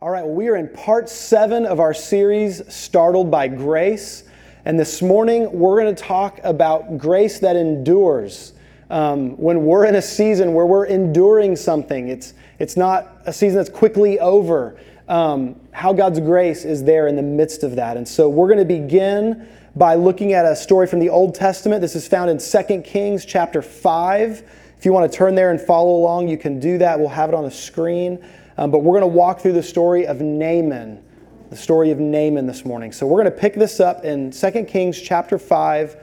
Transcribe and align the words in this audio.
All 0.00 0.10
right, 0.10 0.24
well, 0.24 0.32
we 0.32 0.46
are 0.46 0.54
in 0.54 0.68
part 0.68 1.08
seven 1.08 1.66
of 1.66 1.80
our 1.80 1.92
series, 1.92 2.62
Startled 2.72 3.32
by 3.32 3.48
Grace. 3.48 4.22
And 4.64 4.78
this 4.78 5.02
morning, 5.02 5.50
we're 5.50 5.82
going 5.82 5.92
to 5.92 6.00
talk 6.00 6.38
about 6.44 6.98
grace 6.98 7.40
that 7.40 7.56
endures. 7.56 8.52
Um, 8.90 9.36
when 9.36 9.64
we're 9.64 9.86
in 9.86 9.96
a 9.96 10.02
season 10.02 10.54
where 10.54 10.66
we're 10.66 10.86
enduring 10.86 11.56
something, 11.56 12.10
it's, 12.10 12.34
it's 12.60 12.76
not 12.76 13.22
a 13.26 13.32
season 13.32 13.56
that's 13.56 13.70
quickly 13.70 14.20
over. 14.20 14.78
Um, 15.08 15.60
how 15.72 15.92
God's 15.92 16.20
grace 16.20 16.64
is 16.64 16.84
there 16.84 17.08
in 17.08 17.16
the 17.16 17.22
midst 17.22 17.64
of 17.64 17.74
that. 17.74 17.96
And 17.96 18.06
so 18.06 18.28
we're 18.28 18.46
going 18.46 18.60
to 18.60 18.64
begin 18.64 19.48
by 19.74 19.96
looking 19.96 20.32
at 20.32 20.44
a 20.44 20.54
story 20.54 20.86
from 20.86 21.00
the 21.00 21.08
Old 21.08 21.34
Testament. 21.34 21.80
This 21.80 21.96
is 21.96 22.06
found 22.06 22.30
in 22.30 22.38
2 22.38 22.82
Kings 22.82 23.24
chapter 23.24 23.62
5. 23.62 24.44
If 24.78 24.84
you 24.84 24.92
want 24.92 25.10
to 25.10 25.18
turn 25.18 25.34
there 25.34 25.50
and 25.50 25.60
follow 25.60 25.96
along, 25.96 26.28
you 26.28 26.38
can 26.38 26.60
do 26.60 26.78
that. 26.78 27.00
We'll 27.00 27.08
have 27.08 27.30
it 27.30 27.34
on 27.34 27.42
the 27.42 27.50
screen. 27.50 28.24
Um, 28.58 28.72
but 28.72 28.80
we're 28.80 28.98
going 28.98 29.10
to 29.10 29.16
walk 29.16 29.38
through 29.38 29.52
the 29.52 29.62
story 29.62 30.04
of 30.04 30.20
Naaman, 30.20 31.00
the 31.48 31.56
story 31.56 31.92
of 31.92 32.00
Naaman 32.00 32.44
this 32.46 32.64
morning. 32.64 32.90
So 32.90 33.06
we're 33.06 33.22
going 33.22 33.32
to 33.32 33.40
pick 33.40 33.54
this 33.54 33.78
up 33.78 34.04
in 34.04 34.32
2 34.32 34.64
Kings 34.64 35.00
chapter 35.00 35.38
5, 35.38 35.96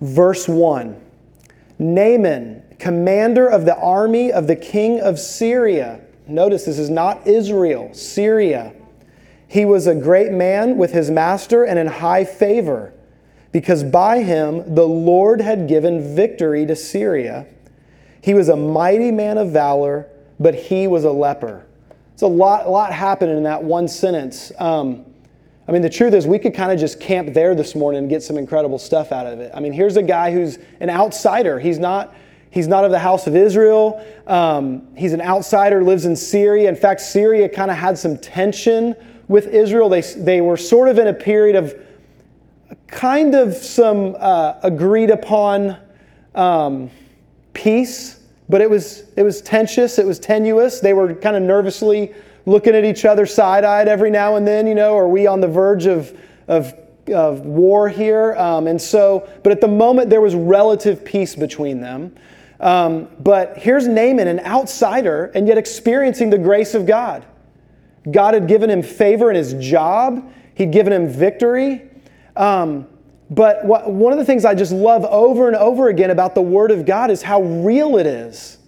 verse 0.00 0.48
1. 0.48 0.98
Naaman, 1.78 2.62
commander 2.78 3.46
of 3.46 3.66
the 3.66 3.76
army 3.76 4.32
of 4.32 4.46
the 4.46 4.56
king 4.56 5.00
of 5.00 5.18
Syria. 5.18 6.00
Notice 6.26 6.64
this 6.64 6.78
is 6.78 6.88
not 6.88 7.26
Israel, 7.26 7.92
Syria. 7.92 8.72
He 9.46 9.66
was 9.66 9.86
a 9.86 9.94
great 9.94 10.32
man 10.32 10.78
with 10.78 10.92
his 10.92 11.10
master 11.10 11.62
and 11.62 11.78
in 11.78 11.86
high 11.86 12.24
favor, 12.24 12.94
because 13.52 13.84
by 13.84 14.22
him 14.22 14.74
the 14.74 14.88
Lord 14.88 15.42
had 15.42 15.68
given 15.68 16.16
victory 16.16 16.64
to 16.64 16.74
Syria. 16.74 17.46
He 18.22 18.32
was 18.32 18.48
a 18.48 18.56
mighty 18.56 19.10
man 19.10 19.36
of 19.36 19.50
valor, 19.50 20.08
but 20.40 20.54
he 20.54 20.86
was 20.86 21.04
a 21.04 21.12
leper. 21.12 21.66
It's 22.22 22.28
a 22.28 22.28
lot, 22.28 22.66
a 22.66 22.70
lot 22.70 22.92
happening 22.92 23.36
in 23.36 23.42
that 23.42 23.64
one 23.64 23.88
sentence. 23.88 24.52
Um, 24.60 25.04
I 25.66 25.72
mean, 25.72 25.82
the 25.82 25.90
truth 25.90 26.14
is, 26.14 26.24
we 26.24 26.38
could 26.38 26.54
kind 26.54 26.70
of 26.70 26.78
just 26.78 27.00
camp 27.00 27.34
there 27.34 27.52
this 27.56 27.74
morning 27.74 27.98
and 27.98 28.08
get 28.08 28.22
some 28.22 28.38
incredible 28.38 28.78
stuff 28.78 29.10
out 29.10 29.26
of 29.26 29.40
it. 29.40 29.50
I 29.52 29.58
mean, 29.58 29.72
here's 29.72 29.96
a 29.96 30.04
guy 30.04 30.30
who's 30.30 30.60
an 30.78 30.88
outsider. 30.88 31.58
He's 31.58 31.80
not, 31.80 32.14
he's 32.50 32.68
not 32.68 32.84
of 32.84 32.92
the 32.92 32.98
house 33.00 33.26
of 33.26 33.34
Israel. 33.34 34.06
Um, 34.28 34.86
he's 34.96 35.14
an 35.14 35.20
outsider, 35.20 35.82
lives 35.82 36.04
in 36.04 36.14
Syria. 36.14 36.68
In 36.68 36.76
fact, 36.76 37.00
Syria 37.00 37.48
kind 37.48 37.72
of 37.72 37.76
had 37.76 37.98
some 37.98 38.16
tension 38.16 38.94
with 39.26 39.48
Israel. 39.48 39.88
They, 39.88 40.02
they 40.02 40.40
were 40.40 40.56
sort 40.56 40.90
of 40.90 41.00
in 41.00 41.08
a 41.08 41.14
period 41.14 41.56
of 41.56 41.74
kind 42.86 43.34
of 43.34 43.52
some 43.52 44.14
uh, 44.16 44.60
agreed 44.62 45.10
upon 45.10 45.76
um, 46.36 46.88
peace 47.52 48.21
but 48.52 48.60
it 48.60 48.68
was, 48.68 49.04
it 49.16 49.22
was 49.22 49.40
tensious, 49.40 49.98
it 49.98 50.04
was 50.04 50.18
tenuous. 50.18 50.78
They 50.78 50.92
were 50.92 51.14
kind 51.14 51.36
of 51.36 51.42
nervously 51.42 52.12
looking 52.44 52.74
at 52.74 52.84
each 52.84 53.06
other 53.06 53.24
side 53.24 53.64
eyed 53.64 53.88
every 53.88 54.10
now 54.10 54.36
and 54.36 54.46
then, 54.46 54.66
you 54.66 54.74
know, 54.74 54.94
are 54.94 55.08
we 55.08 55.26
on 55.26 55.40
the 55.40 55.48
verge 55.48 55.86
of, 55.86 56.14
of, 56.48 56.74
of 57.08 57.46
war 57.46 57.88
here? 57.88 58.34
Um, 58.36 58.66
and 58.66 58.78
so, 58.78 59.26
but 59.42 59.52
at 59.52 59.62
the 59.62 59.68
moment, 59.68 60.10
there 60.10 60.20
was 60.20 60.34
relative 60.34 61.02
peace 61.02 61.34
between 61.34 61.80
them. 61.80 62.14
Um, 62.60 63.08
but 63.20 63.56
here's 63.56 63.88
Naaman, 63.88 64.28
an 64.28 64.40
outsider, 64.40 65.32
and 65.34 65.48
yet 65.48 65.56
experiencing 65.56 66.28
the 66.28 66.36
grace 66.36 66.74
of 66.74 66.84
God. 66.84 67.24
God 68.10 68.34
had 68.34 68.48
given 68.48 68.68
him 68.68 68.82
favor 68.82 69.30
in 69.30 69.36
his 69.36 69.54
job, 69.54 70.30
He'd 70.54 70.72
given 70.72 70.92
him 70.92 71.08
victory. 71.08 71.88
Um, 72.36 72.86
but 73.34 73.64
what, 73.64 73.90
one 73.90 74.12
of 74.12 74.18
the 74.18 74.26
things 74.26 74.44
I 74.44 74.54
just 74.54 74.72
love 74.72 75.04
over 75.06 75.46
and 75.46 75.56
over 75.56 75.88
again 75.88 76.10
about 76.10 76.34
the 76.34 76.42
Word 76.42 76.70
of 76.70 76.84
God 76.84 77.10
is 77.10 77.22
how 77.22 77.40
real 77.40 77.96
it 77.96 78.06
is. 78.06 78.58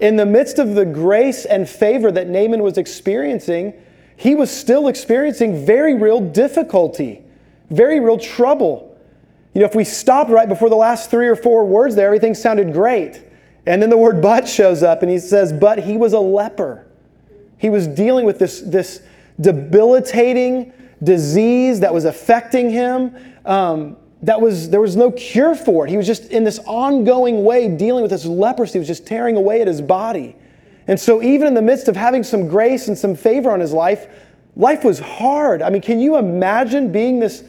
In 0.00 0.16
the 0.16 0.24
midst 0.24 0.58
of 0.58 0.74
the 0.74 0.86
grace 0.86 1.44
and 1.44 1.68
favor 1.68 2.10
that 2.12 2.26
Naaman 2.26 2.62
was 2.62 2.78
experiencing, 2.78 3.74
he 4.16 4.34
was 4.34 4.50
still 4.50 4.88
experiencing 4.88 5.66
very 5.66 5.94
real 5.94 6.20
difficulty, 6.20 7.22
very 7.68 8.00
real 8.00 8.16
trouble. 8.16 8.96
You 9.52 9.60
know, 9.60 9.66
if 9.66 9.74
we 9.74 9.84
stopped 9.84 10.30
right 10.30 10.48
before 10.48 10.70
the 10.70 10.76
last 10.76 11.10
three 11.10 11.28
or 11.28 11.36
four 11.36 11.66
words 11.66 11.94
there, 11.94 12.06
everything 12.06 12.34
sounded 12.34 12.72
great. 12.72 13.22
And 13.66 13.82
then 13.82 13.90
the 13.90 13.98
word 13.98 14.22
but 14.22 14.48
shows 14.48 14.82
up 14.82 15.02
and 15.02 15.10
he 15.10 15.18
says, 15.18 15.52
But 15.52 15.80
he 15.80 15.98
was 15.98 16.14
a 16.14 16.20
leper. 16.20 16.86
He 17.58 17.68
was 17.68 17.86
dealing 17.86 18.24
with 18.24 18.38
this, 18.38 18.62
this 18.62 19.02
debilitating 19.38 20.72
disease 21.02 21.80
that 21.80 21.94
was 21.94 22.04
affecting 22.04 22.70
him 22.70 23.14
um, 23.44 23.96
that 24.22 24.40
was 24.40 24.70
there 24.70 24.80
was 24.80 24.96
no 24.96 25.10
cure 25.12 25.54
for 25.54 25.86
it. 25.86 25.90
He 25.90 25.96
was 25.96 26.06
just 26.06 26.26
in 26.30 26.44
this 26.44 26.58
ongoing 26.66 27.44
way 27.44 27.68
dealing 27.68 28.02
with 28.02 28.10
this 28.10 28.24
leprosy. 28.24 28.74
He 28.74 28.78
was 28.78 28.88
just 28.88 29.06
tearing 29.06 29.36
away 29.36 29.60
at 29.60 29.68
his 29.68 29.80
body. 29.80 30.34
And 30.88 30.98
so 30.98 31.22
even 31.22 31.46
in 31.46 31.54
the 31.54 31.62
midst 31.62 31.86
of 31.88 31.96
having 31.96 32.24
some 32.24 32.48
grace 32.48 32.88
and 32.88 32.96
some 32.96 33.14
favor 33.14 33.50
on 33.50 33.60
his 33.60 33.72
life, 33.72 34.08
life 34.56 34.84
was 34.84 34.98
hard. 34.98 35.62
I 35.62 35.70
mean, 35.70 35.82
can 35.82 36.00
you 36.00 36.16
imagine 36.16 36.90
being 36.90 37.20
this 37.20 37.44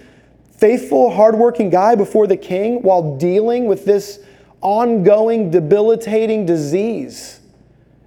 faithful, 0.51 1.09
hardworking 1.09 1.69
guy 1.69 1.95
before 1.95 2.27
the 2.27 2.37
king 2.37 2.81
while 2.83 3.17
dealing 3.17 3.65
with 3.65 3.85
this 3.85 4.19
ongoing, 4.61 5.49
debilitating 5.49 6.45
disease? 6.45 7.39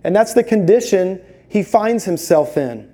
And 0.04 0.14
that's 0.14 0.34
the 0.34 0.44
condition 0.44 1.20
he 1.48 1.62
finds 1.62 2.04
himself 2.04 2.58
in. 2.58 2.91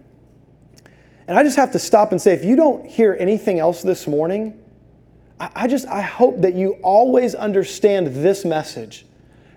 And 1.29 1.39
I 1.39 1.43
just 1.43 1.57
have 1.57 1.73
to 1.73 1.79
stop 1.79 2.11
and 2.11 2.21
say 2.21 2.33
if 2.33 2.43
you 2.43 2.57
don't 2.57 2.87
hear 2.87 3.15
anything 3.21 3.59
else 3.59 3.83
this 3.83 4.07
morning, 4.07 4.59
I 5.39 5.69
just 5.69 5.87
I 5.87 6.01
hope 6.01 6.41
that 6.41 6.55
you 6.55 6.73
always 6.83 7.35
understand 7.35 8.09
this 8.09 8.45
message 8.45 9.07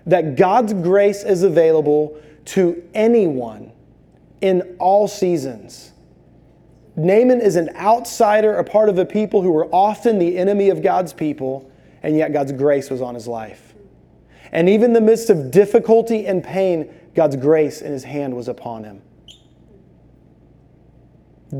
that 0.06 0.36
God's 0.36 0.74
grace 0.74 1.24
is 1.24 1.42
available 1.42 2.20
to 2.44 2.82
anyone 2.94 3.72
in 4.40 4.76
all 4.78 5.08
seasons. 5.08 5.92
Naaman 6.94 7.40
is 7.40 7.56
an 7.56 7.70
outsider, 7.76 8.56
a 8.56 8.64
part 8.64 8.88
of 8.88 8.98
a 8.98 9.06
people 9.06 9.40
who 9.40 9.50
were 9.50 9.66
often 9.72 10.18
the 10.18 10.36
enemy 10.36 10.68
of 10.68 10.82
God's 10.82 11.12
people, 11.12 11.70
and 12.02 12.16
yet 12.16 12.32
God's 12.32 12.52
grace 12.52 12.90
was 12.90 13.00
on 13.00 13.14
his 13.14 13.26
life. 13.26 13.74
And 14.52 14.68
even 14.68 14.90
in 14.90 14.92
the 14.92 15.00
midst 15.00 15.30
of 15.30 15.50
difficulty 15.50 16.26
and 16.26 16.44
pain, 16.44 16.92
God's 17.14 17.36
grace 17.36 17.80
in 17.80 17.92
his 17.92 18.04
hand 18.04 18.36
was 18.36 18.48
upon 18.48 18.84
him. 18.84 19.00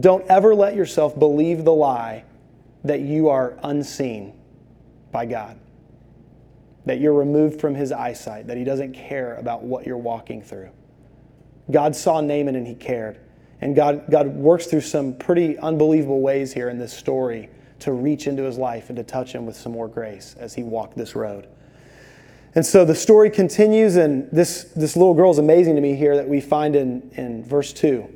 Don't 0.01 0.27
ever 0.29 0.55
let 0.55 0.75
yourself 0.75 1.19
believe 1.19 1.65
the 1.65 1.73
lie 1.73 2.25
that 2.85 3.01
you 3.01 3.29
are 3.29 3.59
unseen 3.63 4.33
by 5.11 5.27
God, 5.27 5.59
that 6.87 7.01
you're 7.01 7.13
removed 7.13 7.61
from 7.61 7.75
his 7.75 7.93
eyesight, 7.93 8.47
that 8.47 8.57
he 8.57 8.65
doesn't 8.65 8.95
care 8.95 9.37
about 9.37 9.63
what 9.63 9.87
you're 9.87 9.99
walking 9.99 10.43
through. 10.43 10.71
God 11.71 11.95
saw 11.95 12.21
Naaman 12.21 12.57
and 12.57 12.67
he 12.67 12.75
cared. 12.75 13.19
And 13.61 13.77
God, 13.77 14.05
God 14.11 14.27
works 14.29 14.67
through 14.67 14.81
some 14.81 15.15
pretty 15.15 15.57
unbelievable 15.59 16.21
ways 16.21 16.53
here 16.53 16.69
in 16.69 16.79
this 16.79 16.93
story 16.93 17.49
to 17.81 17.93
reach 17.93 18.27
into 18.27 18.43
his 18.43 18.59
life 18.59 18.89
and 18.89 18.97
to 18.97 19.05
touch 19.05 19.33
him 19.33 19.47
with 19.47 19.57
some 19.57 19.73
more 19.73 19.89
grace 19.89 20.35
as 20.39 20.55
he 20.55 20.63
walked 20.63 20.97
this 20.97 21.15
road. 21.15 21.47
And 22.55 22.67
so 22.67 22.85
the 22.85 22.95
story 22.95 23.31
continues, 23.31 23.97
and 23.97 24.29
this, 24.31 24.65
this 24.77 24.97
little 24.97 25.15
girl 25.15 25.31
is 25.31 25.39
amazing 25.39 25.77
to 25.77 25.81
me 25.81 25.95
here 25.95 26.17
that 26.17 26.29
we 26.29 26.41
find 26.41 26.77
in, 26.77 27.11
in 27.15 27.45
verse 27.45 27.73
2. 27.73 28.09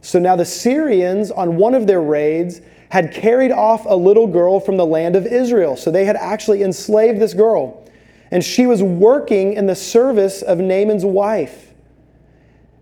So 0.00 0.18
now 0.18 0.36
the 0.36 0.44
Syrians, 0.44 1.30
on 1.30 1.56
one 1.56 1.74
of 1.74 1.86
their 1.86 2.00
raids, 2.00 2.60
had 2.90 3.12
carried 3.12 3.52
off 3.52 3.84
a 3.86 3.94
little 3.94 4.26
girl 4.26 4.60
from 4.60 4.76
the 4.76 4.86
land 4.86 5.16
of 5.16 5.26
Israel. 5.26 5.76
So 5.76 5.90
they 5.90 6.04
had 6.04 6.16
actually 6.16 6.62
enslaved 6.62 7.20
this 7.20 7.34
girl. 7.34 7.84
And 8.30 8.44
she 8.44 8.66
was 8.66 8.82
working 8.82 9.54
in 9.54 9.66
the 9.66 9.74
service 9.74 10.42
of 10.42 10.58
Naaman's 10.58 11.04
wife. 11.04 11.72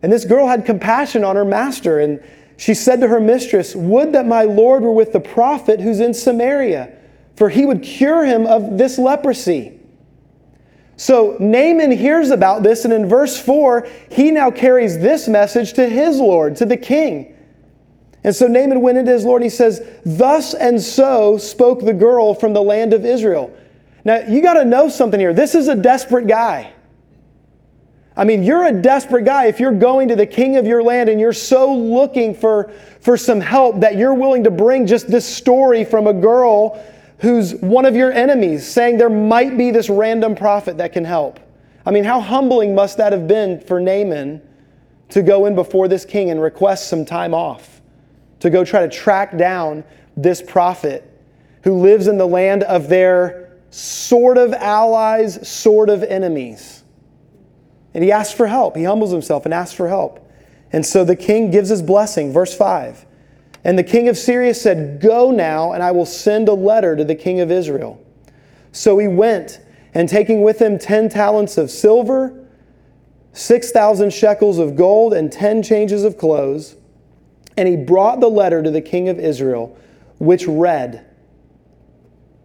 And 0.03 0.13
this 0.13 0.25
girl 0.25 0.47
had 0.47 0.65
compassion 0.65 1.25
on 1.25 1.37
her 1.37 1.45
master. 1.45 1.99
And 2.01 2.23
she 2.57 2.75
said 2.75 3.01
to 3.01 3.09
her 3.09 3.21
mistress, 3.21 3.75
Would 3.75 4.13
that 4.13 4.27
my 4.27 4.43
Lord 4.43 4.83
were 4.83 4.93
with 4.93 5.13
the 5.13 5.21
prophet 5.21 5.81
who's 5.81 6.01
in 6.01 6.15
Samaria, 6.15 6.93
for 7.37 7.49
he 7.49 7.67
would 7.67 7.83
cure 7.83 8.25
him 8.25 8.47
of 8.47 8.79
this 8.79 8.99
leprosy. 8.99 9.76
So 10.97 11.37
Naaman 11.39 11.91
hears 11.91 12.31
about 12.31 12.63
this, 12.63 12.85
and 12.85 12.93
in 12.93 13.07
verse 13.07 13.39
4, 13.39 13.87
he 14.11 14.31
now 14.31 14.51
carries 14.51 14.99
this 14.99 15.29
message 15.29 15.75
to 15.75 15.89
his 15.89 16.19
Lord, 16.19 16.57
to 16.57 16.65
the 16.65 16.77
king. 16.77 17.35
And 18.25 18.35
so 18.35 18.47
Naaman 18.47 18.81
went 18.81 18.99
into 18.99 19.13
his 19.13 19.25
Lord 19.25 19.43
and 19.43 19.51
he 19.51 19.57
says, 19.57 19.87
Thus 20.05 20.55
and 20.55 20.81
so 20.83 21.39
spoke 21.39 21.81
the 21.85 21.93
girl 21.93 22.35
from 22.35 22.55
the 22.55 22.63
land 22.63 22.93
of 22.93 23.05
Israel. 23.05 23.57
Now, 24.05 24.19
you 24.19 24.43
got 24.43 24.55
to 24.55 24.65
know 24.65 24.89
something 24.89 25.21
here. 25.21 25.35
This 25.35 25.55
is 25.55 25.69
a 25.69 25.75
desperate 25.75 26.27
guy. 26.27 26.73
I 28.17 28.25
mean, 28.25 28.43
you're 28.43 28.67
a 28.67 28.73
desperate 28.73 29.25
guy 29.27 29.47
if 29.47 29.61
you're 29.61 29.73
going 29.73 30.09
to 30.09 30.17
the 30.17 30.27
king 30.27 30.57
of 30.57 30.67
your 30.67 30.83
land 30.83 31.11
and 31.11 31.21
you're 31.21 31.35
so 31.35 31.75
looking 31.75 32.35
for, 32.35 32.73
for 33.01 33.17
some 33.17 33.41
help 33.41 33.81
that 33.81 33.97
you're 33.97 34.15
willing 34.15 34.45
to 34.45 34.51
bring 34.51 34.87
just 34.87 35.09
this 35.09 35.27
story 35.27 35.85
from 35.85 36.07
a 36.07 36.15
girl 36.15 36.83
who's 37.19 37.55
one 37.57 37.87
of 37.87 37.97
your 37.97 38.13
enemies, 38.13 38.67
saying 38.67 38.99
there 38.99 39.09
might 39.11 39.57
be 39.57 39.71
this 39.71 39.89
random 39.89 40.35
prophet 40.35 40.79
that 40.79 40.93
can 40.93 41.05
help. 41.05 41.41
I 41.85 41.91
mean, 41.91 42.05
how 42.05 42.21
humbling 42.21 42.75
must 42.75 42.97
that 42.99 43.13
have 43.13 43.29
been 43.29 43.61
for 43.61 43.81
Naaman 43.81 44.43
to 45.11 45.23
go 45.23 45.47
in 45.47 45.55
before 45.55 45.89
this 45.89 46.05
king 46.05 46.31
and 46.31 46.43
request 46.43 46.89
some 46.89 47.05
time 47.05 47.33
off? 47.33 47.77
to 48.41 48.51
go 48.51 48.65
try 48.65 48.87
to 48.87 48.89
track 48.89 49.37
down 49.37 49.85
this 50.17 50.43
prophet 50.43 51.03
who 51.63 51.81
lives 51.81 52.07
in 52.07 52.19
the 52.19 52.27
land 52.27 52.63
of 52.65 52.89
their 52.89 53.59
sort 53.71 54.39
of 54.39 54.53
allies, 54.53 55.47
sort 55.49 55.91
of 55.91 56.03
enemies. 56.03 56.85
And 57.95 58.05
he 58.05 58.13
asks 58.13 58.35
for 58.35 58.47
help. 58.47 58.77
He 58.77 58.85
humbles 58.85 59.11
himself 59.11 59.45
and 59.45 59.55
asks 59.55 59.75
for 59.75 59.89
help. 59.89 60.31
And 60.73 60.85
so 60.85 61.05
the 61.05 61.17
king 61.17 61.51
gives 61.51 61.69
his 61.69 61.83
blessing. 61.83 62.33
Verse 62.33 62.55
5. 62.55 63.07
And 63.67 63.77
the 63.77 63.83
king 63.83 64.09
of 64.09 64.17
Syria 64.17 64.55
said, 64.55 65.01
Go 65.01 65.33
now, 65.33 65.73
and 65.73 65.83
I 65.83 65.91
will 65.91 66.07
send 66.07 66.49
a 66.49 66.55
letter 66.55 66.95
to 66.95 67.03
the 67.03 67.17
king 67.17 67.41
of 67.41 67.51
Israel. 67.51 68.01
So 68.71 68.97
he 68.97 69.09
went, 69.09 69.59
and 69.93 70.09
taking 70.09 70.43
with 70.43 70.61
him 70.63 70.79
10 70.79 71.09
talents 71.09 71.59
of 71.59 71.69
silver, 71.69 72.47
6,000 73.33 74.13
shekels 74.13 74.61
of 74.61 74.77
gold, 74.77 75.15
and 75.15 75.33
10 75.33 75.65
changes 75.65 76.05
of 76.05 76.17
clothes, 76.17 76.77
and 77.57 77.67
he 77.67 77.75
brought 77.75 78.21
the 78.21 78.31
letter 78.31 78.63
to 78.63 78.71
the 78.71 78.81
king 78.81 79.09
of 79.09 79.19
Israel, 79.19 79.77
which 80.19 80.47
read, 80.47 81.05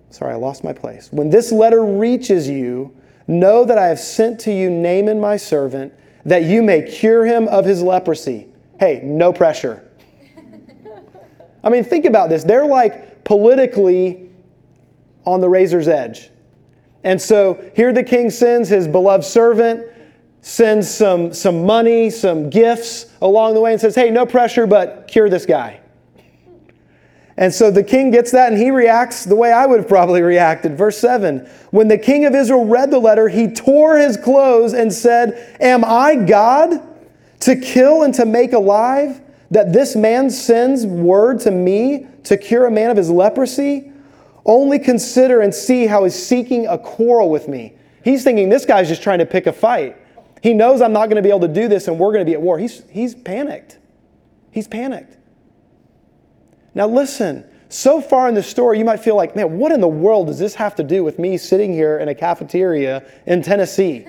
Sorry, 0.09 0.33
I 0.33 0.37
lost 0.37 0.63
my 0.63 0.73
place. 0.73 1.09
When 1.11 1.29
this 1.29 1.51
letter 1.51 1.85
reaches 1.85 2.49
you, 2.49 2.97
know 3.27 3.63
that 3.65 3.77
I 3.77 3.89
have 3.89 3.99
sent 3.99 4.39
to 4.39 4.51
you 4.51 4.71
Naaman 4.71 5.19
my 5.19 5.37
servant, 5.37 5.93
that 6.25 6.45
you 6.45 6.63
may 6.63 6.81
cure 6.81 7.27
him 7.27 7.47
of 7.47 7.65
his 7.65 7.83
leprosy. 7.83 8.47
Hey, 8.79 9.01
no 9.03 9.31
pressure. 9.31 9.87
I 11.63 11.69
mean, 11.69 11.83
think 11.83 12.05
about 12.05 12.29
this. 12.29 12.43
They're 12.43 12.65
like 12.65 13.23
politically 13.23 14.29
on 15.25 15.41
the 15.41 15.49
razor's 15.49 15.87
edge. 15.87 16.29
And 17.03 17.21
so 17.21 17.63
here 17.75 17.93
the 17.93 18.03
king 18.03 18.29
sends 18.29 18.69
his 18.69 18.87
beloved 18.87 19.23
servant, 19.23 19.87
sends 20.41 20.89
some, 20.89 21.33
some 21.33 21.65
money, 21.65 22.09
some 22.09 22.49
gifts 22.49 23.07
along 23.21 23.53
the 23.53 23.61
way, 23.61 23.71
and 23.71 23.81
says, 23.81 23.95
Hey, 23.95 24.09
no 24.09 24.25
pressure, 24.25 24.67
but 24.67 25.07
cure 25.07 25.29
this 25.29 25.45
guy. 25.45 25.79
And 27.37 27.53
so 27.53 27.71
the 27.71 27.83
king 27.83 28.11
gets 28.11 28.31
that 28.31 28.51
and 28.51 28.61
he 28.61 28.69
reacts 28.69 29.23
the 29.23 29.35
way 29.35 29.51
I 29.51 29.65
would 29.65 29.79
have 29.79 29.87
probably 29.87 30.21
reacted. 30.21 30.77
Verse 30.77 30.97
7 30.97 31.39
When 31.71 31.87
the 31.87 31.97
king 31.97 32.25
of 32.25 32.35
Israel 32.35 32.65
read 32.65 32.91
the 32.91 32.99
letter, 32.99 33.29
he 33.29 33.47
tore 33.47 33.97
his 33.97 34.17
clothes 34.17 34.73
and 34.73 34.93
said, 34.93 35.57
Am 35.59 35.83
I 35.83 36.15
God 36.15 36.81
to 37.41 37.55
kill 37.55 38.03
and 38.03 38.13
to 38.15 38.25
make 38.25 38.53
alive? 38.53 39.21
That 39.51 39.73
this 39.73 39.95
man 39.95 40.29
sends 40.29 40.85
word 40.85 41.39
to 41.41 41.51
me 41.51 42.07
to 42.23 42.37
cure 42.37 42.65
a 42.65 42.71
man 42.71 42.89
of 42.89 42.97
his 42.97 43.09
leprosy? 43.09 43.91
Only 44.45 44.79
consider 44.79 45.41
and 45.41 45.53
see 45.53 45.85
how 45.85 46.03
he's 46.03 46.15
seeking 46.15 46.65
a 46.67 46.77
quarrel 46.77 47.29
with 47.29 47.47
me. 47.47 47.75
He's 48.03 48.23
thinking 48.23 48.49
this 48.49 48.65
guy's 48.65 48.87
just 48.87 49.03
trying 49.03 49.19
to 49.19 49.25
pick 49.25 49.45
a 49.45 49.53
fight. 49.53 49.97
He 50.41 50.53
knows 50.53 50.81
I'm 50.81 50.93
not 50.93 51.07
going 51.07 51.17
to 51.17 51.21
be 51.21 51.29
able 51.29 51.41
to 51.41 51.47
do 51.47 51.67
this 51.67 51.87
and 51.87 51.99
we're 51.99 52.11
going 52.11 52.25
to 52.25 52.29
be 52.29 52.33
at 52.33 52.41
war. 52.41 52.57
He's, 52.57 52.83
he's 52.89 53.13
panicked. 53.13 53.77
He's 54.49 54.67
panicked. 54.67 55.17
Now, 56.73 56.87
listen, 56.87 57.45
so 57.69 58.01
far 58.01 58.27
in 58.27 58.35
the 58.35 58.43
story, 58.43 58.79
you 58.79 58.85
might 58.85 59.01
feel 59.01 59.15
like, 59.15 59.35
man, 59.35 59.57
what 59.57 59.71
in 59.71 59.81
the 59.81 59.87
world 59.87 60.27
does 60.27 60.39
this 60.39 60.55
have 60.55 60.75
to 60.75 60.83
do 60.83 61.03
with 61.03 61.19
me 61.19 61.37
sitting 61.37 61.73
here 61.73 61.99
in 61.99 62.09
a 62.09 62.15
cafeteria 62.15 63.05
in 63.27 63.43
Tennessee? 63.43 64.07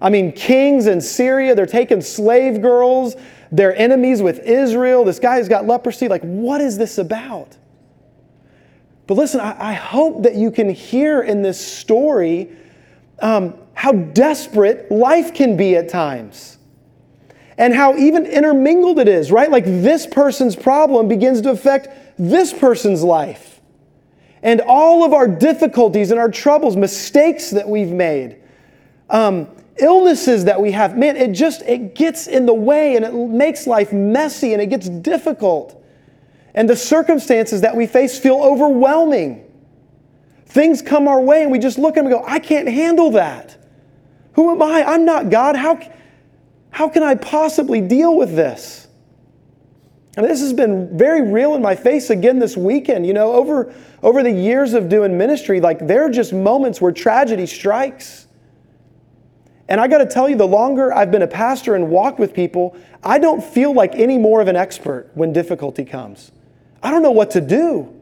I 0.00 0.10
mean, 0.10 0.32
kings 0.32 0.86
in 0.86 1.00
Syria, 1.00 1.54
they're 1.54 1.66
taking 1.66 2.00
slave 2.00 2.60
girls, 2.60 3.16
they're 3.54 3.76
enemies 3.76 4.20
with 4.20 4.40
Israel. 4.40 5.04
This 5.04 5.20
guy's 5.20 5.48
got 5.48 5.64
leprosy. 5.64 6.08
Like, 6.08 6.22
what 6.22 6.60
is 6.60 6.76
this 6.76 6.98
about? 6.98 7.56
But 9.06 9.14
listen, 9.14 9.38
I, 9.38 9.70
I 9.70 9.72
hope 9.74 10.24
that 10.24 10.34
you 10.34 10.50
can 10.50 10.68
hear 10.68 11.22
in 11.22 11.42
this 11.42 11.64
story 11.64 12.50
um, 13.20 13.54
how 13.74 13.92
desperate 13.92 14.90
life 14.90 15.34
can 15.34 15.56
be 15.56 15.76
at 15.76 15.88
times 15.88 16.58
and 17.56 17.72
how 17.72 17.96
even 17.96 18.26
intermingled 18.26 18.98
it 18.98 19.06
is, 19.06 19.30
right? 19.30 19.52
Like 19.52 19.64
this 19.64 20.04
person's 20.04 20.56
problem 20.56 21.06
begins 21.06 21.40
to 21.42 21.50
affect 21.50 21.88
this 22.18 22.52
person's 22.52 23.04
life. 23.04 23.60
And 24.42 24.62
all 24.62 25.04
of 25.04 25.12
our 25.12 25.28
difficulties 25.28 26.10
and 26.10 26.18
our 26.18 26.28
troubles, 26.28 26.76
mistakes 26.76 27.50
that 27.50 27.68
we've 27.68 27.92
made, 27.92 28.38
um, 29.10 29.46
illnesses 29.76 30.44
that 30.44 30.60
we 30.60 30.72
have, 30.72 30.96
man, 30.96 31.16
it 31.16 31.32
just 31.32 31.62
it 31.62 31.94
gets 31.94 32.26
in 32.26 32.46
the 32.46 32.54
way 32.54 32.96
and 32.96 33.04
it 33.04 33.12
makes 33.12 33.66
life 33.66 33.92
messy 33.92 34.52
and 34.52 34.62
it 34.62 34.66
gets 34.66 34.88
difficult. 34.88 35.82
And 36.54 36.68
the 36.68 36.76
circumstances 36.76 37.62
that 37.62 37.76
we 37.76 37.86
face 37.86 38.18
feel 38.18 38.36
overwhelming. 38.36 39.44
Things 40.46 40.82
come 40.82 41.08
our 41.08 41.20
way 41.20 41.42
and 41.42 41.50
we 41.50 41.58
just 41.58 41.78
look 41.78 41.96
at 41.96 42.04
them 42.04 42.12
and 42.12 42.22
go, 42.22 42.24
I 42.26 42.38
can't 42.38 42.68
handle 42.68 43.10
that. 43.12 43.56
Who 44.34 44.52
am 44.52 44.62
I? 44.62 44.84
I'm 44.84 45.04
not 45.04 45.30
God. 45.30 45.56
How, 45.56 45.80
how 46.70 46.88
can 46.88 47.02
I 47.02 47.16
possibly 47.16 47.80
deal 47.80 48.16
with 48.16 48.36
this? 48.36 48.86
And 50.16 50.24
this 50.24 50.40
has 50.40 50.52
been 50.52 50.96
very 50.96 51.22
real 51.22 51.56
in 51.56 51.62
my 51.62 51.74
face 51.74 52.10
again 52.10 52.38
this 52.38 52.56
weekend. 52.56 53.04
You 53.04 53.14
know, 53.14 53.32
over, 53.32 53.74
over 54.02 54.22
the 54.22 54.30
years 54.30 54.74
of 54.74 54.88
doing 54.88 55.18
ministry, 55.18 55.60
like 55.60 55.86
there 55.86 56.04
are 56.04 56.10
just 56.10 56.32
moments 56.32 56.80
where 56.80 56.92
tragedy 56.92 57.46
strikes. 57.46 58.23
And 59.68 59.80
I 59.80 59.88
got 59.88 59.98
to 59.98 60.06
tell 60.06 60.28
you, 60.28 60.36
the 60.36 60.46
longer 60.46 60.92
I've 60.92 61.10
been 61.10 61.22
a 61.22 61.26
pastor 61.26 61.74
and 61.74 61.88
walked 61.88 62.18
with 62.18 62.34
people, 62.34 62.76
I 63.02 63.18
don't 63.18 63.42
feel 63.42 63.72
like 63.72 63.94
any 63.94 64.18
more 64.18 64.40
of 64.40 64.48
an 64.48 64.56
expert 64.56 65.10
when 65.14 65.32
difficulty 65.32 65.84
comes. 65.84 66.32
I 66.82 66.90
don't 66.90 67.02
know 67.02 67.12
what 67.12 67.30
to 67.30 67.40
do. 67.40 67.94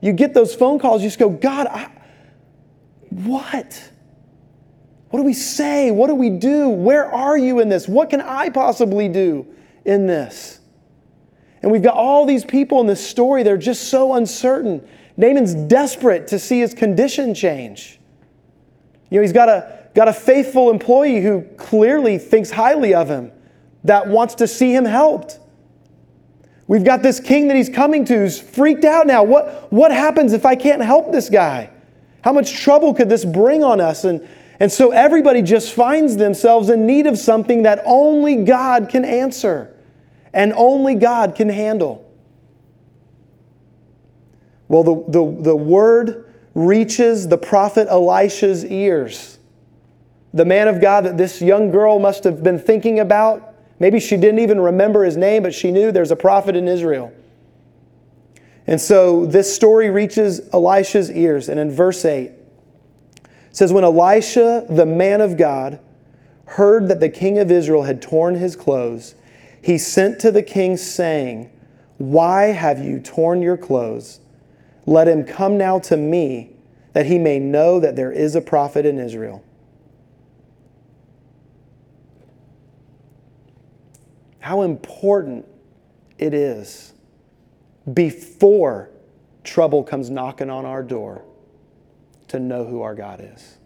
You 0.00 0.12
get 0.12 0.34
those 0.34 0.54
phone 0.54 0.78
calls, 0.78 1.02
you 1.02 1.08
just 1.08 1.18
go, 1.18 1.28
God, 1.28 1.66
I, 1.66 1.90
what? 3.10 3.90
What 5.10 5.20
do 5.20 5.24
we 5.24 5.34
say? 5.34 5.90
What 5.90 6.08
do 6.08 6.14
we 6.14 6.30
do? 6.30 6.68
Where 6.68 7.06
are 7.06 7.36
you 7.36 7.60
in 7.60 7.68
this? 7.68 7.88
What 7.88 8.10
can 8.10 8.20
I 8.20 8.48
possibly 8.48 9.08
do 9.08 9.46
in 9.84 10.06
this? 10.06 10.60
And 11.62 11.70
we've 11.70 11.82
got 11.82 11.94
all 11.94 12.26
these 12.26 12.44
people 12.44 12.80
in 12.80 12.86
this 12.86 13.06
story, 13.06 13.42
they're 13.42 13.56
just 13.56 13.88
so 13.88 14.14
uncertain. 14.14 14.86
Naaman's 15.16 15.54
desperate 15.54 16.28
to 16.28 16.38
see 16.38 16.60
his 16.60 16.74
condition 16.74 17.34
change. 17.34 17.98
You 19.10 19.18
know, 19.18 19.22
he's 19.22 19.32
got 19.32 19.48
a, 19.48 19.85
got 19.96 20.08
a 20.08 20.12
faithful 20.12 20.70
employee 20.70 21.22
who 21.22 21.40
clearly 21.56 22.18
thinks 22.18 22.50
highly 22.50 22.94
of 22.94 23.08
him, 23.08 23.32
that 23.82 24.06
wants 24.06 24.34
to 24.36 24.46
see 24.46 24.74
him 24.74 24.84
helped. 24.84 25.40
We've 26.68 26.84
got 26.84 27.02
this 27.02 27.18
king 27.18 27.48
that 27.48 27.56
he's 27.56 27.70
coming 27.70 28.04
to 28.04 28.14
who's 28.14 28.38
freaked 28.38 28.84
out 28.84 29.06
now. 29.06 29.22
What, 29.22 29.72
what 29.72 29.90
happens 29.90 30.34
if 30.34 30.44
I 30.44 30.54
can't 30.54 30.82
help 30.82 31.12
this 31.12 31.30
guy? 31.30 31.70
How 32.22 32.32
much 32.32 32.60
trouble 32.60 32.92
could 32.92 33.08
this 33.08 33.24
bring 33.24 33.64
on 33.64 33.80
us? 33.80 34.04
And, 34.04 34.28
and 34.60 34.70
so 34.70 34.90
everybody 34.90 35.40
just 35.40 35.72
finds 35.72 36.16
themselves 36.16 36.68
in 36.68 36.86
need 36.86 37.06
of 37.06 37.18
something 37.18 37.62
that 37.62 37.80
only 37.86 38.44
God 38.44 38.90
can 38.90 39.04
answer 39.04 39.74
and 40.34 40.52
only 40.54 40.96
God 40.96 41.34
can 41.36 41.48
handle. 41.48 42.04
Well, 44.68 44.82
the, 44.82 45.04
the, 45.08 45.42
the 45.42 45.56
word 45.56 46.34
reaches 46.54 47.28
the 47.28 47.38
prophet 47.38 47.88
Elisha's 47.88 48.62
ears. 48.64 49.35
The 50.36 50.44
man 50.44 50.68
of 50.68 50.80
God 50.80 51.04
that 51.04 51.16
this 51.16 51.42
young 51.42 51.70
girl 51.70 51.98
must 51.98 52.22
have 52.24 52.42
been 52.42 52.58
thinking 52.58 53.00
about 53.00 53.56
Maybe 53.78 54.00
she 54.00 54.16
didn't 54.16 54.38
even 54.38 54.60
remember 54.60 55.04
his 55.04 55.16
name, 55.16 55.42
but 55.42 55.54
she 55.54 55.70
knew 55.70 55.92
there's 55.92 56.10
a 56.10 56.16
prophet 56.16 56.56
in 56.56 56.66
Israel. 56.66 57.12
And 58.66 58.80
so 58.80 59.26
this 59.26 59.54
story 59.54 59.90
reaches 59.90 60.40
Elisha's 60.52 61.10
ears. 61.10 61.48
And 61.48 61.60
in 61.60 61.70
verse 61.70 62.04
8, 62.04 62.30
it 62.30 62.36
says, 63.52 63.72
When 63.72 63.84
Elisha, 63.84 64.66
the 64.68 64.86
man 64.86 65.20
of 65.20 65.36
God, 65.36 65.78
heard 66.46 66.88
that 66.88 67.00
the 67.00 67.08
king 67.08 67.38
of 67.38 67.50
Israel 67.50 67.82
had 67.82 68.00
torn 68.00 68.36
his 68.36 68.56
clothes, 68.56 69.14
he 69.62 69.78
sent 69.78 70.20
to 70.20 70.30
the 70.30 70.42
king, 70.42 70.76
saying, 70.76 71.50
Why 71.98 72.46
have 72.46 72.82
you 72.82 72.98
torn 72.98 73.42
your 73.42 73.56
clothes? 73.56 74.20
Let 74.86 75.08
him 75.08 75.24
come 75.24 75.58
now 75.58 75.80
to 75.80 75.96
me, 75.96 76.52
that 76.92 77.06
he 77.06 77.18
may 77.18 77.38
know 77.38 77.78
that 77.80 77.94
there 77.94 78.12
is 78.12 78.34
a 78.34 78.40
prophet 78.40 78.86
in 78.86 78.98
Israel. 78.98 79.44
How 84.46 84.62
important 84.62 85.44
it 86.18 86.32
is 86.32 86.92
before 87.94 88.88
trouble 89.42 89.82
comes 89.82 90.08
knocking 90.08 90.50
on 90.50 90.64
our 90.64 90.84
door 90.84 91.24
to 92.28 92.38
know 92.38 92.64
who 92.64 92.80
our 92.80 92.94
God 92.94 93.20
is. 93.34 93.58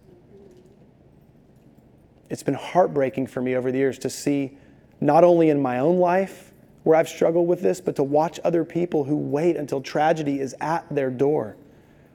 It's 2.30 2.42
been 2.42 2.54
heartbreaking 2.54 3.26
for 3.26 3.42
me 3.42 3.56
over 3.56 3.70
the 3.70 3.76
years 3.76 3.98
to 3.98 4.08
see, 4.08 4.56
not 5.02 5.22
only 5.22 5.50
in 5.50 5.60
my 5.60 5.80
own 5.80 5.98
life 5.98 6.50
where 6.84 6.96
I've 6.96 7.10
struggled 7.10 7.46
with 7.46 7.60
this, 7.60 7.78
but 7.78 7.94
to 7.96 8.02
watch 8.02 8.40
other 8.42 8.64
people 8.64 9.04
who 9.04 9.18
wait 9.18 9.58
until 9.58 9.82
tragedy 9.82 10.40
is 10.40 10.56
at 10.62 10.86
their 10.90 11.10
door, 11.10 11.58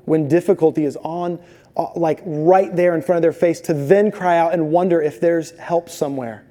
when 0.05 0.27
difficulty 0.27 0.85
is 0.85 0.97
on, 1.03 1.37
uh, 1.77 1.89
like 1.95 2.19
right 2.25 2.75
there 2.75 2.95
in 2.95 3.03
front 3.03 3.17
of 3.17 3.21
their 3.21 3.31
face, 3.31 3.61
to 3.61 3.75
then 3.75 4.09
cry 4.09 4.39
out 4.39 4.53
and 4.53 4.71
wonder 4.71 4.99
if 5.03 5.21
there's 5.21 5.51
help 5.59 5.87
somewhere. 5.87 6.47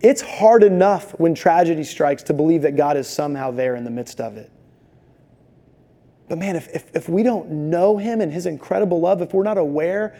It's 0.00 0.20
hard 0.20 0.62
enough 0.62 1.10
when 1.18 1.34
tragedy 1.34 1.82
strikes 1.84 2.22
to 2.24 2.34
believe 2.34 2.62
that 2.62 2.76
God 2.76 2.96
is 2.96 3.08
somehow 3.08 3.50
there 3.50 3.74
in 3.74 3.84
the 3.84 3.90
midst 3.90 4.20
of 4.20 4.36
it. 4.36 4.50
But 6.28 6.38
man, 6.38 6.56
if, 6.56 6.68
if, 6.74 6.94
if 6.94 7.08
we 7.08 7.22
don't 7.22 7.50
know 7.70 7.96
Him 7.96 8.20
and 8.20 8.32
His 8.32 8.46
incredible 8.46 9.00
love, 9.00 9.22
if 9.22 9.32
we're 9.32 9.42
not 9.42 9.58
aware 9.58 10.16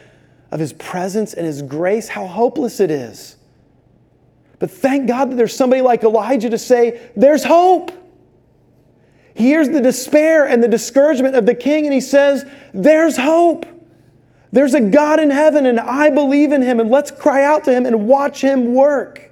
of 0.50 0.58
His 0.58 0.73
presence 0.73 1.35
and 1.35 1.47
His 1.47 1.62
grace, 1.62 2.08
how 2.08 2.26
hopeless 2.26 2.80
it 2.80 2.90
is. 2.90 3.37
But 4.58 4.70
thank 4.70 5.06
God 5.06 5.30
that 5.30 5.37
there's 5.37 5.54
somebody 5.54 5.82
like 5.82 6.02
Elijah 6.02 6.50
to 6.50 6.58
say, 6.58 7.11
There's 7.14 7.44
hope. 7.44 7.92
He 9.35 9.44
hears 9.44 9.68
the 9.68 9.80
despair 9.80 10.49
and 10.49 10.61
the 10.61 10.68
discouragement 10.68 11.37
of 11.37 11.47
the 11.47 11.54
king, 11.54 11.85
and 11.85 11.94
he 11.94 12.00
says, 12.00 12.44
There's 12.75 13.16
hope. 13.16 13.66
There's 14.50 14.75
a 14.75 14.80
God 14.80 15.20
in 15.20 15.30
heaven, 15.30 15.66
and 15.66 15.78
I 15.78 16.11
believe 16.11 16.52
in 16.52 16.62
Him, 16.62 16.80
and 16.80 16.90
let's 16.90 17.11
cry 17.11 17.44
out 17.44 17.64
to 17.64 17.73
Him 17.73 17.87
and 17.87 18.08
watch 18.08 18.40
Him 18.40 18.75
work. 18.75 19.27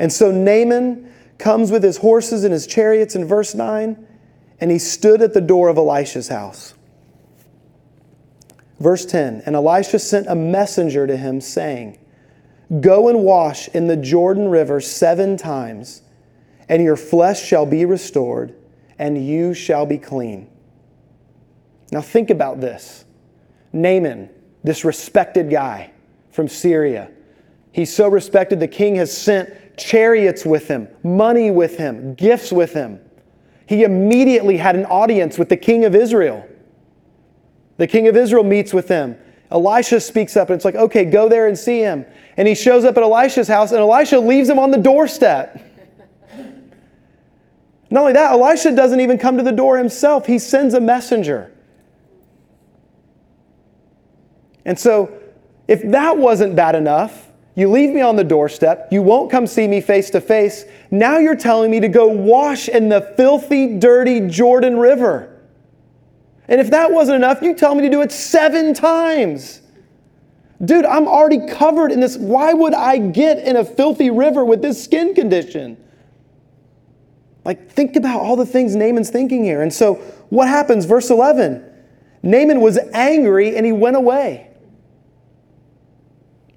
And 0.00 0.10
so 0.10 0.30
Naaman 0.30 1.12
comes 1.36 1.70
with 1.70 1.82
his 1.82 1.98
horses 1.98 2.42
and 2.42 2.54
his 2.54 2.66
chariots 2.66 3.14
in 3.14 3.26
verse 3.26 3.54
9, 3.54 4.06
and 4.58 4.70
he 4.70 4.78
stood 4.78 5.20
at 5.20 5.34
the 5.34 5.42
door 5.42 5.68
of 5.68 5.76
Elisha's 5.76 6.28
house. 6.28 6.72
Verse 8.78 9.04
10 9.04 9.42
And 9.44 9.54
Elisha 9.54 9.98
sent 9.98 10.26
a 10.26 10.34
messenger 10.34 11.06
to 11.06 11.18
him, 11.18 11.42
saying, 11.42 11.98
Go 12.80 13.08
and 13.10 13.22
wash 13.24 13.68
in 13.68 13.88
the 13.88 13.96
Jordan 13.96 14.48
River 14.48 14.80
seven 14.80 15.36
times, 15.36 16.00
and 16.66 16.82
your 16.82 16.96
flesh 16.96 17.44
shall 17.44 17.66
be 17.66 17.84
restored, 17.84 18.54
and 18.98 19.22
you 19.22 19.52
shall 19.52 19.84
be 19.84 19.98
clean. 19.98 20.48
Now 21.92 22.00
think 22.00 22.30
about 22.30 22.62
this 22.62 23.04
Naaman, 23.74 24.30
this 24.64 24.82
respected 24.82 25.50
guy 25.50 25.90
from 26.30 26.48
Syria. 26.48 27.10
He's 27.72 27.94
so 27.94 28.08
respected, 28.08 28.60
the 28.60 28.68
king 28.68 28.94
has 28.96 29.14
sent 29.14 29.50
chariots 29.80 30.44
with 30.44 30.68
him, 30.68 30.88
money 31.02 31.50
with 31.50 31.76
him, 31.76 32.14
gifts 32.14 32.52
with 32.52 32.72
him. 32.72 33.00
He 33.66 33.84
immediately 33.84 34.56
had 34.56 34.76
an 34.76 34.84
audience 34.86 35.38
with 35.38 35.48
the 35.48 35.56
king 35.56 35.84
of 35.84 35.94
Israel. 35.94 36.46
The 37.76 37.86
king 37.86 38.08
of 38.08 38.16
Israel 38.16 38.44
meets 38.44 38.74
with 38.74 38.88
them. 38.88 39.16
Elisha 39.50 40.00
speaks 40.00 40.36
up 40.36 40.50
and 40.50 40.56
it's 40.56 40.64
like, 40.64 40.74
okay, 40.74 41.04
go 41.04 41.28
there 41.28 41.46
and 41.46 41.58
see 41.58 41.80
him. 41.80 42.04
And 42.36 42.46
he 42.46 42.54
shows 42.54 42.84
up 42.84 42.96
at 42.96 43.02
Elisha's 43.02 43.48
house 43.48 43.72
and 43.72 43.80
Elisha 43.80 44.18
leaves 44.20 44.48
him 44.48 44.58
on 44.58 44.70
the 44.70 44.78
doorstep. 44.78 45.60
Not 47.90 48.00
only 48.00 48.12
that, 48.12 48.32
Elisha 48.32 48.74
doesn't 48.74 49.00
even 49.00 49.18
come 49.18 49.36
to 49.38 49.42
the 49.42 49.52
door 49.52 49.78
himself, 49.78 50.26
he 50.26 50.38
sends 50.38 50.74
a 50.74 50.80
messenger. 50.80 51.52
And 54.64 54.78
so, 54.78 55.12
if 55.66 55.82
that 55.90 56.18
wasn't 56.18 56.54
bad 56.54 56.74
enough, 56.74 57.29
you 57.54 57.70
leave 57.70 57.90
me 57.90 58.00
on 58.00 58.16
the 58.16 58.24
doorstep, 58.24 58.88
you 58.90 59.02
won't 59.02 59.30
come 59.30 59.46
see 59.46 59.66
me 59.66 59.80
face 59.80 60.10
to 60.10 60.20
face. 60.20 60.64
Now 60.90 61.18
you're 61.18 61.36
telling 61.36 61.70
me 61.70 61.80
to 61.80 61.88
go 61.88 62.06
wash 62.06 62.68
in 62.68 62.88
the 62.88 63.00
filthy, 63.16 63.78
dirty 63.78 64.28
Jordan 64.28 64.78
River. 64.78 65.40
And 66.48 66.60
if 66.60 66.70
that 66.70 66.92
wasn't 66.92 67.16
enough, 67.16 67.42
you 67.42 67.54
tell 67.54 67.74
me 67.74 67.82
to 67.82 67.90
do 67.90 68.02
it 68.02 68.12
seven 68.12 68.74
times. 68.74 69.62
Dude, 70.64 70.84
I'm 70.84 71.08
already 71.08 71.46
covered 71.46 71.90
in 71.90 72.00
this. 72.00 72.16
Why 72.16 72.52
would 72.52 72.74
I 72.74 72.98
get 72.98 73.38
in 73.38 73.56
a 73.56 73.64
filthy 73.64 74.10
river 74.10 74.44
with 74.44 74.60
this 74.60 74.82
skin 74.82 75.14
condition? 75.14 75.76
Like, 77.44 77.70
think 77.70 77.96
about 77.96 78.20
all 78.20 78.36
the 78.36 78.44
things 78.44 78.76
Naaman's 78.76 79.10
thinking 79.10 79.42
here. 79.42 79.62
And 79.62 79.72
so, 79.72 79.94
what 80.28 80.48
happens? 80.48 80.84
Verse 80.84 81.10
11 81.10 81.66
Naaman 82.22 82.60
was 82.60 82.78
angry 82.92 83.56
and 83.56 83.64
he 83.64 83.72
went 83.72 83.96
away. 83.96 84.49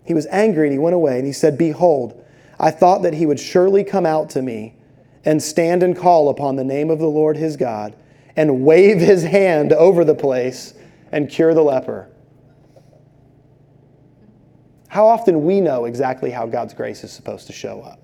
He 0.06 0.14
was 0.14 0.28
angry 0.28 0.68
and 0.68 0.74
he 0.74 0.80
went 0.80 0.96
away 0.96 1.18
and 1.18 1.26
he 1.26 1.34
said, 1.34 1.58
Behold, 1.58 2.24
I 2.60 2.72
thought 2.72 3.02
that 3.04 3.14
he 3.14 3.26
would 3.26 3.40
surely 3.40 3.84
come 3.84 4.06
out 4.06 4.30
to 4.32 4.42
me 4.42 4.76
and 5.26 5.42
stand 5.42 5.84
and 5.84 5.98
call 5.98 6.30
upon 6.30 6.56
the 6.56 6.64
name 6.64 6.90
of 6.90 7.00
the 7.00 7.08
Lord 7.08 7.38
his 7.38 7.58
God 7.58 7.96
and 8.36 8.64
wave 8.64 9.00
his 9.00 9.24
hand 9.24 9.72
over 9.72 10.04
the 10.04 10.16
place 10.16 10.74
and 11.12 11.30
cure 11.30 11.54
the 11.54 11.64
leper. 11.64 12.10
How 14.88 15.08
often 15.08 15.44
we 15.44 15.62
know 15.62 15.86
exactly 15.86 16.30
how 16.30 16.46
God's 16.46 16.74
grace 16.74 17.04
is 17.04 17.12
supposed 17.12 17.48
to 17.48 17.54
show 17.54 17.82
up? 17.82 18.00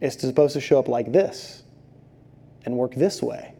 It's 0.00 0.20
supposed 0.20 0.52
to 0.54 0.60
show 0.60 0.78
up 0.78 0.88
like 0.88 1.10
this 1.10 1.62
and 2.64 2.76
work 2.76 2.94
this 2.94 3.22
way. 3.22 3.55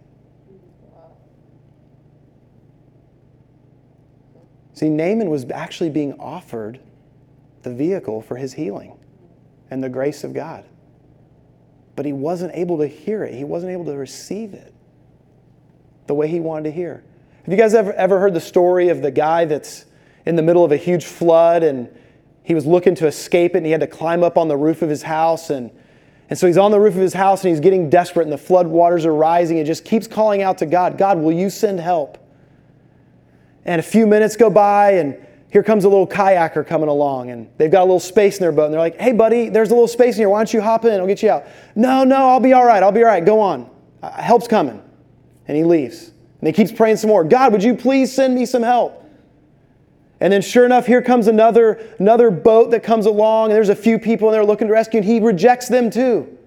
See, 4.76 4.90
Naaman 4.90 5.30
was 5.30 5.46
actually 5.50 5.88
being 5.88 6.12
offered 6.20 6.78
the 7.62 7.72
vehicle 7.72 8.20
for 8.20 8.36
his 8.36 8.52
healing 8.52 8.98
and 9.70 9.82
the 9.82 9.88
grace 9.88 10.22
of 10.22 10.34
God. 10.34 10.66
But 11.96 12.04
he 12.04 12.12
wasn't 12.12 12.54
able 12.54 12.76
to 12.78 12.86
hear 12.86 13.24
it, 13.24 13.34
he 13.34 13.42
wasn't 13.42 13.72
able 13.72 13.86
to 13.86 13.96
receive 13.96 14.52
it 14.52 14.74
the 16.06 16.14
way 16.14 16.28
he 16.28 16.40
wanted 16.40 16.64
to 16.64 16.70
hear. 16.72 17.02
Have 17.44 17.52
you 17.52 17.56
guys 17.56 17.74
ever, 17.74 17.94
ever 17.94 18.20
heard 18.20 18.34
the 18.34 18.40
story 18.40 18.90
of 18.90 19.00
the 19.00 19.10
guy 19.10 19.46
that's 19.46 19.86
in 20.26 20.36
the 20.36 20.42
middle 20.42 20.62
of 20.62 20.72
a 20.72 20.76
huge 20.76 21.06
flood 21.06 21.62
and 21.62 21.88
he 22.42 22.54
was 22.54 22.66
looking 22.66 22.94
to 22.96 23.06
escape 23.06 23.54
it 23.54 23.58
and 23.58 23.66
he 23.66 23.72
had 23.72 23.80
to 23.80 23.86
climb 23.86 24.22
up 24.22 24.36
on 24.36 24.46
the 24.46 24.56
roof 24.58 24.82
of 24.82 24.90
his 24.90 25.02
house 25.02 25.48
and 25.48 25.70
and 26.28 26.38
so 26.38 26.46
he's 26.46 26.58
on 26.58 26.70
the 26.70 26.80
roof 26.80 26.94
of 26.94 27.00
his 27.00 27.14
house 27.14 27.44
and 27.44 27.50
he's 27.50 27.60
getting 27.60 27.88
desperate 27.88 28.24
and 28.24 28.32
the 28.32 28.38
flood 28.38 28.66
waters 28.66 29.06
are 29.06 29.14
rising 29.14 29.58
and 29.58 29.66
just 29.66 29.84
keeps 29.84 30.06
calling 30.06 30.42
out 30.42 30.58
to 30.58 30.66
God, 30.66 30.98
God, 30.98 31.18
will 31.18 31.32
you 31.32 31.48
send 31.48 31.78
help? 31.80 32.18
And 33.66 33.80
a 33.80 33.82
few 33.82 34.06
minutes 34.06 34.36
go 34.36 34.48
by, 34.48 34.92
and 34.92 35.16
here 35.50 35.64
comes 35.64 35.84
a 35.84 35.88
little 35.88 36.06
kayaker 36.06 36.64
coming 36.64 36.88
along, 36.88 37.30
and 37.30 37.48
they've 37.58 37.70
got 37.70 37.80
a 37.80 37.84
little 37.84 38.00
space 38.00 38.36
in 38.36 38.40
their 38.40 38.52
boat. 38.52 38.66
And 38.66 38.72
they're 38.72 38.80
like, 38.80 38.98
hey, 38.98 39.12
buddy, 39.12 39.48
there's 39.48 39.70
a 39.70 39.74
little 39.74 39.88
space 39.88 40.14
in 40.14 40.20
here. 40.20 40.30
Why 40.30 40.38
don't 40.38 40.54
you 40.54 40.62
hop 40.62 40.84
in? 40.84 41.00
I'll 41.00 41.06
get 41.06 41.20
you 41.20 41.30
out. 41.30 41.46
No, 41.74 42.04
no, 42.04 42.28
I'll 42.28 42.40
be 42.40 42.52
all 42.52 42.64
right. 42.64 42.80
I'll 42.82 42.92
be 42.92 43.00
all 43.00 43.08
right. 43.08 43.24
Go 43.24 43.40
on. 43.40 43.68
Uh, 44.02 44.10
help's 44.12 44.46
coming. 44.46 44.80
And 45.48 45.56
he 45.56 45.64
leaves. 45.64 46.12
And 46.40 46.46
he 46.46 46.52
keeps 46.52 46.70
praying 46.70 46.98
some 46.98 47.08
more. 47.08 47.24
God, 47.24 47.52
would 47.52 47.62
you 47.62 47.74
please 47.74 48.14
send 48.14 48.36
me 48.36 48.46
some 48.46 48.62
help? 48.62 49.02
And 50.20 50.32
then, 50.32 50.42
sure 50.42 50.64
enough, 50.64 50.86
here 50.86 51.02
comes 51.02 51.26
another, 51.26 51.84
another 51.98 52.30
boat 52.30 52.70
that 52.70 52.82
comes 52.82 53.04
along, 53.04 53.50
and 53.50 53.56
there's 53.56 53.68
a 53.68 53.76
few 53.76 53.98
people 53.98 54.28
in 54.28 54.32
there 54.32 54.44
looking 54.44 54.68
to 54.68 54.72
rescue, 54.72 54.98
and 54.98 55.04
he 55.04 55.18
rejects 55.18 55.68
them 55.68 55.90
too. 55.90 56.38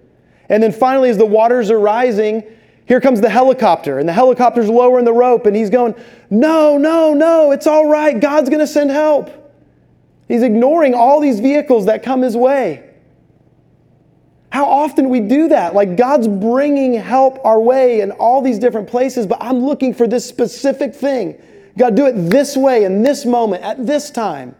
And 0.47 0.63
then 0.63 0.71
finally, 0.71 1.09
as 1.09 1.17
the 1.17 1.25
waters 1.25 1.69
are 1.69 1.79
rising, 1.79 2.43
here 2.89 2.99
comes 2.99 3.21
the 3.21 3.29
helicopter, 3.29 3.99
and 3.99 4.09
the 4.09 4.13
helicopter's 4.13 4.67
lowering 4.67 5.05
the 5.05 5.13
rope, 5.13 5.45
and 5.45 5.55
he's 5.55 5.69
going, 5.69 5.93
No, 6.31 6.75
no, 6.79 7.13
no, 7.13 7.51
it's 7.51 7.67
all 7.67 7.87
right. 7.87 8.19
God's 8.19 8.49
going 8.49 8.61
to 8.61 8.67
send 8.67 8.89
help. 8.89 9.29
He's 10.27 10.41
ignoring 10.41 10.95
all 10.95 11.19
these 11.21 11.39
vehicles 11.39 11.85
that 11.85 12.01
come 12.01 12.23
his 12.23 12.35
way. 12.35 12.89
How 14.51 14.65
often 14.65 15.09
we 15.09 15.19
do 15.19 15.49
that? 15.49 15.75
Like 15.75 15.97
God's 15.97 16.27
bringing 16.27 16.95
help 16.95 17.37
our 17.45 17.61
way 17.61 18.01
in 18.01 18.09
all 18.09 18.41
these 18.41 18.57
different 18.57 18.89
places, 18.89 19.27
but 19.27 19.37
I'm 19.39 19.59
looking 19.59 19.93
for 19.93 20.07
this 20.07 20.27
specific 20.27 20.95
thing. 20.95 21.39
God, 21.77 21.95
do 21.95 22.07
it 22.07 22.13
this 22.13 22.57
way, 22.57 22.85
in 22.85 23.03
this 23.03 23.23
moment, 23.23 23.61
at 23.61 23.85
this 23.85 24.09
time. 24.09 24.55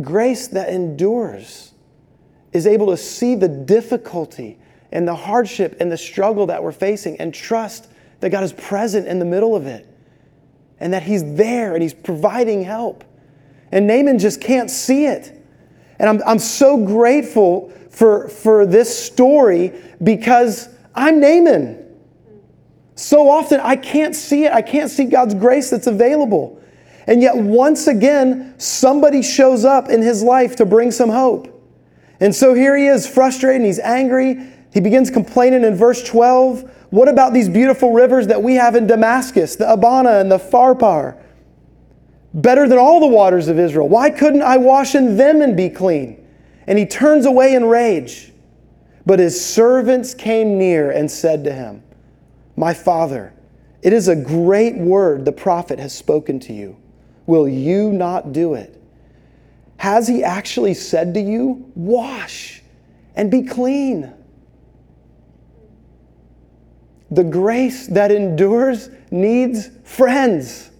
Grace 0.00 0.48
that 0.48 0.70
endures 0.70 1.69
is 2.52 2.66
able 2.66 2.88
to 2.88 2.96
see 2.96 3.34
the 3.34 3.48
difficulty 3.48 4.58
and 4.92 5.06
the 5.06 5.14
hardship 5.14 5.76
and 5.80 5.90
the 5.90 5.96
struggle 5.96 6.46
that 6.46 6.62
we're 6.62 6.72
facing 6.72 7.16
and 7.20 7.32
trust 7.32 7.88
that 8.20 8.30
God 8.30 8.44
is 8.44 8.52
present 8.52 9.06
in 9.06 9.18
the 9.18 9.24
middle 9.24 9.54
of 9.54 9.66
it 9.66 9.86
and 10.78 10.92
that 10.92 11.02
He's 11.02 11.34
there 11.34 11.74
and 11.74 11.82
He's 11.82 11.94
providing 11.94 12.62
help. 12.62 13.04
And 13.70 13.86
Naaman 13.86 14.18
just 14.18 14.40
can't 14.40 14.70
see 14.70 15.06
it. 15.06 15.36
And 15.98 16.08
I'm, 16.08 16.20
I'm 16.26 16.38
so 16.38 16.84
grateful 16.84 17.72
for, 17.90 18.28
for 18.28 18.66
this 18.66 18.98
story 19.04 19.72
because 20.02 20.68
I'm 20.94 21.20
Naaman. 21.20 21.86
So 22.94 23.30
often 23.30 23.60
I 23.60 23.76
can't 23.76 24.14
see 24.16 24.44
it, 24.44 24.52
I 24.52 24.62
can't 24.62 24.90
see 24.90 25.04
God's 25.04 25.34
grace 25.34 25.70
that's 25.70 25.86
available. 25.86 26.60
And 27.06 27.22
yet, 27.22 27.36
once 27.36 27.86
again, 27.86 28.54
somebody 28.58 29.22
shows 29.22 29.64
up 29.64 29.88
in 29.88 30.02
his 30.02 30.22
life 30.22 30.56
to 30.56 30.66
bring 30.66 30.90
some 30.90 31.08
hope. 31.08 31.59
And 32.20 32.34
so 32.34 32.54
here 32.54 32.76
he 32.76 32.86
is, 32.86 33.08
frustrated 33.08 33.56
and 33.56 33.66
he's 33.66 33.78
angry. 33.78 34.38
He 34.72 34.80
begins 34.80 35.10
complaining 35.10 35.64
in 35.64 35.74
verse 35.74 36.02
12. 36.04 36.70
What 36.90 37.08
about 37.08 37.32
these 37.32 37.48
beautiful 37.48 37.92
rivers 37.92 38.26
that 38.26 38.42
we 38.42 38.54
have 38.54 38.76
in 38.76 38.86
Damascus, 38.86 39.56
the 39.56 39.72
Abana 39.72 40.18
and 40.20 40.30
the 40.30 40.38
Pharpar? 40.38 41.18
Better 42.34 42.68
than 42.68 42.78
all 42.78 43.00
the 43.00 43.06
waters 43.06 43.48
of 43.48 43.58
Israel. 43.58 43.88
Why 43.88 44.10
couldn't 44.10 44.42
I 44.42 44.58
wash 44.58 44.94
in 44.94 45.16
them 45.16 45.40
and 45.40 45.56
be 45.56 45.68
clean? 45.70 46.24
And 46.66 46.78
he 46.78 46.86
turns 46.86 47.26
away 47.26 47.54
in 47.54 47.64
rage. 47.64 48.32
But 49.06 49.18
his 49.18 49.44
servants 49.44 50.14
came 50.14 50.58
near 50.58 50.90
and 50.90 51.10
said 51.10 51.42
to 51.44 51.52
him, 51.52 51.82
My 52.54 52.74
father, 52.74 53.32
it 53.82 53.92
is 53.92 54.08
a 54.08 54.14
great 54.14 54.76
word 54.76 55.24
the 55.24 55.32
prophet 55.32 55.78
has 55.78 55.92
spoken 55.92 56.38
to 56.40 56.52
you. 56.52 56.76
Will 57.26 57.48
you 57.48 57.92
not 57.92 58.32
do 58.32 58.54
it? 58.54 58.79
Has 59.80 60.06
he 60.06 60.22
actually 60.22 60.74
said 60.74 61.14
to 61.14 61.20
you, 61.22 61.72
Wash 61.74 62.60
and 63.16 63.30
be 63.30 63.40
clean? 63.40 64.12
The 67.10 67.24
grace 67.24 67.86
that 67.86 68.12
endures 68.12 68.90
needs 69.10 69.70
friends. 69.84 70.70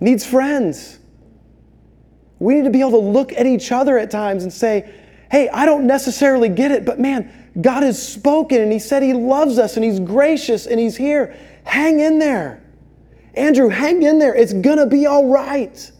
Needs 0.00 0.26
friends. 0.26 0.98
We 2.40 2.56
need 2.56 2.64
to 2.64 2.70
be 2.70 2.80
able 2.80 2.90
to 2.90 2.96
look 2.98 3.32
at 3.34 3.46
each 3.46 3.70
other 3.70 3.96
at 3.96 4.10
times 4.10 4.42
and 4.42 4.52
say, 4.52 4.92
Hey, 5.30 5.48
I 5.50 5.66
don't 5.66 5.86
necessarily 5.86 6.48
get 6.48 6.72
it, 6.72 6.84
but 6.84 6.98
man, 6.98 7.52
God 7.60 7.84
has 7.84 8.04
spoken 8.04 8.60
and 8.60 8.72
He 8.72 8.80
said 8.80 9.04
He 9.04 9.12
loves 9.12 9.56
us 9.56 9.76
and 9.76 9.84
He's 9.84 10.00
gracious 10.00 10.66
and 10.66 10.80
He's 10.80 10.96
here. 10.96 11.36
Hang 11.62 12.00
in 12.00 12.18
there. 12.18 12.60
Andrew, 13.34 13.68
hang 13.68 14.02
in 14.02 14.18
there. 14.18 14.34
It's 14.34 14.52
going 14.52 14.78
to 14.78 14.86
be 14.86 15.06
all 15.06 15.28
right. 15.28 15.92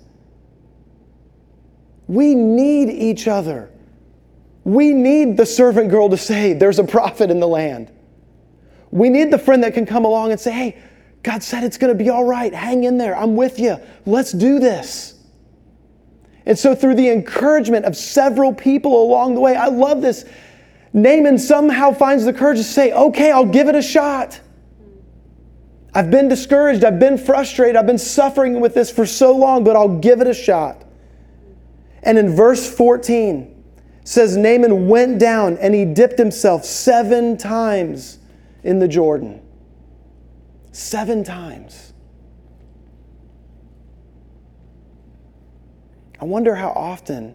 We 2.10 2.34
need 2.34 2.90
each 2.90 3.28
other. 3.28 3.70
We 4.64 4.92
need 4.92 5.36
the 5.36 5.46
servant 5.46 5.90
girl 5.90 6.08
to 6.08 6.16
say, 6.16 6.54
There's 6.54 6.80
a 6.80 6.84
prophet 6.84 7.30
in 7.30 7.38
the 7.38 7.46
land. 7.46 7.92
We 8.90 9.08
need 9.08 9.30
the 9.30 9.38
friend 9.38 9.62
that 9.62 9.74
can 9.74 9.86
come 9.86 10.04
along 10.04 10.32
and 10.32 10.40
say, 10.40 10.50
Hey, 10.50 10.82
God 11.22 11.40
said 11.44 11.62
it's 11.62 11.78
going 11.78 11.96
to 11.96 12.04
be 12.04 12.10
all 12.10 12.24
right. 12.24 12.52
Hang 12.52 12.82
in 12.82 12.98
there. 12.98 13.16
I'm 13.16 13.36
with 13.36 13.60
you. 13.60 13.76
Let's 14.06 14.32
do 14.32 14.58
this. 14.58 15.20
And 16.46 16.58
so, 16.58 16.74
through 16.74 16.96
the 16.96 17.10
encouragement 17.10 17.84
of 17.84 17.96
several 17.96 18.52
people 18.52 19.04
along 19.04 19.34
the 19.34 19.40
way, 19.40 19.54
I 19.54 19.66
love 19.66 20.02
this. 20.02 20.24
Naaman 20.92 21.38
somehow 21.38 21.92
finds 21.92 22.24
the 22.24 22.32
courage 22.32 22.58
to 22.58 22.64
say, 22.64 22.90
Okay, 22.90 23.30
I'll 23.30 23.46
give 23.46 23.68
it 23.68 23.76
a 23.76 23.82
shot. 23.82 24.40
I've 25.94 26.10
been 26.10 26.26
discouraged. 26.26 26.82
I've 26.82 26.98
been 26.98 27.18
frustrated. 27.18 27.76
I've 27.76 27.86
been 27.86 27.98
suffering 27.98 28.58
with 28.58 28.74
this 28.74 28.90
for 28.90 29.06
so 29.06 29.30
long, 29.30 29.62
but 29.62 29.76
I'll 29.76 29.98
give 29.98 30.20
it 30.20 30.26
a 30.26 30.34
shot. 30.34 30.86
And 32.02 32.18
in 32.18 32.34
verse 32.34 32.68
14, 32.72 33.60
says 34.04 34.36
Naaman 34.36 34.88
went 34.88 35.18
down 35.18 35.56
and 35.58 35.74
he 35.74 35.84
dipped 35.84 36.18
himself 36.18 36.64
seven 36.64 37.36
times 37.36 38.18
in 38.64 38.78
the 38.78 38.88
Jordan. 38.88 39.40
Seven 40.72 41.22
times. 41.24 41.92
I 46.20 46.24
wonder 46.24 46.54
how 46.54 46.70
often 46.70 47.34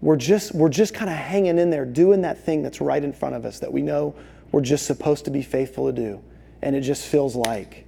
we're 0.00 0.16
just, 0.16 0.54
we're 0.54 0.68
just 0.68 0.94
kind 0.94 1.10
of 1.10 1.16
hanging 1.16 1.58
in 1.58 1.70
there 1.70 1.84
doing 1.84 2.20
that 2.22 2.44
thing 2.44 2.62
that's 2.62 2.80
right 2.80 3.02
in 3.02 3.12
front 3.12 3.34
of 3.34 3.44
us 3.44 3.58
that 3.58 3.72
we 3.72 3.82
know 3.82 4.14
we're 4.52 4.60
just 4.60 4.86
supposed 4.86 5.24
to 5.24 5.30
be 5.30 5.42
faithful 5.42 5.86
to 5.86 5.92
do. 5.92 6.22
And 6.62 6.76
it 6.76 6.82
just 6.82 7.06
feels 7.06 7.34
like 7.34 7.86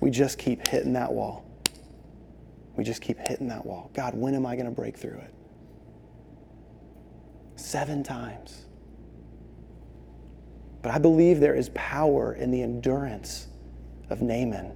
we 0.00 0.10
just 0.10 0.38
keep 0.38 0.66
hitting 0.68 0.92
that 0.94 1.12
wall. 1.12 1.43
We 2.76 2.84
just 2.84 3.00
keep 3.00 3.18
hitting 3.18 3.48
that 3.48 3.64
wall. 3.64 3.90
God, 3.94 4.14
when 4.14 4.34
am 4.34 4.46
I 4.46 4.56
going 4.56 4.66
to 4.66 4.72
break 4.72 4.96
through 4.96 5.18
it? 5.18 5.34
Seven 7.56 8.02
times. 8.02 8.64
But 10.82 10.92
I 10.92 10.98
believe 10.98 11.40
there 11.40 11.54
is 11.54 11.70
power 11.74 12.34
in 12.34 12.50
the 12.50 12.62
endurance 12.62 13.46
of 14.10 14.22
Naaman. 14.22 14.72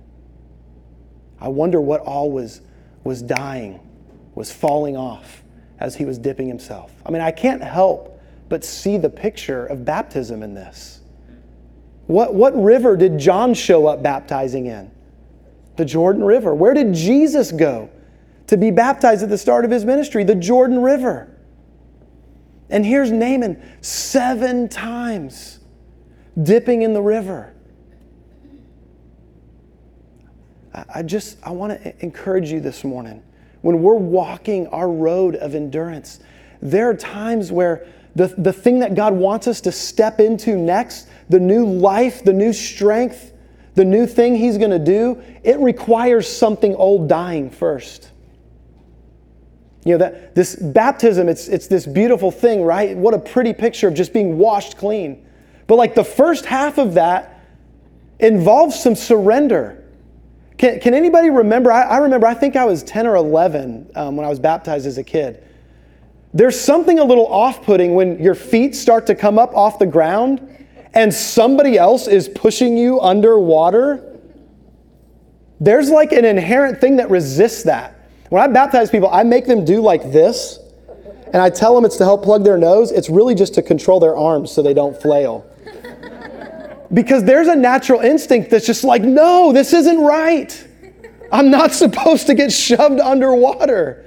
I 1.40 1.48
wonder 1.48 1.80
what 1.80 2.00
all 2.00 2.30
was, 2.30 2.62
was 3.04 3.20
dying, 3.20 3.80
was 4.34 4.50
falling 4.50 4.96
off 4.96 5.42
as 5.80 5.94
he 5.94 6.04
was 6.04 6.18
dipping 6.18 6.48
himself. 6.48 6.92
I 7.04 7.10
mean, 7.10 7.22
I 7.22 7.30
can't 7.30 7.62
help 7.62 8.20
but 8.48 8.64
see 8.64 8.96
the 8.96 9.10
picture 9.10 9.66
of 9.66 9.84
baptism 9.84 10.42
in 10.42 10.54
this. 10.54 11.00
What, 12.06 12.34
what 12.34 12.56
river 12.60 12.96
did 12.96 13.18
John 13.18 13.52
show 13.52 13.86
up 13.86 14.02
baptizing 14.02 14.66
in? 14.66 14.90
The 15.78 15.84
Jordan 15.84 16.24
River. 16.24 16.54
Where 16.54 16.74
did 16.74 16.92
Jesus 16.92 17.52
go 17.52 17.88
to 18.48 18.56
be 18.56 18.72
baptized 18.72 19.22
at 19.22 19.28
the 19.28 19.38
start 19.38 19.64
of 19.64 19.70
his 19.70 19.84
ministry? 19.84 20.24
The 20.24 20.34
Jordan 20.34 20.82
River. 20.82 21.34
And 22.68 22.84
here's 22.84 23.12
Naaman 23.12 23.62
seven 23.80 24.68
times 24.68 25.60
dipping 26.42 26.82
in 26.82 26.94
the 26.94 27.00
river. 27.00 27.54
I 30.92 31.02
just 31.02 31.38
I 31.44 31.52
want 31.52 31.80
to 31.80 32.04
encourage 32.04 32.50
you 32.50 32.60
this 32.60 32.82
morning. 32.82 33.22
When 33.62 33.80
we're 33.80 33.94
walking 33.94 34.66
our 34.68 34.90
road 34.90 35.36
of 35.36 35.54
endurance, 35.54 36.18
there 36.60 36.90
are 36.90 36.94
times 36.94 37.52
where 37.52 37.86
the, 38.16 38.26
the 38.36 38.52
thing 38.52 38.80
that 38.80 38.96
God 38.96 39.14
wants 39.14 39.46
us 39.46 39.60
to 39.60 39.72
step 39.72 40.18
into 40.18 40.56
next, 40.56 41.08
the 41.28 41.38
new 41.38 41.64
life, 41.64 42.24
the 42.24 42.32
new 42.32 42.52
strength, 42.52 43.32
the 43.78 43.84
new 43.84 44.08
thing 44.08 44.34
He's 44.34 44.58
going 44.58 44.72
to 44.72 44.78
do, 44.80 45.22
it 45.44 45.56
requires 45.60 46.28
something 46.28 46.74
old 46.74 47.08
dying 47.08 47.48
first. 47.48 48.10
You 49.84 49.92
know, 49.92 49.98
that 49.98 50.34
this 50.34 50.56
baptism, 50.56 51.28
it's, 51.28 51.46
it's 51.46 51.68
this 51.68 51.86
beautiful 51.86 52.32
thing, 52.32 52.64
right? 52.64 52.96
What 52.96 53.14
a 53.14 53.20
pretty 53.20 53.52
picture 53.52 53.86
of 53.86 53.94
just 53.94 54.12
being 54.12 54.36
washed 54.36 54.76
clean. 54.78 55.24
But 55.68 55.76
like 55.76 55.94
the 55.94 56.02
first 56.02 56.44
half 56.44 56.78
of 56.78 56.94
that 56.94 57.44
involves 58.18 58.82
some 58.82 58.96
surrender. 58.96 59.84
Can, 60.56 60.80
can 60.80 60.92
anybody 60.92 61.30
remember? 61.30 61.70
I, 61.70 61.82
I 61.82 61.96
remember, 61.98 62.26
I 62.26 62.34
think 62.34 62.56
I 62.56 62.64
was 62.64 62.82
10 62.82 63.06
or 63.06 63.14
11 63.14 63.92
um, 63.94 64.16
when 64.16 64.26
I 64.26 64.28
was 64.28 64.40
baptized 64.40 64.88
as 64.88 64.98
a 64.98 65.04
kid. 65.04 65.44
There's 66.34 66.60
something 66.60 66.98
a 66.98 67.04
little 67.04 67.28
off 67.28 67.62
putting 67.62 67.94
when 67.94 68.20
your 68.20 68.34
feet 68.34 68.74
start 68.74 69.06
to 69.06 69.14
come 69.14 69.38
up 69.38 69.56
off 69.56 69.78
the 69.78 69.86
ground 69.86 70.57
and 70.94 71.12
somebody 71.12 71.76
else 71.78 72.06
is 72.06 72.28
pushing 72.28 72.76
you 72.76 73.00
underwater. 73.00 74.18
There's 75.60 75.90
like 75.90 76.12
an 76.12 76.24
inherent 76.24 76.80
thing 76.80 76.96
that 76.96 77.10
resists 77.10 77.64
that. 77.64 78.10
When 78.30 78.42
I 78.42 78.46
baptize 78.46 78.90
people, 78.90 79.08
I 79.10 79.22
make 79.22 79.46
them 79.46 79.64
do 79.64 79.80
like 79.80 80.12
this, 80.12 80.58
and 81.32 81.36
I 81.36 81.50
tell 81.50 81.74
them 81.74 81.84
it's 81.84 81.96
to 81.96 82.04
help 82.04 82.22
plug 82.22 82.44
their 82.44 82.58
nose. 82.58 82.92
It's 82.92 83.08
really 83.08 83.34
just 83.34 83.54
to 83.54 83.62
control 83.62 84.00
their 84.00 84.16
arms 84.16 84.52
so 84.52 84.62
they 84.62 84.74
don't 84.74 85.00
flail. 85.00 85.46
because 86.92 87.24
there's 87.24 87.48
a 87.48 87.56
natural 87.56 88.00
instinct 88.00 88.50
that's 88.50 88.66
just 88.66 88.84
like, 88.84 89.02
no, 89.02 89.52
this 89.52 89.72
isn't 89.72 90.00
right. 90.00 90.66
I'm 91.30 91.50
not 91.50 91.72
supposed 91.72 92.26
to 92.28 92.34
get 92.34 92.52
shoved 92.52 93.00
underwater. 93.00 94.06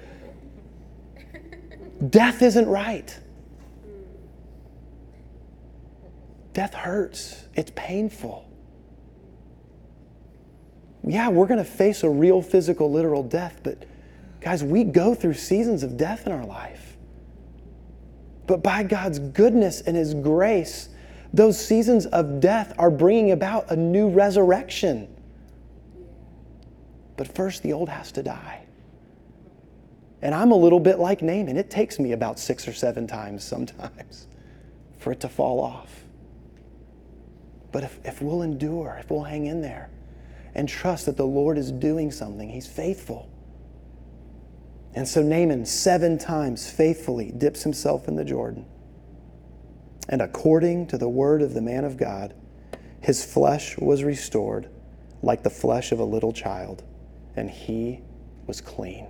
Death 2.09 2.41
isn't 2.41 2.67
right. 2.67 3.17
Death 6.53 6.73
hurts, 6.73 7.45
it's 7.55 7.71
painful. 7.75 8.47
Yeah, 11.03 11.29
we're 11.29 11.47
going 11.47 11.57
to 11.57 11.63
face 11.63 12.03
a 12.03 12.09
real 12.09 12.41
physical, 12.41 12.91
literal 12.91 13.23
death, 13.23 13.61
but 13.63 13.85
Guys, 14.41 14.63
we 14.63 14.83
go 14.83 15.13
through 15.13 15.35
seasons 15.35 15.83
of 15.83 15.95
death 15.97 16.25
in 16.25 16.33
our 16.33 16.45
life. 16.45 16.97
But 18.47 18.63
by 18.63 18.83
God's 18.83 19.19
goodness 19.19 19.81
and 19.81 19.95
His 19.95 20.15
grace, 20.15 20.89
those 21.31 21.63
seasons 21.63 22.07
of 22.07 22.39
death 22.39 22.73
are 22.77 22.89
bringing 22.89 23.31
about 23.31 23.71
a 23.71 23.75
new 23.75 24.09
resurrection. 24.09 25.07
But 27.17 27.33
first, 27.33 27.61
the 27.61 27.71
old 27.71 27.87
has 27.87 28.11
to 28.13 28.23
die. 28.23 28.65
And 30.23 30.33
I'm 30.33 30.51
a 30.51 30.55
little 30.55 30.79
bit 30.79 30.99
like 30.99 31.21
Naaman. 31.21 31.55
It 31.55 31.69
takes 31.69 31.99
me 31.99 32.11
about 32.11 32.39
six 32.39 32.67
or 32.67 32.73
seven 32.73 33.07
times 33.07 33.43
sometimes 33.43 34.27
for 34.97 35.11
it 35.11 35.19
to 35.21 35.29
fall 35.29 35.59
off. 35.61 36.00
But 37.71 37.83
if, 37.83 37.99
if 38.03 38.21
we'll 38.21 38.41
endure, 38.41 38.97
if 38.99 39.09
we'll 39.09 39.23
hang 39.23 39.45
in 39.45 39.61
there 39.61 39.89
and 40.53 40.67
trust 40.67 41.05
that 41.05 41.17
the 41.17 41.25
Lord 41.25 41.57
is 41.57 41.71
doing 41.71 42.11
something, 42.11 42.49
He's 42.49 42.67
faithful 42.67 43.31
and 44.93 45.07
so 45.07 45.21
Naaman 45.21 45.65
seven 45.65 46.17
times 46.17 46.69
faithfully 46.69 47.31
dips 47.31 47.63
himself 47.63 48.07
in 48.07 48.15
the 48.15 48.25
Jordan. 48.25 48.65
And 50.09 50.21
according 50.21 50.87
to 50.87 50.97
the 50.97 51.07
word 51.07 51.41
of 51.41 51.53
the 51.53 51.61
man 51.61 51.85
of 51.85 51.95
God, 51.95 52.33
his 52.99 53.23
flesh 53.23 53.77
was 53.77 54.03
restored 54.03 54.69
like 55.23 55.43
the 55.43 55.49
flesh 55.49 55.91
of 55.91 55.99
a 55.99 56.03
little 56.03 56.33
child, 56.33 56.83
and 57.35 57.49
he 57.49 58.01
was 58.47 58.59
clean. 58.59 59.07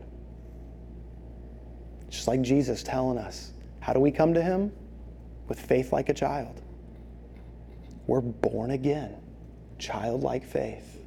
Just 2.09 2.27
like 2.27 2.41
Jesus 2.41 2.83
telling 2.83 3.17
us, 3.17 3.53
how 3.79 3.93
do 3.93 3.99
we 3.99 4.11
come 4.11 4.33
to 4.33 4.43
him? 4.43 4.71
With 5.47 5.59
faith 5.59 5.91
like 5.91 6.09
a 6.09 6.13
child. 6.13 6.61
We're 8.07 8.21
born 8.21 8.71
again, 8.71 9.15
childlike 9.77 10.45
faith. 10.45 10.97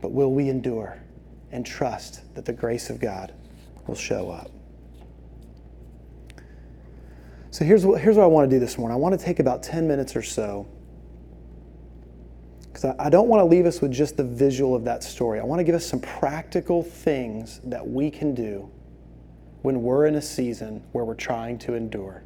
But 0.00 0.12
will 0.12 0.32
we 0.32 0.48
endure? 0.48 0.98
and 1.54 1.64
trust 1.64 2.34
that 2.34 2.44
the 2.44 2.52
grace 2.52 2.90
of 2.90 2.98
God 2.98 3.32
will 3.86 3.94
show 3.94 4.28
up. 4.28 4.50
So 7.52 7.64
here's 7.64 7.86
what, 7.86 8.00
here's 8.00 8.16
what 8.16 8.24
I 8.24 8.26
want 8.26 8.50
to 8.50 8.56
do 8.56 8.58
this 8.58 8.76
morning. 8.76 8.96
I 8.96 8.98
want 8.98 9.18
to 9.18 9.24
take 9.24 9.38
about 9.38 9.62
10 9.62 9.86
minutes 9.86 10.16
or 10.16 10.22
so 10.22 10.66
because 12.64 12.86
I, 12.86 12.96
I 12.98 13.08
don't 13.08 13.28
want 13.28 13.40
to 13.40 13.44
leave 13.44 13.66
us 13.66 13.80
with 13.80 13.92
just 13.92 14.16
the 14.16 14.24
visual 14.24 14.74
of 14.74 14.84
that 14.84 15.04
story. 15.04 15.38
I 15.38 15.44
want 15.44 15.60
to 15.60 15.64
give 15.64 15.76
us 15.76 15.86
some 15.86 16.00
practical 16.00 16.82
things 16.82 17.60
that 17.62 17.86
we 17.86 18.10
can 18.10 18.34
do 18.34 18.68
when 19.62 19.80
we're 19.80 20.06
in 20.06 20.16
a 20.16 20.22
season 20.22 20.82
where 20.90 21.04
we're 21.04 21.14
trying 21.14 21.56
to 21.60 21.74
endure 21.74 22.24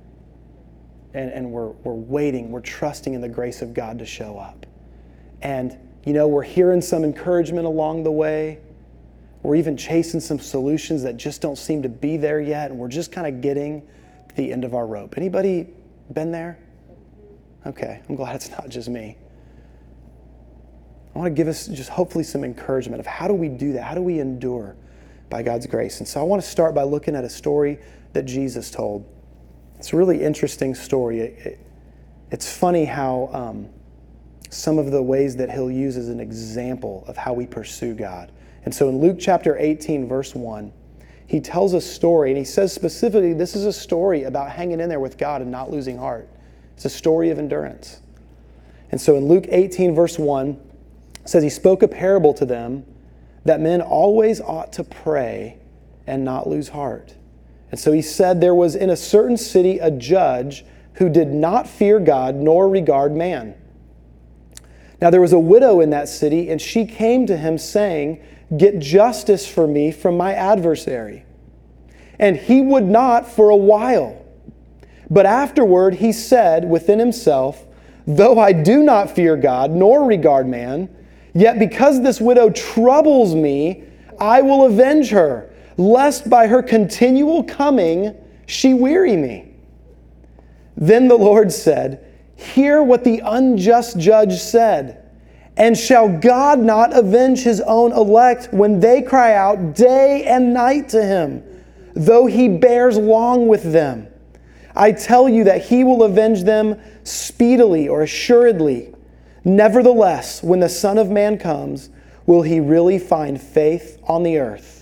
and, 1.14 1.30
and 1.30 1.50
we're, 1.50 1.68
we're 1.68 1.94
waiting, 1.94 2.50
we're 2.50 2.60
trusting 2.60 3.14
in 3.14 3.20
the 3.20 3.28
grace 3.28 3.62
of 3.62 3.74
God 3.74 3.98
to 3.98 4.06
show 4.06 4.38
up. 4.38 4.66
And, 5.42 5.76
you 6.04 6.12
know, 6.12 6.28
we're 6.28 6.42
hearing 6.42 6.80
some 6.80 7.04
encouragement 7.04 7.66
along 7.66 8.02
the 8.02 8.12
way 8.12 8.60
we're 9.42 9.56
even 9.56 9.76
chasing 9.76 10.20
some 10.20 10.38
solutions 10.38 11.02
that 11.04 11.16
just 11.16 11.40
don't 11.40 11.56
seem 11.56 11.82
to 11.82 11.88
be 11.88 12.16
there 12.16 12.40
yet, 12.40 12.70
and 12.70 12.78
we're 12.78 12.88
just 12.88 13.12
kind 13.12 13.26
of 13.26 13.40
getting 13.40 13.82
to 14.28 14.34
the 14.34 14.52
end 14.52 14.64
of 14.64 14.74
our 14.74 14.86
rope. 14.86 15.16
Anybody 15.16 15.68
been 16.12 16.32
there? 16.32 16.58
Okay, 17.66 18.02
I'm 18.08 18.16
glad 18.16 18.36
it's 18.36 18.50
not 18.50 18.68
just 18.68 18.88
me. 18.88 19.16
I 21.14 21.18
want 21.18 21.34
to 21.34 21.34
give 21.34 21.48
us 21.48 21.66
just 21.68 21.88
hopefully 21.88 22.24
some 22.24 22.44
encouragement 22.44 23.00
of 23.00 23.06
how 23.06 23.28
do 23.28 23.34
we 23.34 23.48
do 23.48 23.72
that? 23.72 23.84
How 23.84 23.94
do 23.94 24.02
we 24.02 24.20
endure 24.20 24.76
by 25.30 25.42
God's 25.42 25.66
grace? 25.66 25.98
And 25.98 26.08
so 26.08 26.20
I 26.20 26.22
want 26.24 26.42
to 26.42 26.48
start 26.48 26.74
by 26.74 26.82
looking 26.82 27.14
at 27.14 27.24
a 27.24 27.30
story 27.30 27.78
that 28.12 28.24
Jesus 28.24 28.70
told. 28.70 29.06
It's 29.78 29.92
a 29.92 29.96
really 29.96 30.22
interesting 30.22 30.74
story. 30.74 31.20
It, 31.20 31.46
it, 31.46 31.58
it's 32.30 32.52
funny 32.52 32.84
how 32.84 33.30
um, 33.32 33.68
some 34.50 34.78
of 34.78 34.90
the 34.90 35.02
ways 35.02 35.36
that 35.36 35.50
he'll 35.50 35.70
use 35.70 35.96
as 35.96 36.08
an 36.08 36.20
example 36.20 37.04
of 37.06 37.16
how 37.16 37.32
we 37.32 37.46
pursue 37.46 37.94
God. 37.94 38.32
And 38.64 38.74
so 38.74 38.88
in 38.88 39.00
Luke 39.00 39.18
chapter 39.20 39.56
18, 39.56 40.08
verse 40.08 40.34
1, 40.34 40.72
he 41.26 41.40
tells 41.40 41.74
a 41.74 41.80
story, 41.80 42.30
and 42.30 42.38
he 42.38 42.44
says 42.44 42.72
specifically, 42.72 43.34
this 43.34 43.54
is 43.54 43.66
a 43.66 43.72
story 43.72 44.24
about 44.24 44.50
hanging 44.50 44.80
in 44.80 44.88
there 44.88 45.00
with 45.00 45.18
God 45.18 45.42
and 45.42 45.50
not 45.50 45.70
losing 45.70 45.98
heart. 45.98 46.28
It's 46.74 46.86
a 46.86 46.90
story 46.90 47.30
of 47.30 47.38
endurance. 47.38 48.00
And 48.90 49.00
so 49.00 49.16
in 49.16 49.28
Luke 49.28 49.44
18, 49.48 49.94
verse 49.94 50.18
1, 50.18 50.58
it 51.20 51.28
says, 51.28 51.42
He 51.42 51.50
spoke 51.50 51.82
a 51.82 51.88
parable 51.88 52.32
to 52.34 52.46
them 52.46 52.84
that 53.44 53.60
men 53.60 53.82
always 53.82 54.40
ought 54.40 54.72
to 54.74 54.84
pray 54.84 55.58
and 56.06 56.24
not 56.24 56.48
lose 56.48 56.68
heart. 56.68 57.14
And 57.70 57.78
so 57.78 57.92
he 57.92 58.02
said, 58.02 58.40
There 58.40 58.54
was 58.54 58.74
in 58.74 58.90
a 58.90 58.96
certain 58.96 59.36
city 59.36 59.78
a 59.78 59.90
judge 59.90 60.64
who 60.94 61.08
did 61.08 61.28
not 61.28 61.68
fear 61.68 62.00
God 62.00 62.34
nor 62.34 62.68
regard 62.68 63.14
man. 63.14 63.54
Now 65.00 65.10
there 65.10 65.20
was 65.20 65.32
a 65.32 65.38
widow 65.38 65.80
in 65.80 65.90
that 65.90 66.08
city, 66.08 66.50
and 66.50 66.60
she 66.60 66.84
came 66.84 67.26
to 67.26 67.36
him, 67.36 67.58
saying, 67.58 68.20
Get 68.56 68.78
justice 68.78 69.46
for 69.46 69.66
me 69.66 69.92
from 69.92 70.16
my 70.16 70.32
adversary. 70.34 71.24
And 72.18 72.36
he 72.36 72.60
would 72.60 72.84
not 72.84 73.30
for 73.30 73.50
a 73.50 73.56
while. 73.56 74.24
But 75.10 75.26
afterward 75.26 75.94
he 75.94 76.12
said 76.12 76.68
within 76.68 76.98
himself, 76.98 77.64
Though 78.06 78.38
I 78.38 78.52
do 78.52 78.82
not 78.82 79.10
fear 79.10 79.36
God 79.36 79.70
nor 79.70 80.04
regard 80.04 80.48
man, 80.48 80.88
yet 81.34 81.58
because 81.58 82.02
this 82.02 82.20
widow 82.20 82.50
troubles 82.50 83.34
me, 83.34 83.84
I 84.18 84.42
will 84.42 84.64
avenge 84.64 85.10
her, 85.10 85.47
lest 85.78 86.28
by 86.28 86.48
her 86.48 86.62
continual 86.62 87.42
coming 87.44 88.14
she 88.46 88.74
weary 88.74 89.16
me. 89.16 89.46
Then 90.76 91.08
the 91.08 91.16
Lord 91.16 91.50
said, 91.50 92.04
Hear 92.34 92.82
what 92.82 93.04
the 93.04 93.20
unjust 93.24 93.98
judge 93.98 94.38
said. 94.38 95.04
And 95.56 95.76
shall 95.76 96.08
God 96.08 96.60
not 96.60 96.96
avenge 96.96 97.42
his 97.42 97.60
own 97.62 97.92
elect 97.92 98.52
when 98.52 98.78
they 98.78 99.02
cry 99.02 99.34
out 99.34 99.74
day 99.74 100.24
and 100.24 100.54
night 100.54 100.88
to 100.90 101.02
him, 101.02 101.42
though 101.94 102.26
he 102.26 102.48
bears 102.48 102.96
long 102.96 103.48
with 103.48 103.72
them? 103.72 104.06
I 104.76 104.92
tell 104.92 105.28
you 105.28 105.44
that 105.44 105.64
he 105.64 105.82
will 105.82 106.04
avenge 106.04 106.44
them 106.44 106.80
speedily 107.02 107.88
or 107.88 108.02
assuredly. 108.02 108.94
Nevertheless, 109.44 110.42
when 110.42 110.60
the 110.60 110.68
Son 110.68 110.96
of 110.96 111.10
Man 111.10 111.38
comes, 111.38 111.90
will 112.24 112.42
he 112.42 112.60
really 112.60 113.00
find 113.00 113.40
faith 113.40 114.00
on 114.04 114.22
the 114.22 114.38
earth? 114.38 114.77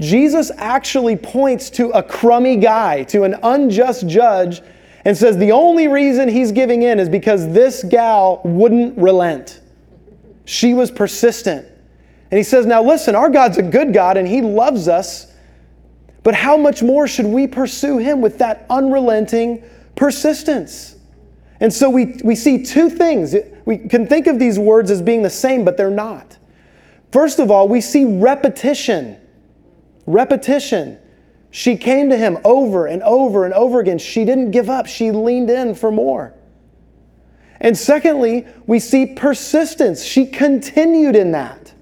Jesus 0.00 0.50
actually 0.56 1.16
points 1.16 1.70
to 1.70 1.90
a 1.90 2.02
crummy 2.02 2.56
guy, 2.56 3.02
to 3.04 3.24
an 3.24 3.36
unjust 3.42 4.06
judge, 4.06 4.62
and 5.04 5.16
says 5.16 5.36
the 5.36 5.52
only 5.52 5.88
reason 5.88 6.28
he's 6.28 6.52
giving 6.52 6.82
in 6.82 7.00
is 7.00 7.08
because 7.08 7.52
this 7.52 7.82
gal 7.84 8.40
wouldn't 8.44 8.96
relent. 8.98 9.60
She 10.44 10.74
was 10.74 10.90
persistent. 10.90 11.66
And 12.30 12.38
he 12.38 12.44
says, 12.44 12.66
Now 12.66 12.82
listen, 12.82 13.14
our 13.14 13.30
God's 13.30 13.58
a 13.58 13.62
good 13.62 13.92
God 13.92 14.16
and 14.16 14.28
he 14.28 14.42
loves 14.42 14.86
us, 14.86 15.32
but 16.22 16.34
how 16.34 16.56
much 16.56 16.82
more 16.82 17.08
should 17.08 17.26
we 17.26 17.46
pursue 17.46 17.98
him 17.98 18.20
with 18.20 18.38
that 18.38 18.66
unrelenting 18.68 19.62
persistence? 19.96 20.96
And 21.60 21.72
so 21.72 21.90
we, 21.90 22.18
we 22.22 22.34
see 22.34 22.62
two 22.62 22.88
things. 22.88 23.34
We 23.64 23.78
can 23.78 24.06
think 24.06 24.26
of 24.26 24.38
these 24.38 24.58
words 24.58 24.90
as 24.90 25.02
being 25.02 25.22
the 25.22 25.30
same, 25.30 25.64
but 25.64 25.76
they're 25.76 25.90
not. 25.90 26.36
First 27.12 27.38
of 27.38 27.50
all, 27.50 27.68
we 27.68 27.80
see 27.80 28.04
repetition. 28.04 29.16
Repetition. 30.08 30.98
She 31.50 31.76
came 31.76 32.08
to 32.08 32.16
him 32.16 32.38
over 32.42 32.86
and 32.86 33.02
over 33.02 33.44
and 33.44 33.52
over 33.52 33.78
again. 33.78 33.98
She 33.98 34.24
didn't 34.24 34.52
give 34.52 34.70
up, 34.70 34.86
she 34.86 35.12
leaned 35.12 35.50
in 35.50 35.74
for 35.74 35.92
more. 35.92 36.34
And 37.60 37.76
secondly, 37.76 38.46
we 38.66 38.78
see 38.78 39.04
persistence. 39.04 40.02
She 40.02 40.24
continued 40.26 41.14
in 41.14 41.32
that. 41.32 41.74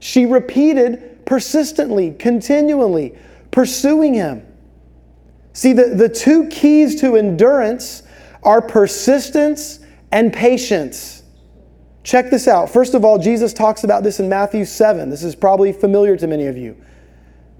She 0.00 0.26
repeated 0.26 1.24
persistently, 1.24 2.12
continually, 2.12 3.16
pursuing 3.50 4.12
him. 4.12 4.46
See, 5.54 5.72
the, 5.72 5.94
the 5.94 6.10
two 6.10 6.48
keys 6.48 7.00
to 7.00 7.16
endurance 7.16 8.02
are 8.42 8.60
persistence 8.60 9.80
and 10.12 10.30
patience. 10.30 11.22
Check 12.02 12.30
this 12.30 12.46
out. 12.48 12.68
First 12.68 12.92
of 12.92 13.02
all, 13.02 13.18
Jesus 13.18 13.54
talks 13.54 13.82
about 13.82 14.02
this 14.02 14.20
in 14.20 14.28
Matthew 14.28 14.66
7. 14.66 15.08
This 15.08 15.22
is 15.22 15.34
probably 15.34 15.72
familiar 15.72 16.16
to 16.18 16.26
many 16.26 16.46
of 16.46 16.58
you. 16.58 16.76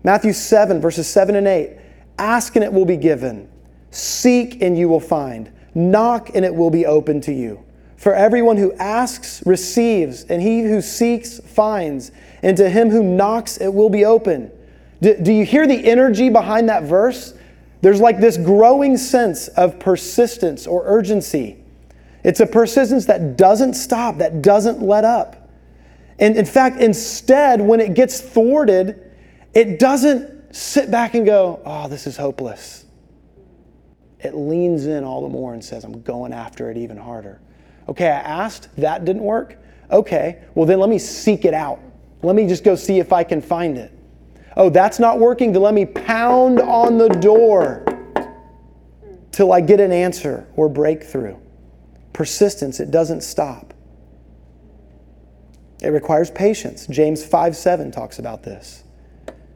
Matthew 0.06 0.34
7, 0.34 0.80
verses 0.80 1.08
7 1.08 1.34
and 1.34 1.48
8. 1.48 1.70
Ask 2.16 2.54
and 2.54 2.64
it 2.64 2.72
will 2.72 2.84
be 2.84 2.96
given, 2.96 3.48
seek 3.90 4.62
and 4.62 4.78
you 4.78 4.88
will 4.88 5.00
find. 5.00 5.50
Knock, 5.74 6.30
and 6.32 6.44
it 6.44 6.54
will 6.54 6.70
be 6.70 6.86
open 6.86 7.20
to 7.22 7.32
you. 7.32 7.64
For 7.96 8.14
everyone 8.14 8.56
who 8.56 8.72
asks 8.74 9.42
receives, 9.44 10.22
and 10.22 10.40
he 10.40 10.62
who 10.62 10.80
seeks 10.80 11.40
finds, 11.40 12.12
and 12.40 12.56
to 12.56 12.70
him 12.70 12.90
who 12.90 13.02
knocks 13.02 13.60
it 13.60 13.74
will 13.74 13.90
be 13.90 14.04
open. 14.04 14.52
Do, 15.02 15.16
do 15.20 15.32
you 15.32 15.44
hear 15.44 15.66
the 15.66 15.84
energy 15.84 16.28
behind 16.28 16.68
that 16.68 16.84
verse? 16.84 17.34
There's 17.82 18.00
like 18.00 18.20
this 18.20 18.36
growing 18.36 18.96
sense 18.96 19.48
of 19.48 19.80
persistence 19.80 20.68
or 20.68 20.84
urgency. 20.86 21.56
It's 22.22 22.38
a 22.38 22.46
persistence 22.46 23.06
that 23.06 23.36
doesn't 23.36 23.74
stop, 23.74 24.18
that 24.18 24.40
doesn't 24.40 24.80
let 24.80 25.04
up. 25.04 25.50
And 26.20 26.36
in 26.36 26.46
fact, 26.46 26.80
instead, 26.80 27.60
when 27.60 27.80
it 27.80 27.94
gets 27.94 28.20
thwarted, 28.20 29.02
it 29.56 29.78
doesn't 29.78 30.54
sit 30.54 30.90
back 30.90 31.14
and 31.14 31.26
go, 31.26 31.60
oh, 31.64 31.88
this 31.88 32.06
is 32.06 32.16
hopeless 32.16 32.86
it 34.26 34.34
leans 34.34 34.86
in 34.86 35.04
all 35.04 35.22
the 35.22 35.28
more 35.28 35.54
and 35.54 35.64
says, 35.64 35.84
I'm 35.84 36.02
going 36.02 36.32
after 36.32 36.70
it 36.70 36.76
even 36.76 36.96
harder. 36.96 37.40
Okay, 37.88 38.08
I 38.08 38.20
asked, 38.20 38.74
that 38.76 39.04
didn't 39.04 39.22
work. 39.22 39.58
Okay, 39.90 40.42
well, 40.54 40.66
then 40.66 40.80
let 40.80 40.90
me 40.90 40.98
seek 40.98 41.44
it 41.44 41.54
out. 41.54 41.80
Let 42.22 42.34
me 42.34 42.48
just 42.48 42.64
go 42.64 42.74
see 42.74 42.98
if 42.98 43.12
I 43.12 43.22
can 43.22 43.40
find 43.40 43.78
it. 43.78 43.92
Oh, 44.56 44.70
that's 44.70 44.98
not 44.98 45.18
working, 45.18 45.52
then 45.52 45.62
let 45.62 45.74
me 45.74 45.86
pound 45.86 46.60
on 46.60 46.98
the 46.98 47.08
door 47.08 47.84
till 49.30 49.52
I 49.52 49.60
get 49.60 49.80
an 49.80 49.92
answer 49.92 50.48
or 50.56 50.68
breakthrough. 50.68 51.36
Persistence, 52.12 52.80
it 52.80 52.90
doesn't 52.90 53.20
stop. 53.20 53.74
It 55.82 55.88
requires 55.88 56.30
patience. 56.30 56.86
James 56.86 57.24
5 57.24 57.54
7 57.54 57.90
talks 57.90 58.18
about 58.18 58.42
this. 58.42 58.82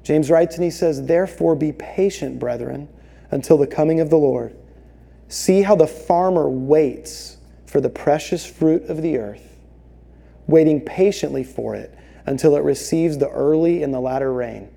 James 0.03 0.31
writes 0.31 0.57
and 0.57 0.65
he 0.65 0.71
says, 0.71 1.07
Therefore 1.07 1.55
be 1.55 1.73
patient, 1.73 2.39
brethren 2.39 2.89
until 3.31 3.57
the 3.57 3.67
coming 3.67 4.01
of 4.01 4.11
the 4.11 4.19
Lord. 4.19 4.57
See 5.29 5.63
how 5.63 5.77
the 5.77 5.87
farmer 5.87 6.49
waits 6.49 7.37
for 7.67 7.81
the 7.81 7.91
precious 7.91 8.45
fruit 8.45 8.85
of 8.85 9.03
the 9.03 9.19
earth, 9.19 9.57
waiting 10.47 10.81
patiently 10.81 11.45
for 11.45 11.77
it 11.77 11.97
until 12.27 12.57
it 12.57 12.65
receives 12.65 13.19
the 13.19 13.29
early 13.29 13.83
and 13.83 13.95
the 13.95 14.01
latter 14.01 14.33
rain. 14.33 14.69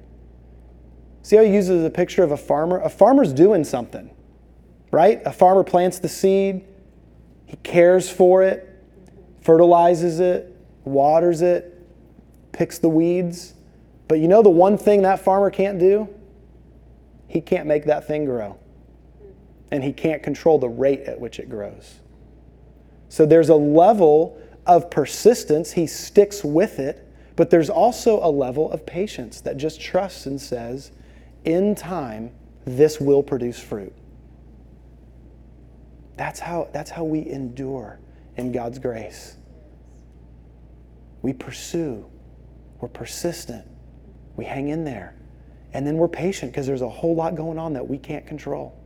See 1.23 1.37
how 1.37 1.43
he 1.43 1.53
uses 1.53 1.83
a 1.83 1.89
picture 1.89 2.23
of 2.23 2.31
a 2.31 2.37
farmer? 2.37 2.79
A 2.79 2.89
farmer's 2.89 3.33
doing 3.33 3.63
something, 3.63 4.13
right? 4.91 5.21
A 5.25 5.31
farmer 5.31 5.63
plants 5.63 5.99
the 5.99 6.09
seed, 6.09 6.65
he 7.45 7.55
cares 7.57 8.09
for 8.09 8.43
it, 8.43 8.69
fertilizes 9.41 10.19
it, 10.19 10.55
waters 10.83 11.41
it, 11.41 11.81
picks 12.51 12.77
the 12.77 12.89
weeds. 12.89 13.53
But 14.07 14.19
you 14.19 14.27
know 14.27 14.41
the 14.41 14.49
one 14.49 14.77
thing 14.77 15.01
that 15.03 15.19
farmer 15.19 15.49
can't 15.49 15.79
do? 15.79 16.09
he 17.33 17.41
can't 17.41 17.65
make 17.65 17.85
that 17.85 18.05
thing 18.05 18.25
grow. 18.25 18.59
And 19.71 19.83
he 19.83 19.91
can't 19.91 20.21
control 20.21 20.59
the 20.59 20.69
rate 20.69 21.01
at 21.01 21.19
which 21.19 21.39
it 21.39 21.49
grows. 21.49 21.99
So 23.09 23.25
there's 23.25 23.49
a 23.49 23.55
level 23.55 24.39
of 24.67 24.91
persistence. 24.91 25.71
He 25.71 25.87
sticks 25.87 26.43
with 26.43 26.77
it, 26.77 27.07
but 27.35 27.49
there's 27.49 27.71
also 27.71 28.23
a 28.23 28.29
level 28.29 28.71
of 28.71 28.85
patience 28.85 29.41
that 29.41 29.57
just 29.57 29.81
trusts 29.81 30.27
and 30.27 30.39
says, 30.39 30.91
in 31.43 31.73
time, 31.73 32.31
this 32.65 32.99
will 32.99 33.23
produce 33.23 33.59
fruit. 33.59 33.93
That's 36.15 36.39
how, 36.39 36.69
that's 36.71 36.91
how 36.91 37.03
we 37.03 37.27
endure 37.27 37.99
in 38.37 38.51
God's 38.51 38.77
grace. 38.77 39.37
We 41.23 41.33
pursue, 41.33 42.05
we're 42.79 42.89
persistent, 42.89 43.65
we 44.35 44.45
hang 44.45 44.69
in 44.69 44.83
there. 44.83 45.15
And 45.73 45.85
then 45.85 45.97
we're 45.97 46.07
patient 46.07 46.51
because 46.51 46.67
there's 46.67 46.81
a 46.81 46.89
whole 46.89 47.15
lot 47.15 47.35
going 47.35 47.57
on 47.57 47.73
that 47.73 47.87
we 47.87 47.97
can't 47.97 48.25
control. 48.27 48.77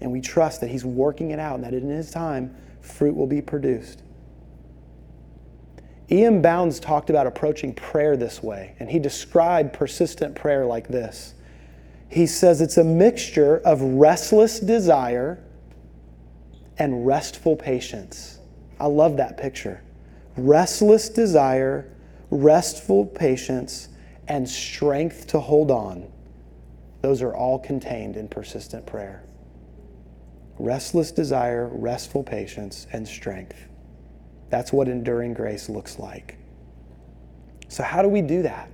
And 0.00 0.10
we 0.10 0.20
trust 0.20 0.60
that 0.60 0.70
He's 0.70 0.84
working 0.84 1.30
it 1.30 1.38
out 1.38 1.56
and 1.56 1.64
that 1.64 1.74
in 1.74 1.88
His 1.88 2.10
time, 2.10 2.54
fruit 2.80 3.14
will 3.14 3.26
be 3.26 3.40
produced. 3.40 4.02
E.M. 6.12 6.42
Bounds 6.42 6.80
talked 6.80 7.08
about 7.08 7.26
approaching 7.26 7.72
prayer 7.72 8.16
this 8.16 8.42
way, 8.42 8.74
and 8.80 8.90
he 8.90 8.98
described 8.98 9.72
persistent 9.72 10.34
prayer 10.34 10.66
like 10.66 10.88
this. 10.88 11.34
He 12.08 12.26
says 12.26 12.60
it's 12.60 12.78
a 12.78 12.84
mixture 12.84 13.58
of 13.58 13.80
restless 13.80 14.58
desire 14.58 15.38
and 16.78 17.06
restful 17.06 17.54
patience. 17.54 18.40
I 18.80 18.86
love 18.86 19.18
that 19.18 19.36
picture. 19.36 19.84
Restless 20.36 21.08
desire, 21.08 21.92
restful 22.30 23.06
patience, 23.06 23.88
and 24.30 24.48
strength 24.48 25.26
to 25.26 25.40
hold 25.40 25.72
on, 25.72 26.08
those 27.02 27.20
are 27.20 27.34
all 27.34 27.58
contained 27.58 28.16
in 28.16 28.28
persistent 28.28 28.86
prayer. 28.86 29.24
Restless 30.56 31.10
desire, 31.10 31.68
restful 31.72 32.22
patience, 32.22 32.86
and 32.92 33.06
strength. 33.06 33.56
That's 34.48 34.72
what 34.72 34.86
enduring 34.86 35.34
grace 35.34 35.68
looks 35.68 35.98
like. 35.98 36.38
So, 37.66 37.82
how 37.82 38.02
do 38.02 38.08
we 38.08 38.22
do 38.22 38.42
that? 38.42 38.70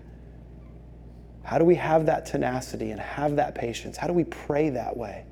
How 1.43 1.57
do 1.57 1.65
we 1.65 1.77
have 1.77 2.05
that 2.05 2.27
tenacity 2.27 2.91
and 2.91 3.01
have 3.01 3.37
that 3.37 3.55
patience? 3.55 3.97
How 3.97 4.09
do 4.09 4.13
we 4.13 4.25
pray 4.25 4.69
that 4.71 4.95
way? 4.95 5.25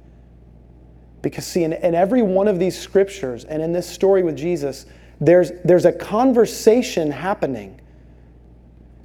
Because, 1.21 1.45
see, 1.45 1.65
in, 1.65 1.75
in 1.75 1.95
every 1.95 2.23
one 2.23 2.49
of 2.49 2.59
these 2.59 2.79
scriptures 2.79 3.45
and 3.45 3.61
in 3.61 3.75
this 3.75 3.87
story 3.87 4.23
with 4.23 4.39
Jesus, 4.39 4.87
there's, 5.21 5.51
there's 5.65 5.85
a 5.85 5.93
conversation 5.93 7.11
happening. 7.11 7.79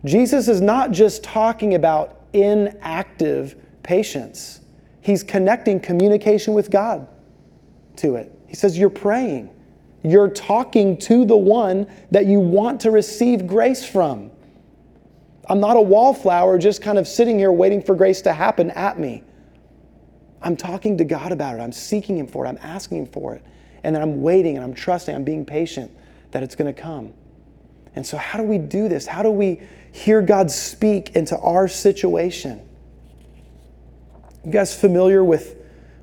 Jesus 0.05 0.47
is 0.47 0.61
not 0.61 0.91
just 0.91 1.23
talking 1.23 1.75
about 1.75 2.21
inactive 2.33 3.55
patience, 3.83 4.61
he's 5.01 5.23
connecting 5.23 5.79
communication 5.79 6.53
with 6.53 6.69
God 6.69 7.07
to 7.97 8.15
it. 8.15 8.31
He 8.47 8.55
says, 8.55 8.77
You're 8.77 8.89
praying, 8.89 9.49
you're 10.03 10.29
talking 10.29 10.97
to 10.99 11.25
the 11.25 11.37
one 11.37 11.87
that 12.11 12.25
you 12.25 12.39
want 12.39 12.81
to 12.81 12.91
receive 12.91 13.47
grace 13.47 13.85
from. 13.85 14.31
I'm 15.47 15.59
not 15.59 15.77
a 15.77 15.81
wallflower 15.81 16.59
just 16.59 16.81
kind 16.81 16.97
of 16.97 17.07
sitting 17.07 17.39
here 17.39 17.51
waiting 17.51 17.81
for 17.81 17.95
grace 17.95 18.21
to 18.21 18.33
happen 18.33 18.69
at 18.71 18.99
me. 18.99 19.23
I'm 20.41 20.55
talking 20.55 20.97
to 20.99 21.03
God 21.03 21.31
about 21.31 21.55
it. 21.55 21.59
I'm 21.59 21.71
seeking 21.71 22.17
Him 22.17 22.27
for 22.27 22.45
it. 22.45 22.49
I'm 22.49 22.59
asking 22.61 22.99
Him 22.99 23.05
for 23.07 23.35
it. 23.35 23.43
And 23.83 23.95
then 23.95 24.01
I'm 24.01 24.21
waiting 24.21 24.55
and 24.57 24.63
I'm 24.63 24.73
trusting, 24.73 25.13
I'm 25.13 25.23
being 25.23 25.45
patient 25.45 25.91
that 26.31 26.43
it's 26.43 26.55
going 26.55 26.73
to 26.73 26.79
come. 26.79 27.13
And 27.99 28.07
so, 28.07 28.15
how 28.15 28.39
do 28.39 28.45
we 28.45 28.57
do 28.57 28.87
this? 28.87 29.05
How 29.05 29.21
do 29.21 29.29
we 29.29 29.59
hear 29.91 30.21
God 30.21 30.49
speak 30.49 31.17
into 31.17 31.37
our 31.37 31.67
situation? 31.67 32.61
You 34.45 34.53
guys 34.53 34.73
familiar 34.73 35.21
with, 35.21 35.57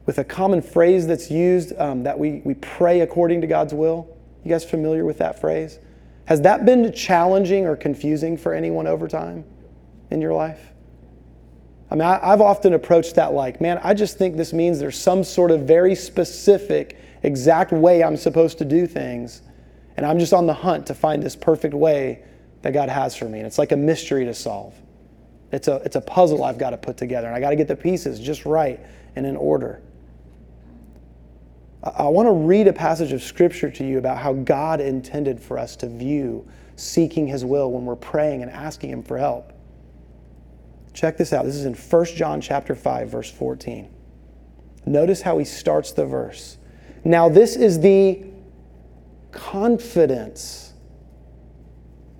with 0.04 0.18
a 0.18 0.24
common 0.24 0.60
phrase 0.60 1.06
that's 1.06 1.30
used 1.30 1.72
um, 1.78 2.02
that 2.02 2.18
we, 2.18 2.42
we 2.44 2.52
pray 2.52 3.00
according 3.00 3.40
to 3.40 3.46
God's 3.46 3.72
will? 3.72 4.14
You 4.44 4.50
guys 4.50 4.62
familiar 4.62 5.06
with 5.06 5.16
that 5.16 5.40
phrase? 5.40 5.78
Has 6.26 6.42
that 6.42 6.66
been 6.66 6.92
challenging 6.92 7.64
or 7.64 7.76
confusing 7.76 8.36
for 8.36 8.52
anyone 8.52 8.86
over 8.86 9.08
time 9.08 9.46
in 10.10 10.20
your 10.20 10.34
life? 10.34 10.74
I 11.90 11.94
mean, 11.94 12.02
I, 12.02 12.18
have 12.26 12.42
often 12.42 12.74
approached 12.74 13.14
that 13.14 13.32
like, 13.32 13.58
man, 13.62 13.80
I 13.82 13.94
just 13.94 14.18
think 14.18 14.36
this 14.36 14.52
means 14.52 14.78
there's 14.78 15.00
some 15.00 15.24
sort 15.24 15.50
of 15.50 15.62
very 15.62 15.94
specific, 15.94 17.00
exact 17.22 17.72
way 17.72 18.04
I'm 18.04 18.18
supposed 18.18 18.58
to 18.58 18.66
do 18.66 18.86
things. 18.86 19.40
And 19.96 20.04
I'm 20.04 20.18
just 20.18 20.32
on 20.32 20.46
the 20.46 20.54
hunt 20.54 20.86
to 20.86 20.94
find 20.94 21.22
this 21.22 21.36
perfect 21.36 21.74
way 21.74 22.22
that 22.62 22.72
God 22.72 22.88
has 22.88 23.16
for 23.16 23.26
me. 23.26 23.38
And 23.38 23.46
it's 23.46 23.58
like 23.58 23.72
a 23.72 23.76
mystery 23.76 24.24
to 24.24 24.34
solve. 24.34 24.74
It's 25.52 25.68
a, 25.68 25.76
it's 25.76 25.96
a 25.96 26.00
puzzle 26.00 26.44
I've 26.44 26.58
got 26.58 26.70
to 26.70 26.76
put 26.76 26.96
together, 26.96 27.28
and 27.28 27.36
I 27.36 27.40
got 27.40 27.50
to 27.50 27.56
get 27.56 27.68
the 27.68 27.76
pieces 27.76 28.18
just 28.18 28.44
right 28.44 28.80
and 29.14 29.24
in 29.24 29.36
order. 29.36 29.80
I, 31.82 31.90
I 31.90 32.08
want 32.08 32.26
to 32.26 32.32
read 32.32 32.66
a 32.66 32.72
passage 32.72 33.12
of 33.12 33.22
Scripture 33.22 33.70
to 33.70 33.84
you 33.84 33.98
about 33.98 34.18
how 34.18 34.32
God 34.32 34.80
intended 34.80 35.40
for 35.40 35.58
us 35.58 35.76
to 35.76 35.88
view 35.88 36.46
seeking 36.74 37.26
His 37.26 37.44
will 37.44 37.70
when 37.70 37.84
we're 37.84 37.96
praying 37.96 38.42
and 38.42 38.50
asking 38.50 38.90
Him 38.90 39.02
for 39.02 39.18
help. 39.18 39.52
Check 40.92 41.16
this 41.16 41.32
out. 41.32 41.44
This 41.44 41.56
is 41.56 41.66
in 41.66 41.74
1 41.74 42.04
John 42.06 42.40
chapter 42.40 42.74
5 42.74 43.10
verse 43.10 43.30
14. 43.30 43.88
Notice 44.86 45.20
how 45.20 45.36
he 45.36 45.44
starts 45.44 45.92
the 45.92 46.06
verse. 46.06 46.58
Now 47.04 47.28
this 47.28 47.56
is 47.56 47.80
the 47.80 48.24
confidence. 49.36 50.72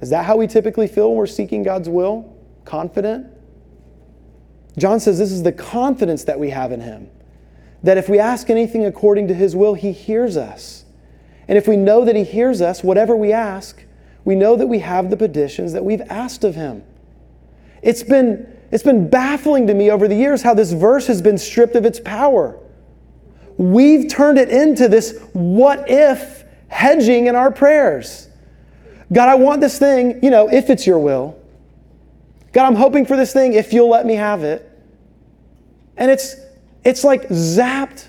Is 0.01 0.11
that 0.11 0.27
how 0.27 0.37
we 0.37 0.47
typically 0.47 0.87
feel 0.87 1.09
when 1.09 1.17
we're 1.17 1.27
seeking 1.27 1.63
God's 1.63 1.89
will? 1.89 2.37
Confident? 2.65 3.27
John 4.77 5.01
says 5.01 5.19
this 5.19 5.33
is 5.33 5.43
the 5.43 5.53
confidence 5.53 6.25
that 6.25 6.39
we 6.39 6.51
have 6.51 6.71
in 6.71 6.81
him. 6.81 7.09
That 7.83 7.97
if 7.97 8.09
we 8.09 8.19
ask 8.19 8.51
anything 8.51 8.85
according 8.85 9.29
to 9.29 9.35
his 9.35 9.57
will, 9.57 9.75
he 9.75 9.93
hears 9.93 10.37
us. 10.37 10.85
And 11.49 11.57
if 11.57 11.67
we 11.67 11.77
know 11.77 12.05
that 12.05 12.15
he 12.15 12.25
hears 12.25 12.61
us, 12.61 12.85
whatever 12.85 13.17
we 13.17 13.33
ask, 13.33 13.83
we 14.25 14.35
know 14.35 14.57
that 14.57 14.67
we 14.67 14.81
have 14.81 15.09
the 15.09 15.17
petitions 15.17 15.73
that 15.73 15.85
we've 15.85 16.03
asked 16.03 16.45
of 16.45 16.55
him. 16.55 16.83
It's 17.83 18.03
been 18.03 18.53
it's 18.73 18.83
been 18.83 19.09
baffling 19.09 19.69
to 19.69 19.75
me 19.75 19.91
over 19.91 20.09
the 20.09 20.17
years 20.17 20.43
how 20.43 20.53
this 20.53 20.73
verse 20.73 21.07
has 21.07 21.23
been 21.23 21.39
stripped 21.39 21.77
of 21.77 21.87
its 21.87 22.01
power. 22.01 22.59
We've 23.57 24.09
turned 24.09 24.39
it 24.39 24.49
into 24.49 24.89
this 24.89 25.19
what 25.33 25.89
if 25.89 26.45
hedging 26.69 27.27
in 27.27 27.35
our 27.35 27.51
prayers. 27.51 28.29
God, 29.13 29.29
I 29.29 29.37
want 29.37 29.61
this 29.61 29.79
thing, 29.79 30.23
you 30.23 30.31
know, 30.31 30.49
if 30.49 30.69
it's 30.71 30.87
your 30.87 30.99
will. 30.99 31.39
God, 32.53 32.67
I'm 32.67 32.75
hoping 32.75 33.07
for 33.07 33.17
this 33.17 33.33
thing 33.33 33.53
if 33.53 33.73
you'll 33.73 33.91
let 33.91 34.07
me 34.07 34.15
have 34.15 34.43
it. 34.43 34.71
And 35.97 36.11
it's 36.11 36.37
it's 36.85 37.05
like 37.05 37.29
zapped 37.29 38.09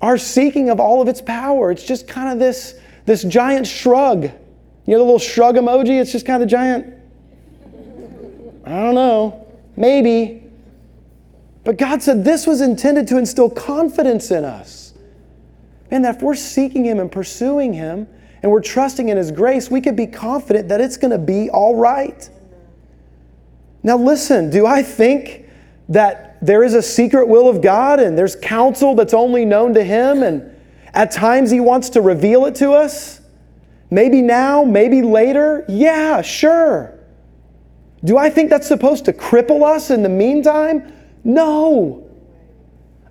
our 0.00 0.18
seeking 0.18 0.70
of 0.70 0.80
all 0.80 1.00
of 1.00 1.08
its 1.08 1.20
power. 1.20 1.70
It's 1.70 1.84
just 1.84 2.06
kind 2.06 2.32
of 2.32 2.38
this 2.38 2.74
this 3.04 3.22
giant 3.24 3.66
shrug. 3.66 4.24
You 4.24 4.92
know 4.92 4.98
the 4.98 5.04
little 5.04 5.18
shrug 5.18 5.56
emoji? 5.56 6.00
It's 6.00 6.12
just 6.12 6.26
kind 6.26 6.42
of 6.42 6.48
giant 6.48 6.96
I 8.66 8.70
don't 8.70 8.96
know. 8.96 9.46
Maybe. 9.76 10.42
But 11.62 11.78
God 11.78 12.02
said 12.02 12.24
this 12.24 12.46
was 12.46 12.60
intended 12.60 13.06
to 13.08 13.18
instill 13.18 13.48
confidence 13.48 14.30
in 14.30 14.44
us. 14.44 14.85
And 15.90 16.04
that 16.04 16.16
if 16.16 16.22
we're 16.22 16.34
seeking 16.34 16.84
Him 16.84 16.98
and 16.98 17.10
pursuing 17.10 17.72
Him 17.72 18.08
and 18.42 18.50
we're 18.50 18.62
trusting 18.62 19.08
in 19.08 19.16
His 19.16 19.30
grace, 19.30 19.70
we 19.70 19.80
can 19.80 19.96
be 19.96 20.06
confident 20.06 20.68
that 20.68 20.80
it's 20.80 20.96
going 20.96 21.12
to 21.12 21.18
be 21.18 21.50
all 21.50 21.76
right. 21.76 22.28
Now, 23.82 23.96
listen, 23.96 24.50
do 24.50 24.66
I 24.66 24.82
think 24.82 25.44
that 25.88 26.38
there 26.44 26.64
is 26.64 26.74
a 26.74 26.82
secret 26.82 27.28
will 27.28 27.48
of 27.48 27.62
God 27.62 28.00
and 28.00 28.18
there's 28.18 28.36
counsel 28.36 28.94
that's 28.94 29.14
only 29.14 29.44
known 29.44 29.74
to 29.74 29.84
Him 29.84 30.22
and 30.22 30.54
at 30.92 31.12
times 31.12 31.50
He 31.50 31.60
wants 31.60 31.90
to 31.90 32.00
reveal 32.00 32.46
it 32.46 32.56
to 32.56 32.72
us? 32.72 33.20
Maybe 33.90 34.22
now, 34.22 34.64
maybe 34.64 35.02
later? 35.02 35.64
Yeah, 35.68 36.22
sure. 36.22 36.98
Do 38.04 38.18
I 38.18 38.30
think 38.30 38.50
that's 38.50 38.66
supposed 38.66 39.04
to 39.06 39.12
cripple 39.12 39.62
us 39.62 39.90
in 39.90 40.02
the 40.02 40.08
meantime? 40.08 40.92
No. 41.24 42.08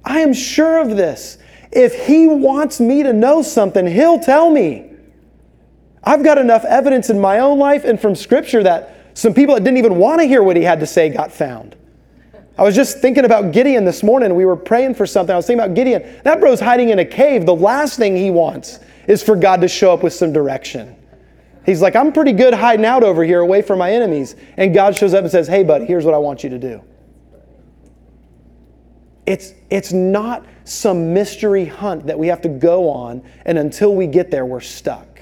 I 0.03 0.19
am 0.19 0.33
sure 0.33 0.79
of 0.79 0.95
this. 0.95 1.37
If 1.75 2.07
He 2.07 2.25
wants 2.25 2.79
me 2.79 3.03
to 3.03 3.13
know 3.13 3.41
something, 3.41 3.85
He'll 3.85 4.19
tell 4.19 4.49
me. 4.49 4.91
I've 6.03 6.23
got 6.23 6.37
enough 6.37 6.63
evidence 6.65 7.09
in 7.09 7.19
my 7.19 7.39
own 7.39 7.59
life 7.59 7.83
and 7.83 7.99
from 7.99 8.15
Scripture 8.15 8.63
that 8.63 8.95
some 9.13 9.33
people 9.33 9.55
that 9.55 9.63
didn't 9.63 9.77
even 9.77 9.97
want 9.97 10.21
to 10.21 10.27
hear 10.27 10.41
what 10.41 10.55
He 10.55 10.63
had 10.63 10.79
to 10.79 10.87
say 10.87 11.09
got 11.09 11.31
found. 11.31 11.75
I 12.57 12.63
was 12.63 12.73
just 12.73 12.99
thinking 12.99 13.25
about 13.25 13.51
Gideon 13.51 13.83
this 13.83 14.01
morning. 14.01 14.33
We 14.33 14.45
were 14.45 14.55
praying 14.55 14.95
for 14.95 15.05
something. 15.05 15.33
I 15.33 15.35
was 15.35 15.45
thinking 15.45 15.63
about 15.63 15.75
Gideon. 15.75 16.21
That 16.23 16.39
bro's 16.39 16.61
hiding 16.61 16.89
in 16.89 16.99
a 16.99 17.05
cave. 17.05 17.45
The 17.45 17.55
last 17.55 17.97
thing 17.97 18.15
he 18.15 18.31
wants 18.31 18.79
is 19.07 19.21
for 19.21 19.35
God 19.35 19.59
to 19.61 19.67
show 19.67 19.93
up 19.93 20.03
with 20.03 20.13
some 20.13 20.31
direction. 20.31 20.95
He's 21.65 21.81
like, 21.81 21.95
I'm 21.95 22.13
pretty 22.13 22.31
good 22.31 22.53
hiding 22.53 22.85
out 22.85 23.03
over 23.03 23.23
here 23.23 23.41
away 23.41 23.61
from 23.61 23.79
my 23.79 23.91
enemies. 23.91 24.35
And 24.55 24.73
God 24.73 24.95
shows 24.95 25.13
up 25.13 25.23
and 25.23 25.31
says, 25.31 25.47
Hey, 25.47 25.63
buddy, 25.63 25.85
here's 25.85 26.05
what 26.05 26.13
I 26.13 26.17
want 26.17 26.43
you 26.43 26.49
to 26.51 26.59
do. 26.59 26.81
It's, 29.25 29.53
it's 29.69 29.91
not 29.91 30.45
some 30.65 31.13
mystery 31.13 31.65
hunt 31.65 32.05
that 32.07 32.17
we 32.17 32.27
have 32.27 32.41
to 32.41 32.49
go 32.49 32.89
on, 32.89 33.23
and 33.45 33.57
until 33.57 33.95
we 33.95 34.07
get 34.07 34.31
there, 34.31 34.45
we're 34.45 34.61
stuck. 34.61 35.19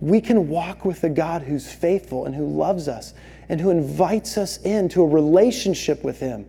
We 0.00 0.20
can 0.20 0.48
walk 0.48 0.84
with 0.84 1.04
a 1.04 1.08
God 1.08 1.42
who's 1.42 1.70
faithful 1.70 2.26
and 2.26 2.34
who 2.34 2.46
loves 2.46 2.88
us 2.88 3.14
and 3.48 3.60
who 3.60 3.70
invites 3.70 4.36
us 4.36 4.58
into 4.58 5.02
a 5.02 5.06
relationship 5.06 6.04
with 6.04 6.20
Him 6.20 6.46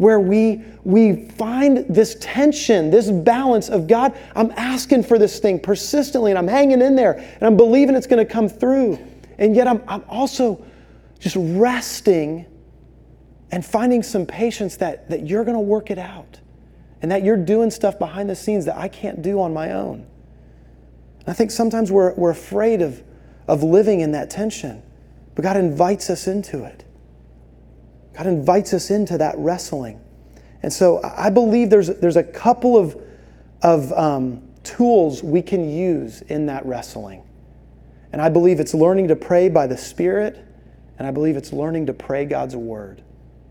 where 0.00 0.18
we, 0.18 0.62
we 0.82 1.28
find 1.32 1.84
this 1.94 2.16
tension, 2.20 2.90
this 2.90 3.10
balance 3.10 3.68
of 3.68 3.86
God, 3.86 4.16
I'm 4.34 4.50
asking 4.52 5.02
for 5.02 5.18
this 5.18 5.40
thing 5.40 5.60
persistently 5.60 6.30
and 6.30 6.38
I'm 6.38 6.48
hanging 6.48 6.80
in 6.80 6.96
there 6.96 7.18
and 7.18 7.42
I'm 7.42 7.54
believing 7.54 7.94
it's 7.94 8.06
going 8.06 8.26
to 8.26 8.32
come 8.32 8.48
through. 8.48 8.98
And 9.36 9.54
yet 9.54 9.68
I'm, 9.68 9.82
I'm 9.86 10.02
also 10.08 10.64
just 11.18 11.36
resting 11.38 12.46
and 13.50 13.64
finding 13.64 14.02
some 14.02 14.26
patience 14.26 14.76
that, 14.76 15.08
that 15.10 15.26
you're 15.26 15.44
going 15.44 15.56
to 15.56 15.60
work 15.60 15.90
it 15.90 15.98
out 15.98 16.40
and 17.02 17.10
that 17.10 17.22
you're 17.22 17.36
doing 17.36 17.70
stuff 17.70 17.98
behind 17.98 18.28
the 18.28 18.36
scenes 18.36 18.64
that 18.66 18.76
I 18.76 18.88
can't 18.88 19.22
do 19.22 19.40
on 19.40 19.52
my 19.52 19.72
own. 19.72 20.06
I 21.26 21.32
think 21.32 21.50
sometimes 21.50 21.90
we're, 21.90 22.14
we're 22.14 22.30
afraid 22.30 22.82
of, 22.82 23.02
of 23.48 23.62
living 23.62 24.00
in 24.00 24.12
that 24.12 24.30
tension, 24.30 24.82
but 25.34 25.42
God 25.42 25.56
invites 25.56 26.10
us 26.10 26.26
into 26.26 26.64
it. 26.64 26.84
God 28.14 28.26
invites 28.26 28.74
us 28.74 28.90
into 28.90 29.18
that 29.18 29.34
wrestling. 29.38 30.00
And 30.62 30.72
so 30.72 31.00
I 31.02 31.30
believe 31.30 31.70
there's, 31.70 31.88
there's 31.88 32.16
a 32.16 32.24
couple 32.24 32.76
of, 32.76 33.00
of 33.62 33.92
um, 33.92 34.42
tools 34.62 35.22
we 35.22 35.42
can 35.42 35.70
use 35.70 36.22
in 36.22 36.46
that 36.46 36.66
wrestling. 36.66 37.22
And 38.12 38.20
I 38.20 38.28
believe 38.28 38.60
it's 38.60 38.74
learning 38.74 39.08
to 39.08 39.16
pray 39.16 39.48
by 39.48 39.66
the 39.66 39.76
Spirit, 39.76 40.44
and 40.98 41.06
I 41.06 41.12
believe 41.12 41.36
it's 41.36 41.52
learning 41.52 41.86
to 41.86 41.94
pray 41.94 42.24
God's 42.24 42.56
Word. 42.56 43.02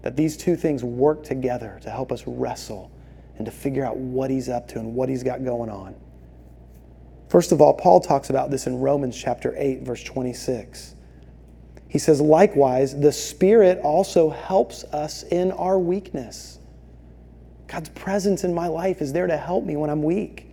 That 0.01 0.15
these 0.15 0.37
two 0.37 0.55
things 0.55 0.83
work 0.83 1.23
together 1.23 1.79
to 1.81 1.89
help 1.89 2.11
us 2.11 2.23
wrestle 2.25 2.91
and 3.37 3.45
to 3.45 3.51
figure 3.51 3.85
out 3.85 3.97
what 3.97 4.29
He's 4.29 4.49
up 4.49 4.67
to 4.69 4.79
and 4.79 4.95
what 4.95 5.09
He's 5.09 5.23
got 5.23 5.43
going 5.43 5.69
on. 5.69 5.95
First 7.29 7.51
of 7.51 7.61
all, 7.61 7.73
Paul 7.73 7.99
talks 7.99 8.29
about 8.29 8.49
this 8.49 8.65
in 8.65 8.79
Romans 8.79 9.15
chapter 9.15 9.53
8, 9.57 9.81
verse 9.81 10.03
26. 10.03 10.95
He 11.87 11.99
says, 11.99 12.21
likewise, 12.21 12.99
the 12.99 13.11
Spirit 13.11 13.79
also 13.79 14.29
helps 14.29 14.83
us 14.85 15.23
in 15.23 15.51
our 15.51 15.79
weakness. 15.79 16.59
God's 17.67 17.89
presence 17.89 18.43
in 18.43 18.53
my 18.53 18.67
life 18.67 19.01
is 19.01 19.13
there 19.13 19.27
to 19.27 19.37
help 19.37 19.63
me 19.63 19.75
when 19.75 19.89
I'm 19.89 20.03
weak. 20.03 20.47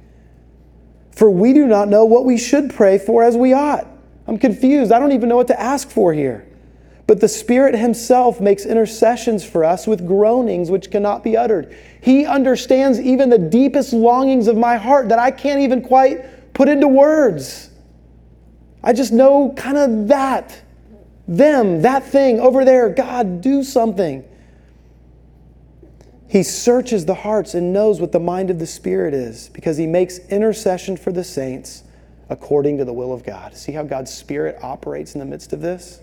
For 1.12 1.30
we 1.30 1.54
do 1.54 1.66
not 1.66 1.88
know 1.88 2.04
what 2.04 2.26
we 2.26 2.36
should 2.36 2.74
pray 2.74 2.98
for 2.98 3.22
as 3.22 3.36
we 3.36 3.54
ought. 3.54 3.86
I'm 4.26 4.38
confused. 4.38 4.92
I 4.92 4.98
don't 4.98 5.12
even 5.12 5.28
know 5.28 5.36
what 5.36 5.46
to 5.48 5.58
ask 5.58 5.88
for 5.88 6.12
here. 6.12 6.46
But 7.06 7.20
the 7.20 7.28
Spirit 7.28 7.76
Himself 7.76 8.40
makes 8.40 8.66
intercessions 8.66 9.44
for 9.44 9.64
us 9.64 9.86
with 9.86 10.06
groanings 10.06 10.70
which 10.70 10.90
cannot 10.90 11.22
be 11.22 11.36
uttered. 11.36 11.76
He 12.00 12.26
understands 12.26 13.00
even 13.00 13.30
the 13.30 13.38
deepest 13.38 13.92
longings 13.92 14.48
of 14.48 14.56
my 14.56 14.76
heart 14.76 15.08
that 15.10 15.18
I 15.18 15.30
can't 15.30 15.60
even 15.60 15.82
quite 15.82 16.52
put 16.52 16.68
into 16.68 16.88
words. 16.88 17.70
I 18.82 18.92
just 18.92 19.12
know 19.12 19.52
kind 19.56 19.76
of 19.76 20.08
that, 20.08 20.60
them, 21.28 21.82
that 21.82 22.04
thing 22.04 22.40
over 22.40 22.64
there. 22.64 22.88
God, 22.88 23.40
do 23.40 23.62
something. 23.62 24.24
He 26.28 26.42
searches 26.42 27.06
the 27.06 27.14
hearts 27.14 27.54
and 27.54 27.72
knows 27.72 28.00
what 28.00 28.10
the 28.10 28.20
mind 28.20 28.50
of 28.50 28.58
the 28.58 28.66
Spirit 28.66 29.14
is 29.14 29.48
because 29.50 29.76
He 29.76 29.86
makes 29.86 30.18
intercession 30.28 30.96
for 30.96 31.12
the 31.12 31.22
saints 31.22 31.84
according 32.28 32.78
to 32.78 32.84
the 32.84 32.92
will 32.92 33.12
of 33.12 33.22
God. 33.24 33.56
See 33.56 33.70
how 33.70 33.84
God's 33.84 34.12
Spirit 34.12 34.58
operates 34.60 35.14
in 35.14 35.20
the 35.20 35.24
midst 35.24 35.52
of 35.52 35.60
this? 35.60 36.00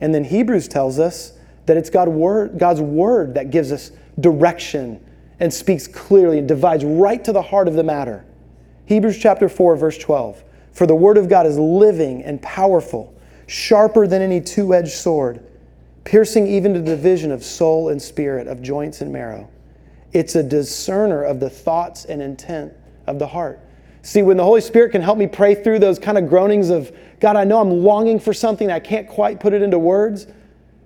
And 0.00 0.14
then 0.14 0.24
Hebrews 0.24 0.68
tells 0.68 0.98
us 0.98 1.32
that 1.66 1.76
it's 1.76 1.90
God 1.90 2.08
word, 2.08 2.58
God's 2.58 2.80
word 2.80 3.34
that 3.34 3.50
gives 3.50 3.72
us 3.72 3.92
direction 4.20 5.00
and 5.40 5.52
speaks 5.52 5.86
clearly 5.86 6.38
and 6.38 6.48
divides 6.48 6.84
right 6.84 7.22
to 7.24 7.32
the 7.32 7.42
heart 7.42 7.68
of 7.68 7.74
the 7.74 7.84
matter. 7.84 8.24
Hebrews 8.86 9.18
chapter 9.18 9.48
4, 9.48 9.76
verse 9.76 9.98
12. 9.98 10.42
For 10.72 10.86
the 10.86 10.94
word 10.94 11.18
of 11.18 11.28
God 11.28 11.46
is 11.46 11.58
living 11.58 12.22
and 12.22 12.40
powerful, 12.40 13.14
sharper 13.46 14.06
than 14.06 14.22
any 14.22 14.40
two 14.40 14.74
edged 14.74 14.92
sword, 14.92 15.44
piercing 16.04 16.46
even 16.46 16.74
to 16.74 16.80
the 16.80 16.86
division 16.86 17.32
of 17.32 17.42
soul 17.42 17.88
and 17.88 18.00
spirit, 18.00 18.46
of 18.46 18.62
joints 18.62 19.00
and 19.00 19.12
marrow. 19.12 19.48
It's 20.12 20.34
a 20.34 20.42
discerner 20.42 21.22
of 21.22 21.40
the 21.40 21.50
thoughts 21.50 22.04
and 22.04 22.22
intent 22.22 22.72
of 23.06 23.18
the 23.18 23.26
heart. 23.26 23.60
See, 24.06 24.22
when 24.22 24.36
the 24.36 24.44
Holy 24.44 24.60
Spirit 24.60 24.92
can 24.92 25.02
help 25.02 25.18
me 25.18 25.26
pray 25.26 25.56
through 25.56 25.80
those 25.80 25.98
kind 25.98 26.16
of 26.16 26.28
groanings 26.28 26.70
of, 26.70 26.96
God, 27.18 27.34
I 27.34 27.42
know 27.42 27.60
I'm 27.60 27.82
longing 27.82 28.20
for 28.20 28.32
something, 28.32 28.70
I 28.70 28.78
can't 28.78 29.08
quite 29.08 29.40
put 29.40 29.52
it 29.52 29.62
into 29.62 29.80
words, 29.80 30.28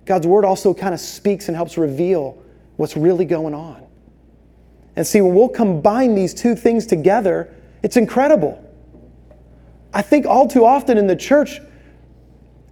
God's 0.06 0.26
Word 0.26 0.46
also 0.46 0.72
kind 0.72 0.94
of 0.94 1.00
speaks 1.00 1.48
and 1.48 1.54
helps 1.54 1.76
reveal 1.76 2.42
what's 2.76 2.96
really 2.96 3.26
going 3.26 3.52
on. 3.52 3.84
And 4.96 5.06
see, 5.06 5.20
when 5.20 5.34
we'll 5.34 5.50
combine 5.50 6.14
these 6.14 6.32
two 6.32 6.56
things 6.56 6.86
together, 6.86 7.54
it's 7.82 7.98
incredible. 7.98 8.58
I 9.92 10.00
think 10.00 10.24
all 10.24 10.48
too 10.48 10.64
often 10.64 10.96
in 10.96 11.06
the 11.06 11.14
church, 11.14 11.60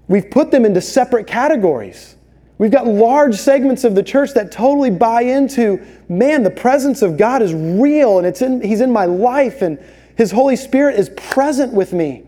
we've 0.08 0.30
put 0.30 0.50
them 0.50 0.64
into 0.64 0.80
separate 0.80 1.26
categories. 1.26 2.16
We've 2.56 2.70
got 2.70 2.86
large 2.86 3.34
segments 3.34 3.84
of 3.84 3.94
the 3.94 4.02
church 4.02 4.32
that 4.32 4.50
totally 4.50 4.90
buy 4.90 5.20
into, 5.24 5.86
man, 6.08 6.42
the 6.42 6.50
presence 6.50 7.02
of 7.02 7.18
God 7.18 7.42
is 7.42 7.52
real 7.52 8.16
and 8.16 8.26
it's 8.26 8.40
in, 8.40 8.62
He's 8.62 8.80
in 8.80 8.90
my 8.90 9.04
life 9.04 9.60
and 9.60 9.78
his 10.18 10.32
Holy 10.32 10.56
Spirit 10.56 10.98
is 10.98 11.10
present 11.10 11.72
with 11.72 11.92
me. 11.92 12.24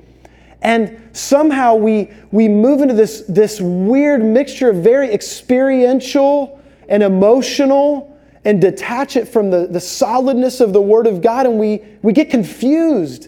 And 0.62 1.11
somehow 1.12 1.74
we, 1.74 2.12
we 2.31 2.46
move 2.46 2.83
into 2.83 2.94
this, 2.94 3.24
this 3.29 3.61
weird 3.61 4.24
mixture 4.24 4.70
of 4.70 4.76
very 4.76 5.12
experiential 5.12 6.62
and 6.88 7.03
emotional 7.03 8.16
and 8.44 8.61
detach 8.61 9.16
it 9.16 9.26
from 9.26 9.50
the, 9.50 9.66
the 9.66 9.81
solidness 9.81 10.61
of 10.61 10.72
the 10.72 10.81
Word 10.81 11.09
of 11.09 11.20
God, 11.20 11.46
and 11.46 11.59
we, 11.59 11.83
we 12.03 12.12
get 12.12 12.31
confused 12.31 13.24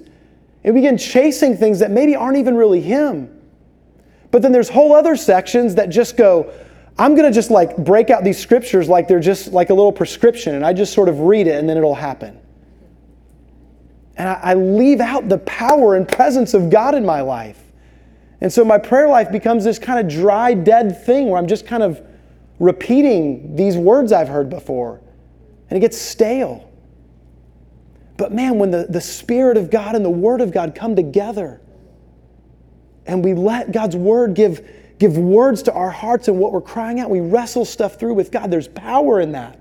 and 0.63 0.75
we 0.77 0.81
begin 0.81 0.97
chasing 0.97 1.57
things 1.57 1.81
that 1.81 1.91
maybe 1.91 2.15
aren't 2.15 2.37
even 2.37 2.55
really 2.55 2.81
Him. 2.81 3.37
But 4.31 4.43
then 4.43 4.53
there's 4.53 4.69
whole 4.69 4.95
other 4.95 5.17
sections 5.17 5.75
that 5.75 5.89
just 5.89 6.17
go, 6.17 6.53
I'm 7.01 7.17
going 7.17 7.29
to 7.29 7.35
just 7.35 7.51
like 7.51 7.77
break 7.79 8.11
out 8.11 8.23
these 8.23 8.39
scriptures 8.39 8.89
like 8.89 9.09
they're 9.09 9.19
just 9.19 9.49
like 9.49 9.71
a 9.71 9.75
little 9.75 9.91
prescription, 9.91 10.55
and 10.55 10.65
I 10.65 10.73
just 10.73 10.93
sort 10.93 11.09
of 11.09 11.19
read 11.19 11.49
it 11.49 11.59
and 11.59 11.69
then 11.69 11.77
it'll 11.77 11.97
happen. 11.97 12.39
And 14.17 14.29
I, 14.29 14.41
I 14.43 14.55
leave 14.55 15.01
out 15.01 15.29
the 15.29 15.39
power 15.39 15.95
and 15.97 16.07
presence 16.07 16.55
of 16.55 16.71
God 16.71 16.95
in 16.95 17.05
my 17.05 17.21
life. 17.21 17.59
And 18.41 18.53
so 18.53 18.65
my 18.65 18.79
prayer 18.79 19.09
life 19.09 19.31
becomes 19.31 19.65
this 19.65 19.79
kind 19.79 20.01
of 20.01 20.13
dry, 20.13 20.53
dead 20.55 21.05
thing 21.05 21.29
where 21.29 21.39
I'm 21.39 21.47
just 21.47 21.67
kind 21.67 21.83
of 21.83 22.01
repeating 22.59 23.57
these 23.57 23.77
words 23.77 24.13
I've 24.13 24.29
heard 24.29 24.51
before. 24.51 25.01
And 25.71 25.77
it 25.77 25.81
gets 25.81 25.97
stale. 25.97 26.69
But 28.17 28.33
man, 28.33 28.59
when 28.59 28.71
the, 28.71 28.87
the 28.89 29.01
Spirit 29.01 29.57
of 29.57 29.71
God 29.71 29.95
and 29.95 30.05
the 30.05 30.11
Word 30.11 30.41
of 30.41 30.53
God 30.53 30.75
come 30.75 30.95
together, 30.95 31.61
and 33.07 33.25
we 33.25 33.35
let 33.35 33.73
God's 33.73 33.97
Word 33.97 34.35
give, 34.35 34.69
give 34.99 35.17
words 35.17 35.63
to 35.65 35.73
our 35.73 35.91
hearts 35.91 36.29
and 36.29 36.39
what 36.39 36.53
we're 36.53 36.61
crying 36.61 37.01
out, 37.01 37.11
we 37.11 37.21
wrestle 37.21 37.65
stuff 37.65 37.99
through 37.99 38.15
with 38.15 38.31
God. 38.31 38.51
There's 38.51 38.69
power 38.69 39.21
in 39.21 39.33
that. 39.33 39.59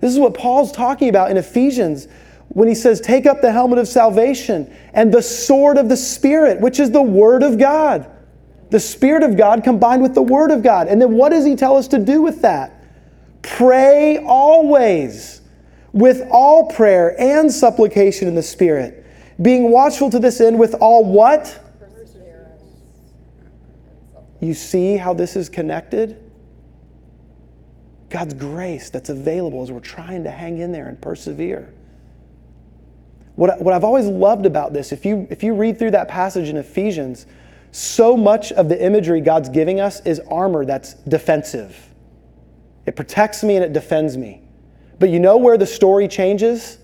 This 0.00 0.12
is 0.12 0.18
what 0.18 0.34
Paul's 0.34 0.72
talking 0.72 1.08
about 1.08 1.30
in 1.30 1.36
Ephesians 1.36 2.08
when 2.50 2.68
he 2.68 2.74
says, 2.74 3.00
Take 3.00 3.26
up 3.26 3.40
the 3.40 3.52
helmet 3.52 3.78
of 3.78 3.88
salvation 3.88 4.74
and 4.92 5.12
the 5.12 5.22
sword 5.22 5.78
of 5.78 5.88
the 5.88 5.96
Spirit, 5.96 6.60
which 6.60 6.80
is 6.80 6.90
the 6.90 7.02
Word 7.02 7.42
of 7.42 7.58
God. 7.58 8.10
The 8.70 8.80
Spirit 8.80 9.22
of 9.22 9.36
God 9.36 9.64
combined 9.64 10.02
with 10.02 10.14
the 10.14 10.22
Word 10.22 10.50
of 10.50 10.62
God. 10.62 10.88
And 10.88 11.00
then 11.00 11.12
what 11.12 11.30
does 11.30 11.44
he 11.44 11.56
tell 11.56 11.76
us 11.76 11.88
to 11.88 11.98
do 11.98 12.22
with 12.22 12.42
that? 12.42 12.76
Pray 13.42 14.18
always 14.18 15.40
with 15.92 16.26
all 16.30 16.70
prayer 16.70 17.18
and 17.20 17.50
supplication 17.50 18.28
in 18.28 18.34
the 18.34 18.42
Spirit, 18.42 19.06
being 19.40 19.70
watchful 19.70 20.10
to 20.10 20.18
this 20.18 20.40
end 20.40 20.58
with 20.58 20.74
all 20.74 21.04
what? 21.04 21.66
You 24.40 24.54
see 24.54 24.96
how 24.96 25.12
this 25.12 25.36
is 25.36 25.48
connected? 25.48 26.30
God's 28.08 28.34
grace 28.34 28.90
that's 28.90 29.08
available 29.08 29.62
as 29.62 29.70
we're 29.70 29.80
trying 29.80 30.24
to 30.24 30.30
hang 30.30 30.58
in 30.58 30.72
there 30.72 30.88
and 30.88 31.00
persevere. 31.00 31.72
What, 33.40 33.58
what 33.62 33.72
I've 33.72 33.84
always 33.84 34.04
loved 34.04 34.44
about 34.44 34.74
this, 34.74 34.92
if 34.92 35.06
you, 35.06 35.26
if 35.30 35.42
you 35.42 35.54
read 35.54 35.78
through 35.78 35.92
that 35.92 36.08
passage 36.08 36.50
in 36.50 36.58
Ephesians, 36.58 37.24
so 37.72 38.14
much 38.14 38.52
of 38.52 38.68
the 38.68 38.84
imagery 38.84 39.22
God's 39.22 39.48
giving 39.48 39.80
us 39.80 40.04
is 40.04 40.20
armor 40.30 40.66
that's 40.66 40.92
defensive. 41.08 41.74
It 42.84 42.96
protects 42.96 43.42
me 43.42 43.56
and 43.56 43.64
it 43.64 43.72
defends 43.72 44.18
me. 44.18 44.42
But 44.98 45.08
you 45.08 45.20
know 45.20 45.38
where 45.38 45.56
the 45.56 45.64
story 45.64 46.06
changes? 46.06 46.76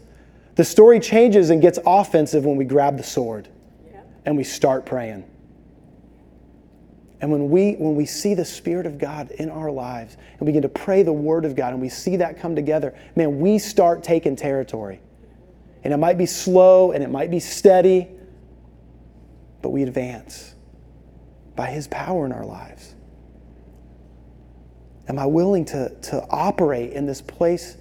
The 0.55 0.65
story 0.65 0.99
changes 0.99 1.51
and 1.51 1.61
gets 1.61 1.79
offensive 1.85 2.47
when 2.47 2.57
we 2.57 2.65
grab 2.65 2.97
the 2.97 3.05
sword 3.05 3.49
and 4.25 4.35
we 4.35 4.43
start 4.43 4.87
praying. 4.87 5.27
And 7.21 7.31
when 7.31 7.51
we, 7.51 7.73
when 7.73 7.97
we 7.97 8.07
see 8.07 8.33
the 8.33 8.47
Spirit 8.47 8.87
of 8.87 8.97
God 8.97 9.31
in 9.33 9.51
our 9.51 9.71
lives 9.71 10.17
and 10.39 10.41
we 10.41 10.47
begin 10.47 10.63
to 10.63 10.71
pray 10.71 11.03
the 11.03 11.13
Word 11.13 11.45
of 11.45 11.55
God 11.55 11.75
and 11.75 11.83
we 11.83 11.91
see 11.91 12.17
that 12.17 12.41
come 12.41 12.57
together, 12.57 12.95
man, 13.15 13.41
we 13.41 13.59
start 13.59 14.03
taking 14.03 14.37
territory. 14.37 15.03
And 15.87 15.95
it 15.95 15.99
might 15.99 16.19
be 16.19 16.27
slow 16.27 16.91
and 16.91 17.05
it 17.05 17.11
might 17.11 17.31
be 17.31 17.39
steady, 17.39 18.09
but 19.63 19.69
we 19.69 19.85
advance 19.85 20.53
by 21.55 21.69
His 21.69 21.87
power 21.87 22.27
in 22.27 22.33
our 22.33 22.45
lives. 22.45 22.97
Am 25.09 25.17
I 25.17 25.27
willing 25.27 25.65
to, 25.67 25.91
to 25.91 26.27
operate 26.29 26.93
in 26.93 27.07
this 27.07 27.23
place 27.23 27.77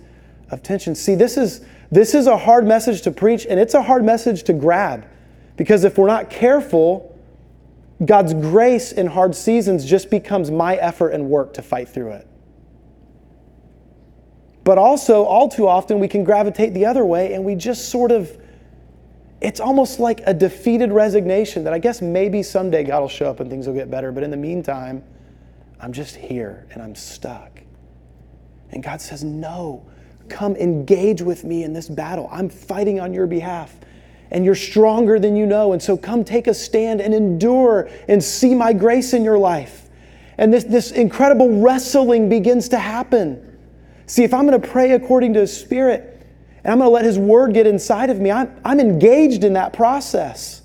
of 0.51 0.61
tension? 0.61 0.93
See, 0.93 1.15
this 1.15 1.35
is, 1.35 1.65
this 1.89 2.13
is 2.13 2.27
a 2.27 2.37
hard 2.37 2.67
message 2.67 3.01
to 3.01 3.11
preach, 3.11 3.47
and 3.49 3.59
it's 3.59 3.73
a 3.73 3.81
hard 3.81 4.03
message 4.03 4.43
to 4.43 4.53
grab. 4.53 5.07
Because 5.57 5.83
if 5.83 5.97
we're 5.97 6.05
not 6.05 6.29
careful, 6.29 7.19
God's 8.05 8.35
grace 8.35 8.91
in 8.91 9.07
hard 9.07 9.33
seasons 9.33 9.83
just 9.83 10.11
becomes 10.11 10.51
my 10.51 10.75
effort 10.75 11.09
and 11.09 11.27
work 11.27 11.55
to 11.55 11.63
fight 11.63 11.89
through 11.89 12.11
it. 12.11 12.27
But 14.65 14.79
also, 14.79 15.23
all 15.25 15.47
too 15.47 15.67
often, 15.67 15.99
we 15.99 16.07
can 16.07 16.23
gravitate 16.23 16.73
the 16.73 16.87
other 16.87 17.05
way 17.05 17.35
and 17.35 17.45
we 17.45 17.53
just 17.53 17.89
sort 17.89 18.11
of, 18.11 18.35
it's 19.39 19.59
almost 19.59 19.99
like 19.99 20.21
a 20.25 20.33
defeated 20.33 20.91
resignation 20.91 21.63
that 21.65 21.73
I 21.73 21.77
guess 21.77 22.01
maybe 22.01 22.41
someday 22.41 22.83
God 22.83 23.01
will 23.01 23.07
show 23.07 23.29
up 23.29 23.39
and 23.39 23.49
things 23.49 23.67
will 23.67 23.75
get 23.75 23.91
better. 23.91 24.11
But 24.11 24.23
in 24.23 24.31
the 24.31 24.37
meantime, 24.37 25.03
I'm 25.79 25.93
just 25.93 26.15
here 26.15 26.65
and 26.71 26.81
I'm 26.81 26.95
stuck. 26.95 27.61
And 28.71 28.81
God 28.81 29.01
says, 29.01 29.23
No, 29.23 29.85
come 30.29 30.55
engage 30.55 31.21
with 31.21 31.43
me 31.43 31.63
in 31.63 31.71
this 31.71 31.87
battle. 31.87 32.27
I'm 32.31 32.49
fighting 32.49 32.99
on 32.99 33.13
your 33.13 33.27
behalf. 33.27 33.75
And 34.31 34.43
you're 34.43 34.55
stronger 34.55 35.19
than 35.19 35.35
you 35.35 35.45
know. 35.45 35.73
And 35.73 35.81
so 35.81 35.95
come 35.95 36.23
take 36.23 36.47
a 36.47 36.55
stand 36.55 37.01
and 37.01 37.13
endure 37.13 37.87
and 38.07 38.21
see 38.23 38.55
my 38.55 38.73
grace 38.73 39.13
in 39.13 39.23
your 39.23 39.37
life. 39.37 39.89
And 40.39 40.51
this, 40.51 40.63
this 40.63 40.91
incredible 40.91 41.61
wrestling 41.61 42.29
begins 42.29 42.67
to 42.69 42.79
happen. 42.79 43.54
See, 44.07 44.23
if 44.23 44.33
I'm 44.33 44.47
going 44.47 44.59
to 44.59 44.67
pray 44.67 44.91
according 44.91 45.33
to 45.33 45.41
His 45.41 45.55
Spirit 45.55 46.27
and 46.63 46.71
I'm 46.71 46.79
going 46.79 46.89
to 46.89 46.93
let 46.93 47.05
His 47.05 47.17
Word 47.17 47.53
get 47.53 47.67
inside 47.67 48.09
of 48.09 48.19
me, 48.19 48.31
I'm, 48.31 48.55
I'm 48.63 48.79
engaged 48.79 49.43
in 49.43 49.53
that 49.53 49.73
process. 49.73 50.61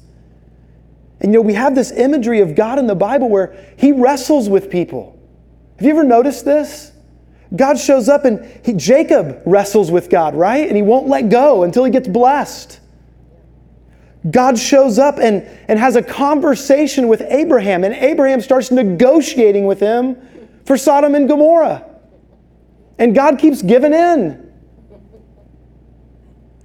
And 1.20 1.32
you 1.32 1.38
know, 1.38 1.42
we 1.42 1.54
have 1.54 1.74
this 1.74 1.90
imagery 1.90 2.40
of 2.40 2.54
God 2.54 2.78
in 2.78 2.86
the 2.86 2.94
Bible 2.94 3.28
where 3.28 3.74
He 3.76 3.92
wrestles 3.92 4.48
with 4.48 4.70
people. 4.70 5.18
Have 5.76 5.86
you 5.86 5.92
ever 5.92 6.04
noticed 6.04 6.44
this? 6.44 6.92
God 7.54 7.78
shows 7.78 8.08
up 8.08 8.24
and 8.24 8.44
he, 8.64 8.72
Jacob 8.74 9.42
wrestles 9.44 9.90
with 9.90 10.08
God, 10.08 10.34
right? 10.34 10.66
And 10.66 10.76
he 10.76 10.82
won't 10.82 11.08
let 11.08 11.30
go 11.30 11.64
until 11.64 11.84
he 11.84 11.90
gets 11.90 12.06
blessed. 12.06 12.78
God 14.30 14.58
shows 14.58 14.98
up 14.98 15.18
and, 15.18 15.42
and 15.66 15.78
has 15.78 15.96
a 15.96 16.02
conversation 16.02 17.08
with 17.08 17.22
Abraham, 17.22 17.84
and 17.84 17.94
Abraham 17.94 18.40
starts 18.40 18.70
negotiating 18.70 19.64
with 19.64 19.80
him 19.80 20.16
for 20.66 20.76
Sodom 20.76 21.14
and 21.14 21.26
Gomorrah. 21.26 21.89
And 23.00 23.14
God 23.14 23.38
keeps 23.38 23.62
giving 23.62 23.94
in. 23.94 24.52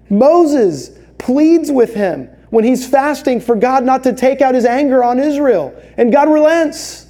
Moses 0.09 0.91
pleads 1.17 1.71
with 1.71 1.95
him 1.95 2.29
when 2.49 2.65
he's 2.65 2.87
fasting 2.87 3.39
for 3.39 3.55
God 3.55 3.85
not 3.85 4.03
to 4.03 4.13
take 4.13 4.41
out 4.41 4.53
his 4.53 4.65
anger 4.65 5.03
on 5.03 5.17
Israel. 5.17 5.73
And 5.97 6.11
God 6.11 6.29
relents. 6.29 7.07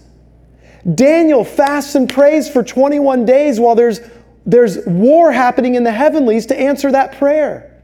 Daniel 0.94 1.44
fasts 1.44 1.96
and 1.96 2.08
prays 2.08 2.48
for 2.48 2.64
21 2.64 3.26
days 3.26 3.60
while 3.60 3.74
there's, 3.74 4.00
there's 4.46 4.86
war 4.86 5.32
happening 5.32 5.74
in 5.74 5.84
the 5.84 5.92
heavenlies 5.92 6.46
to 6.46 6.60
answer 6.60 6.92
that 6.92 7.18
prayer. 7.18 7.84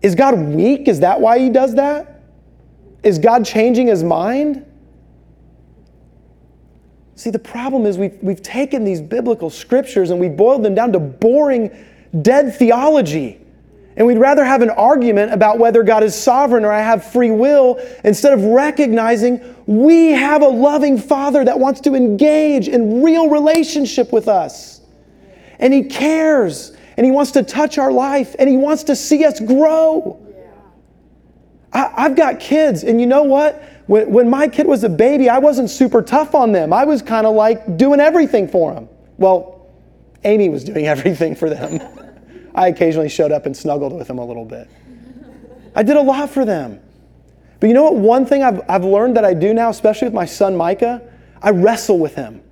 Is 0.00 0.14
God 0.14 0.38
weak? 0.38 0.86
Is 0.86 1.00
that 1.00 1.20
why 1.20 1.40
he 1.40 1.50
does 1.50 1.74
that? 1.74 2.22
Is 3.02 3.18
God 3.18 3.44
changing 3.44 3.88
his 3.88 4.04
mind? 4.04 4.64
See, 7.16 7.30
the 7.30 7.38
problem 7.38 7.86
is 7.86 7.96
we've, 7.96 8.16
we've 8.22 8.42
taken 8.42 8.84
these 8.84 9.00
biblical 9.00 9.48
scriptures 9.48 10.10
and 10.10 10.20
we 10.20 10.28
boiled 10.28 10.62
them 10.62 10.74
down 10.74 10.92
to 10.92 11.00
boring, 11.00 11.70
dead 12.20 12.54
theology. 12.54 13.40
And 13.96 14.06
we'd 14.06 14.18
rather 14.18 14.44
have 14.44 14.60
an 14.60 14.68
argument 14.68 15.32
about 15.32 15.58
whether 15.58 15.82
God 15.82 16.02
is 16.02 16.14
sovereign 16.14 16.66
or 16.66 16.70
I 16.70 16.82
have 16.82 17.10
free 17.10 17.30
will 17.30 17.80
instead 18.04 18.34
of 18.34 18.44
recognizing 18.44 19.40
we 19.64 20.12
have 20.12 20.42
a 20.42 20.48
loving 20.48 20.98
Father 20.98 21.42
that 21.42 21.58
wants 21.58 21.80
to 21.82 21.94
engage 21.94 22.68
in 22.68 23.02
real 23.02 23.30
relationship 23.30 24.12
with 24.12 24.28
us. 24.28 24.82
And 25.58 25.72
He 25.72 25.84
cares 25.84 26.76
and 26.98 27.06
He 27.06 27.12
wants 27.12 27.30
to 27.32 27.42
touch 27.42 27.78
our 27.78 27.90
life 27.90 28.36
and 28.38 28.50
He 28.50 28.58
wants 28.58 28.84
to 28.84 28.94
see 28.94 29.24
us 29.24 29.40
grow. 29.40 30.22
I, 31.72 32.02
have 32.02 32.16
got 32.16 32.40
kids, 32.40 32.84
and 32.84 32.98
you 33.00 33.06
know 33.06 33.24
what? 33.24 33.62
When, 33.86 34.10
when 34.10 34.30
my 34.30 34.48
kid 34.48 34.66
was 34.66 34.84
a 34.84 34.88
baby, 34.88 35.28
I 35.28 35.38
wasn't 35.38 35.70
super 35.70 36.02
tough 36.02 36.34
on 36.34 36.52
them. 36.52 36.72
I 36.72 36.84
was 36.84 37.02
kind 37.02 37.26
of 37.26 37.34
like 37.34 37.76
doing 37.76 38.00
everything 38.00 38.48
for 38.48 38.74
them. 38.74 38.88
Well, 39.16 39.68
Amy 40.24 40.48
was 40.48 40.64
doing 40.64 40.86
everything 40.86 41.34
for 41.34 41.48
them. 41.48 41.80
I 42.54 42.68
occasionally 42.68 43.08
showed 43.08 43.32
up 43.32 43.46
and 43.46 43.56
snuggled 43.56 43.92
with 43.92 44.08
them 44.08 44.18
a 44.18 44.24
little 44.24 44.44
bit. 44.44 44.68
I 45.74 45.82
did 45.82 45.96
a 45.96 46.02
lot 46.02 46.30
for 46.30 46.44
them. 46.44 46.80
But 47.60 47.68
you 47.68 47.74
know 47.74 47.84
what? 47.84 47.96
One 47.96 48.26
thing 48.26 48.42
I've, 48.42 48.62
I've 48.68 48.84
learned 48.84 49.16
that 49.16 49.24
I 49.24 49.34
do 49.34 49.54
now, 49.54 49.70
especially 49.70 50.06
with 50.06 50.14
my 50.14 50.24
son 50.24 50.56
Micah, 50.56 51.02
I 51.42 51.50
wrestle 51.50 51.98
with 51.98 52.14
him. 52.14 52.42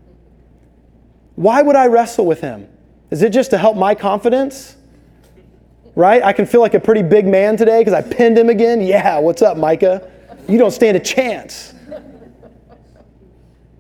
Why 1.36 1.62
would 1.62 1.74
I 1.74 1.86
wrestle 1.86 2.26
with 2.26 2.40
him? 2.40 2.68
Is 3.10 3.22
it 3.22 3.30
just 3.30 3.50
to 3.50 3.58
help 3.58 3.76
my 3.76 3.94
confidence? 3.94 4.76
Right? 5.94 6.22
I 6.22 6.32
can 6.32 6.46
feel 6.46 6.60
like 6.60 6.74
a 6.74 6.80
pretty 6.80 7.02
big 7.02 7.26
man 7.26 7.56
today 7.56 7.80
because 7.80 7.94
I 7.94 8.02
pinned 8.02 8.38
him 8.38 8.48
again. 8.48 8.80
Yeah, 8.80 9.18
what's 9.18 9.42
up, 9.42 9.56
Micah? 9.56 10.10
You 10.48 10.58
don't 10.58 10.70
stand 10.70 10.96
a 10.96 11.00
chance. 11.00 11.74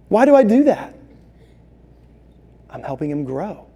Why 0.08 0.24
do 0.24 0.34
I 0.34 0.44
do 0.44 0.64
that? 0.64 0.94
I'm 2.70 2.82
helping 2.82 3.10
him 3.10 3.24
grow. 3.24 3.66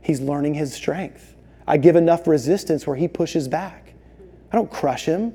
He's 0.00 0.20
learning 0.20 0.54
his 0.54 0.72
strength. 0.72 1.34
I 1.66 1.76
give 1.76 1.96
enough 1.96 2.26
resistance 2.26 2.86
where 2.86 2.96
he 2.96 3.08
pushes 3.08 3.48
back. 3.48 3.94
I 4.52 4.56
don't 4.56 4.70
crush 4.70 5.04
him. 5.04 5.34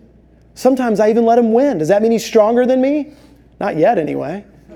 Sometimes 0.56 1.00
I 1.00 1.10
even 1.10 1.26
let 1.26 1.38
him 1.38 1.52
win. 1.54 1.78
Does 1.78 1.90
that 1.90 2.02
mean 2.02 2.12
he's 2.12 2.26
stronger 2.26 2.66
than 2.66 2.82
me? 2.82 3.14
Not 3.60 3.78
yet, 3.78 3.98
anyway. 3.98 4.46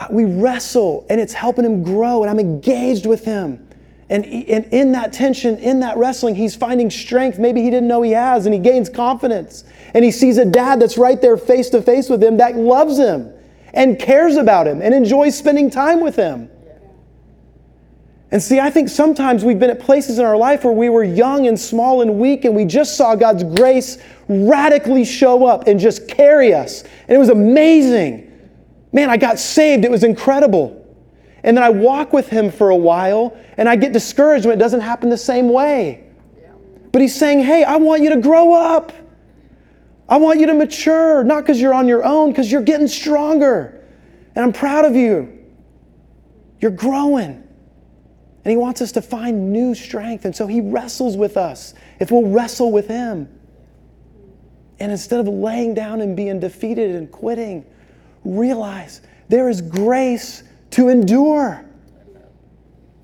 Uh, 0.00 0.06
we 0.12 0.24
wrestle 0.24 1.04
and 1.10 1.20
it's 1.20 1.32
helping 1.32 1.64
him 1.64 1.82
grow, 1.82 2.22
and 2.22 2.30
I'm 2.30 2.38
engaged 2.38 3.04
with 3.04 3.24
him. 3.24 3.67
And, 4.10 4.24
and 4.24 4.64
in 4.72 4.92
that 4.92 5.12
tension, 5.12 5.58
in 5.58 5.80
that 5.80 5.98
wrestling, 5.98 6.34
he's 6.34 6.56
finding 6.56 6.90
strength 6.90 7.38
maybe 7.38 7.62
he 7.62 7.70
didn't 7.70 7.88
know 7.88 8.00
he 8.02 8.12
has, 8.12 8.46
and 8.46 8.54
he 8.54 8.60
gains 8.60 8.88
confidence. 8.88 9.64
And 9.94 10.04
he 10.04 10.10
sees 10.10 10.38
a 10.38 10.44
dad 10.44 10.80
that's 10.80 10.96
right 10.96 11.20
there 11.20 11.36
face 11.36 11.68
to 11.70 11.82
face 11.82 12.08
with 12.08 12.22
him 12.22 12.38
that 12.38 12.56
loves 12.56 12.98
him 12.98 13.32
and 13.74 13.98
cares 13.98 14.36
about 14.36 14.66
him 14.66 14.80
and 14.80 14.94
enjoys 14.94 15.36
spending 15.36 15.70
time 15.70 16.00
with 16.00 16.16
him. 16.16 16.48
And 18.30 18.42
see, 18.42 18.60
I 18.60 18.70
think 18.70 18.90
sometimes 18.90 19.44
we've 19.44 19.58
been 19.58 19.70
at 19.70 19.80
places 19.80 20.18
in 20.18 20.24
our 20.24 20.36
life 20.36 20.64
where 20.64 20.72
we 20.72 20.90
were 20.90 21.04
young 21.04 21.46
and 21.46 21.58
small 21.58 22.02
and 22.02 22.18
weak, 22.18 22.44
and 22.44 22.54
we 22.54 22.66
just 22.66 22.96
saw 22.96 23.14
God's 23.14 23.42
grace 23.42 23.98
radically 24.28 25.04
show 25.04 25.46
up 25.46 25.66
and 25.66 25.80
just 25.80 26.08
carry 26.08 26.52
us. 26.52 26.82
And 26.82 27.10
it 27.10 27.18
was 27.18 27.30
amazing. 27.30 28.30
Man, 28.92 29.08
I 29.08 29.16
got 29.16 29.38
saved. 29.38 29.84
It 29.84 29.90
was 29.90 30.04
incredible. 30.04 30.77
And 31.44 31.56
then 31.56 31.64
I 31.64 31.70
walk 31.70 32.12
with 32.12 32.28
Him 32.28 32.50
for 32.50 32.70
a 32.70 32.76
while, 32.76 33.36
and 33.56 33.68
I 33.68 33.76
get 33.76 33.92
discouraged 33.92 34.44
when 34.46 34.54
it 34.54 34.58
doesn't 34.58 34.80
happen 34.80 35.08
the 35.08 35.16
same 35.16 35.48
way. 35.48 36.04
But 36.92 37.02
He's 37.02 37.14
saying, 37.14 37.40
hey, 37.40 37.64
I 37.64 37.76
want 37.76 38.02
you 38.02 38.10
to 38.10 38.20
grow 38.20 38.54
up. 38.54 38.92
I 40.08 40.16
want 40.16 40.40
you 40.40 40.46
to 40.46 40.54
mature, 40.54 41.22
not 41.22 41.42
because 41.42 41.60
you're 41.60 41.74
on 41.74 41.86
your 41.86 42.04
own, 42.04 42.30
because 42.30 42.50
you're 42.50 42.62
getting 42.62 42.88
stronger. 42.88 43.86
And 44.34 44.44
I'm 44.44 44.52
proud 44.52 44.84
of 44.84 44.96
you. 44.96 45.32
You're 46.60 46.70
growing. 46.70 47.44
And 48.44 48.50
He 48.50 48.56
wants 48.56 48.80
us 48.80 48.92
to 48.92 49.02
find 49.02 49.52
new 49.52 49.74
strength. 49.74 50.24
And 50.24 50.34
so 50.34 50.46
He 50.46 50.60
wrestles 50.60 51.16
with 51.16 51.36
us 51.36 51.74
if 52.00 52.10
we'll 52.10 52.30
wrestle 52.30 52.72
with 52.72 52.88
Him. 52.88 53.28
And 54.80 54.92
instead 54.92 55.20
of 55.20 55.28
laying 55.28 55.74
down 55.74 56.00
and 56.00 56.16
being 56.16 56.40
defeated 56.40 56.94
and 56.94 57.10
quitting, 57.10 57.66
realize 58.24 59.02
there 59.28 59.48
is 59.48 59.60
grace 59.60 60.44
to 60.70 60.88
endure. 60.88 61.64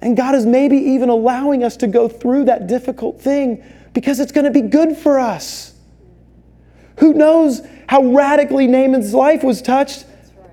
And 0.01 0.17
God 0.17 0.35
is 0.35 0.45
maybe 0.45 0.77
even 0.77 1.09
allowing 1.09 1.65
us 1.65 1.77
to 1.79 1.87
go 1.87 2.09
through 2.09 2.45
that 2.45 2.67
difficult 2.67 3.21
thing 3.21 3.65
because 3.95 4.21
it's 4.21 4.33
going 4.33 4.45
to 4.45 4.51
be 4.51 4.61
good 4.61 4.97
for 4.97 5.19
us. 5.19 5.75
Who 6.99 7.15
knows 7.15 7.63
how 7.89 8.05
radically 8.05 8.67
Naaman's 8.67 9.15
life 9.15 9.43
was 9.43 9.63
touched 9.63 10.05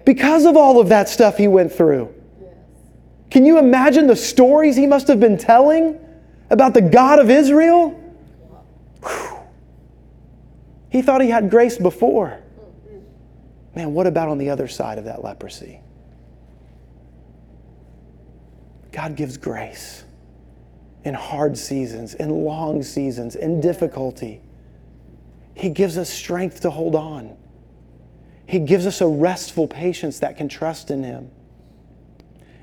because 0.05 0.45
of 0.45 0.55
all 0.55 0.79
of 0.79 0.89
that 0.89 1.09
stuff 1.09 1.37
he 1.37 1.47
went 1.47 1.71
through? 1.71 2.13
Can 3.29 3.45
you 3.45 3.57
imagine 3.57 4.07
the 4.07 4.15
stories 4.15 4.75
he 4.75 4.87
must 4.87 5.07
have 5.07 5.19
been 5.19 5.37
telling 5.37 5.99
about 6.49 6.73
the 6.73 6.81
God 6.81 7.19
of 7.19 7.29
Israel? 7.29 7.91
Whew. 9.03 9.37
He 10.89 11.01
thought 11.01 11.21
he 11.21 11.29
had 11.29 11.49
grace 11.49 11.77
before. 11.77 12.39
Man, 13.75 13.93
what 13.93 14.07
about 14.07 14.27
on 14.27 14.37
the 14.37 14.49
other 14.49 14.67
side 14.67 14.97
of 14.97 15.05
that 15.05 15.23
leprosy? 15.23 15.79
God 18.91 19.15
gives 19.15 19.37
grace 19.37 20.03
in 21.03 21.13
hard 21.13 21.57
seasons, 21.57 22.13
in 22.13 22.29
long 22.29 22.83
seasons, 22.83 23.35
in 23.35 23.61
difficulty. 23.61 24.41
He 25.55 25.69
gives 25.69 25.97
us 25.97 26.09
strength 26.09 26.61
to 26.61 26.69
hold 26.69 26.95
on. 26.95 27.37
He 28.45 28.59
gives 28.59 28.85
us 28.85 29.01
a 29.01 29.07
restful 29.07 29.67
patience 29.67 30.19
that 30.19 30.37
can 30.37 30.49
trust 30.49 30.91
in 30.91 31.03
Him 31.03 31.31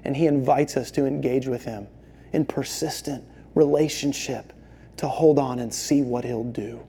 and 0.05 0.17
He 0.17 0.27
invites 0.27 0.77
us 0.77 0.91
to 0.93 1.07
engage 1.07 1.47
with 1.47 1.65
Him 1.65 1.87
in 2.33 2.45
persistent 2.45 3.25
relationship 3.55 4.53
to 4.99 5.09
hold 5.09 5.39
on 5.39 5.59
and 5.59 5.73
see 5.73 6.03
what 6.03 6.25
He'll 6.25 6.45
do 6.45 6.81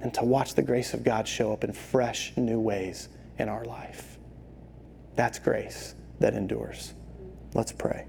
and 0.00 0.12
to 0.14 0.24
watch 0.24 0.54
the 0.54 0.62
grace 0.62 0.94
of 0.94 1.02
God 1.04 1.26
show 1.26 1.52
up 1.52 1.64
in 1.64 1.72
fresh, 1.72 2.32
new 2.36 2.60
ways 2.60 3.08
in 3.38 3.48
our 3.48 3.64
life. 3.64 4.18
That's 5.14 5.38
grace 5.38 5.94
that 6.20 6.34
endures. 6.34 6.94
Let's 7.56 7.72
pray. 7.72 8.04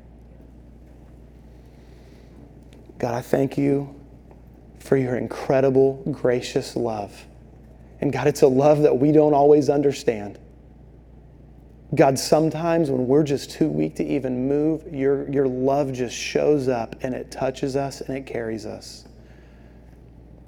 God, 2.99 3.13
I 3.13 3.21
thank 3.21 3.57
you 3.57 3.95
for 4.79 4.97
your 4.97 5.15
incredible, 5.15 6.03
gracious 6.11 6.75
love. 6.75 7.25
And 8.01 8.11
God, 8.11 8.27
it's 8.27 8.41
a 8.41 8.47
love 8.47 8.79
that 8.79 8.97
we 8.97 9.13
don't 9.13 9.33
always 9.33 9.69
understand. 9.69 10.37
God, 11.95 12.19
sometimes 12.19 12.91
when 12.91 13.07
we're 13.07 13.23
just 13.23 13.49
too 13.49 13.69
weak 13.69 13.95
to 13.95 14.03
even 14.05 14.49
move, 14.49 14.83
your, 14.93 15.29
your 15.29 15.47
love 15.47 15.93
just 15.93 16.13
shows 16.13 16.67
up 16.67 16.97
and 17.01 17.15
it 17.15 17.31
touches 17.31 17.77
us 17.77 18.01
and 18.01 18.17
it 18.17 18.25
carries 18.25 18.65
us. 18.65 19.05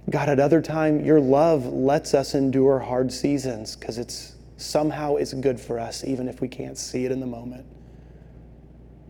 God, 0.10 0.28
at 0.28 0.42
other 0.42 0.62
time, 0.62 1.06
your 1.06 1.22
love 1.22 1.66
lets 1.66 2.14
us 2.14 2.36
endure 2.36 2.80
hard 2.80 3.14
seasons 3.14 3.78
because 3.78 3.98
it's 3.98 4.36
somehow 4.58 5.16
it's 5.16 5.34
good 5.34 5.58
for 5.58 5.80
us, 5.80 6.04
even 6.04 6.28
if 6.28 6.42
we 6.42 6.50
can't 6.50 6.78
see 6.78 7.06
it 7.06 7.14
in 7.14 7.22
the 7.22 7.26
moment. 7.26 7.66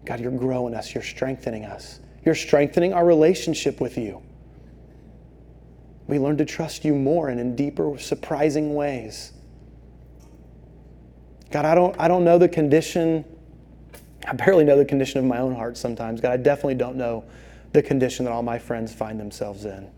God, 0.10 0.20
you're 0.20 0.32
growing 0.32 0.74
us, 0.74 0.96
you're 0.96 1.04
strengthening 1.04 1.66
us, 1.66 2.00
you're 2.26 2.34
strengthening 2.34 2.94
our 2.94 3.06
relationship 3.06 3.80
with 3.80 3.96
you. 3.96 4.24
We 6.08 6.18
learn 6.18 6.36
to 6.38 6.46
trust 6.46 6.84
you 6.84 6.96
more 6.96 7.30
and 7.30 7.40
in 7.40 7.56
deeper, 7.56 7.96
surprising 8.00 8.74
ways. 8.74 9.34
God, 11.52 11.66
I 11.66 11.76
don't, 11.76 11.96
I 12.00 12.08
don't 12.08 12.24
know 12.24 12.40
the 12.40 12.50
condition. 12.50 13.24
I 14.28 14.34
barely 14.34 14.64
know 14.64 14.80
the 14.80 14.84
condition 14.84 15.20
of 15.20 15.26
my 15.26 15.38
own 15.38 15.54
heart 15.54 15.78
sometimes. 15.78 16.22
God, 16.22 16.32
I 16.32 16.38
definitely 16.38 16.74
don't 16.74 16.96
know 16.96 17.24
the 17.74 17.84
condition 17.84 18.26
that 18.26 18.32
all 18.32 18.42
my 18.42 18.58
friends 18.58 18.92
find 18.92 19.20
themselves 19.20 19.66
in. 19.66 19.92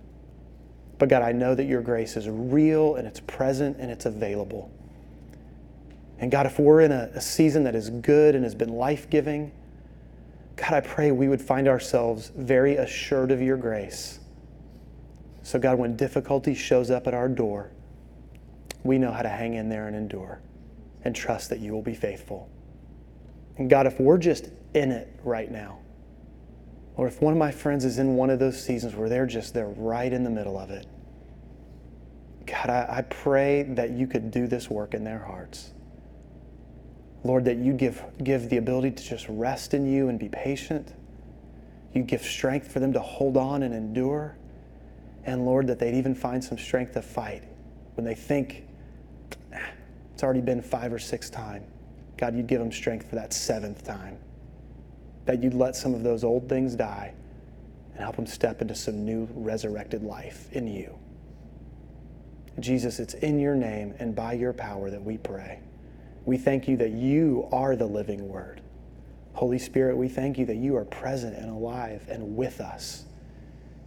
But 0.97 1.07
God, 1.07 1.22
I 1.22 1.32
know 1.32 1.55
that 1.55 1.68
your 1.68 1.82
grace 1.82 2.18
is 2.18 2.28
real 2.28 2.95
and 2.95 3.07
it's 3.07 3.22
present 3.22 3.78
and 3.80 3.89
it's 3.89 4.05
available. 4.05 4.70
And 6.20 6.30
God, 6.30 6.47
if 6.47 6.59
we're 6.59 6.82
in 6.82 6.91
a, 6.91 7.09
a 7.14 7.22
season 7.22 7.64
that 7.64 7.76
is 7.76 7.89
good 7.89 8.36
and 8.36 8.43
has 8.43 8.53
been 8.53 8.74
life 8.74 9.09
giving, 9.09 9.53
God, 10.62 10.74
I 10.74 10.82
pray 10.82 11.12
we 11.12 11.28
would 11.28 11.41
find 11.41 11.68
ourselves 11.68 12.32
very 12.36 12.76
assured 12.76 13.32
of 13.32 13.41
your 13.41 13.57
grace. 13.57 14.20
So, 15.41 15.57
God, 15.57 15.80
when 15.80 15.95
difficulty 15.95 16.53
shows 16.53 16.91
up 16.91 17.07
at 17.07 17.16
our 17.16 17.28
door, 17.28 17.72
we 18.84 18.99
know 18.99 19.12
how 19.12 19.24
to 19.24 19.30
hang 19.30 19.55
in 19.55 19.70
there 19.70 19.88
and 19.88 19.95
endure 19.95 20.39
and 21.03 21.16
trust 21.16 21.49
that 21.49 21.59
you 21.59 21.74
will 21.74 21.82
be 21.82 21.95
faithful. 21.95 22.47
And 23.57 23.72
God, 23.72 23.88
if 23.88 23.99
we're 23.99 24.20
just 24.20 24.49
in 24.76 24.91
it 24.91 25.20
right 25.24 25.49
now, 25.49 25.80
or 26.95 27.07
if 27.07 27.24
one 27.24 27.34
of 27.34 27.39
my 27.39 27.51
friends 27.51 27.84
is 27.84 27.97
in 27.97 28.16
one 28.16 28.30
of 28.30 28.38
those 28.38 28.64
seasons 28.64 28.93
where 28.93 29.09
they're 29.09 29.26
just, 29.26 29.55
they're 29.55 29.68
right 29.68 30.14
in 30.14 30.24
the 30.24 30.30
middle 30.30 30.59
of 30.59 30.70
it, 30.70 30.86
God, 32.45 32.70
I, 32.70 32.97
I 32.97 33.01
pray 33.01 33.64
that 33.64 33.91
you 33.91 34.05
could 34.05 34.30
do 34.30 34.45
this 34.45 34.70
work 34.70 34.93
in 34.93 35.03
their 35.03 35.24
hearts. 35.24 35.72
Lord, 37.24 37.45
that 37.45 37.57
you 37.57 37.74
give, 37.74 38.03
give 38.24 38.49
the 38.49 38.57
ability 38.57 38.91
to 38.91 39.03
just 39.03 39.28
rest 39.30 39.74
in 39.74 39.86
you 39.86 40.09
and 40.09 40.17
be 40.17 40.30
patient. 40.30 40.93
You 41.93 42.03
give 42.03 42.24
strength 42.24 42.72
for 42.72 42.80
them 42.80 42.93
to 42.93 42.99
hold 42.99 43.38
on 43.38 43.63
and 43.63 43.74
endure. 43.74 44.36
And 45.26 45.45
Lord, 45.45 45.67
that 45.67 45.78
they'd 45.78 45.93
even 45.93 46.15
find 46.15 46.43
some 46.43 46.57
strength 46.57 46.93
to 46.93 47.01
fight 47.01 47.43
when 47.95 48.05
they 48.05 48.15
think 48.15 48.65
ah, 49.53 49.59
it's 50.13 50.24
already 50.24 50.41
been 50.41 50.61
five 50.61 50.91
or 50.91 50.99
six 50.99 51.30
times. 51.30 51.67
God, 52.17 52.36
you'd 52.36 52.47
give 52.47 52.59
them 52.59 52.72
strength 52.72 53.09
for 53.09 53.15
that 53.15 53.34
seventh 53.34 53.84
time. 53.84 54.17
That 55.26 55.43
you'd 55.43 55.53
let 55.53 55.76
some 55.76 55.93
of 55.93 56.03
those 56.03 56.24
old 56.24 56.49
things 56.49 56.76
die 56.76 57.13
and 57.93 57.99
help 57.99 58.15
them 58.15 58.26
step 58.26 58.61
into 58.61 58.76
some 58.76 59.05
new 59.05 59.28
resurrected 59.34 60.03
life 60.03 60.51
in 60.53 60.67
you. 60.67 60.97
Jesus, 62.59 62.99
it's 62.99 63.13
in 63.15 63.39
your 63.39 63.55
name 63.55 63.93
and 63.99 64.15
by 64.15 64.34
your 64.34 64.53
power 64.53 64.89
that 64.89 65.03
we 65.03 65.17
pray. 65.17 65.59
We 66.26 66.38
thank 66.38 66.67
you 66.67 66.78
that 66.78 66.91
you 66.91 67.47
are 67.51 67.76
the 67.76 67.86
living 67.86 68.28
word. 68.28 68.61
Holy 69.34 69.59
Spirit, 69.59 69.97
we 69.97 70.07
thank 70.07 70.38
you 70.38 70.45
that 70.45 70.57
you 70.57 70.76
are 70.76 70.86
present 70.86 71.36
and 71.36 71.49
alive 71.49 72.05
and 72.09 72.36
with 72.36 72.61
us. 72.61 73.05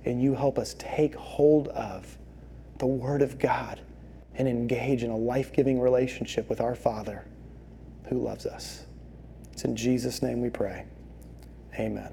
And 0.05 0.21
you 0.21 0.35
help 0.35 0.59
us 0.59 0.75
take 0.79 1.15
hold 1.15 1.69
of 1.69 2.19
the 2.79 2.87
word 2.87 3.23
of 3.23 3.39
God 3.39 3.81
and 4.35 4.49
engage 4.49 5.03
in 5.03 5.11
a 5.11 5.17
life 5.17 5.53
giving 5.53 5.81
relationship 5.81 6.49
with 6.49 6.61
our 6.61 6.75
Father 6.75 7.25
who 8.09 8.19
loves 8.19 8.47
us. 8.47 8.85
It's 9.53 9.65
in 9.65 9.77
Jesus' 9.77 10.23
name 10.23 10.41
we 10.41 10.51
pray. 10.51 10.87
Amen. 11.79 12.13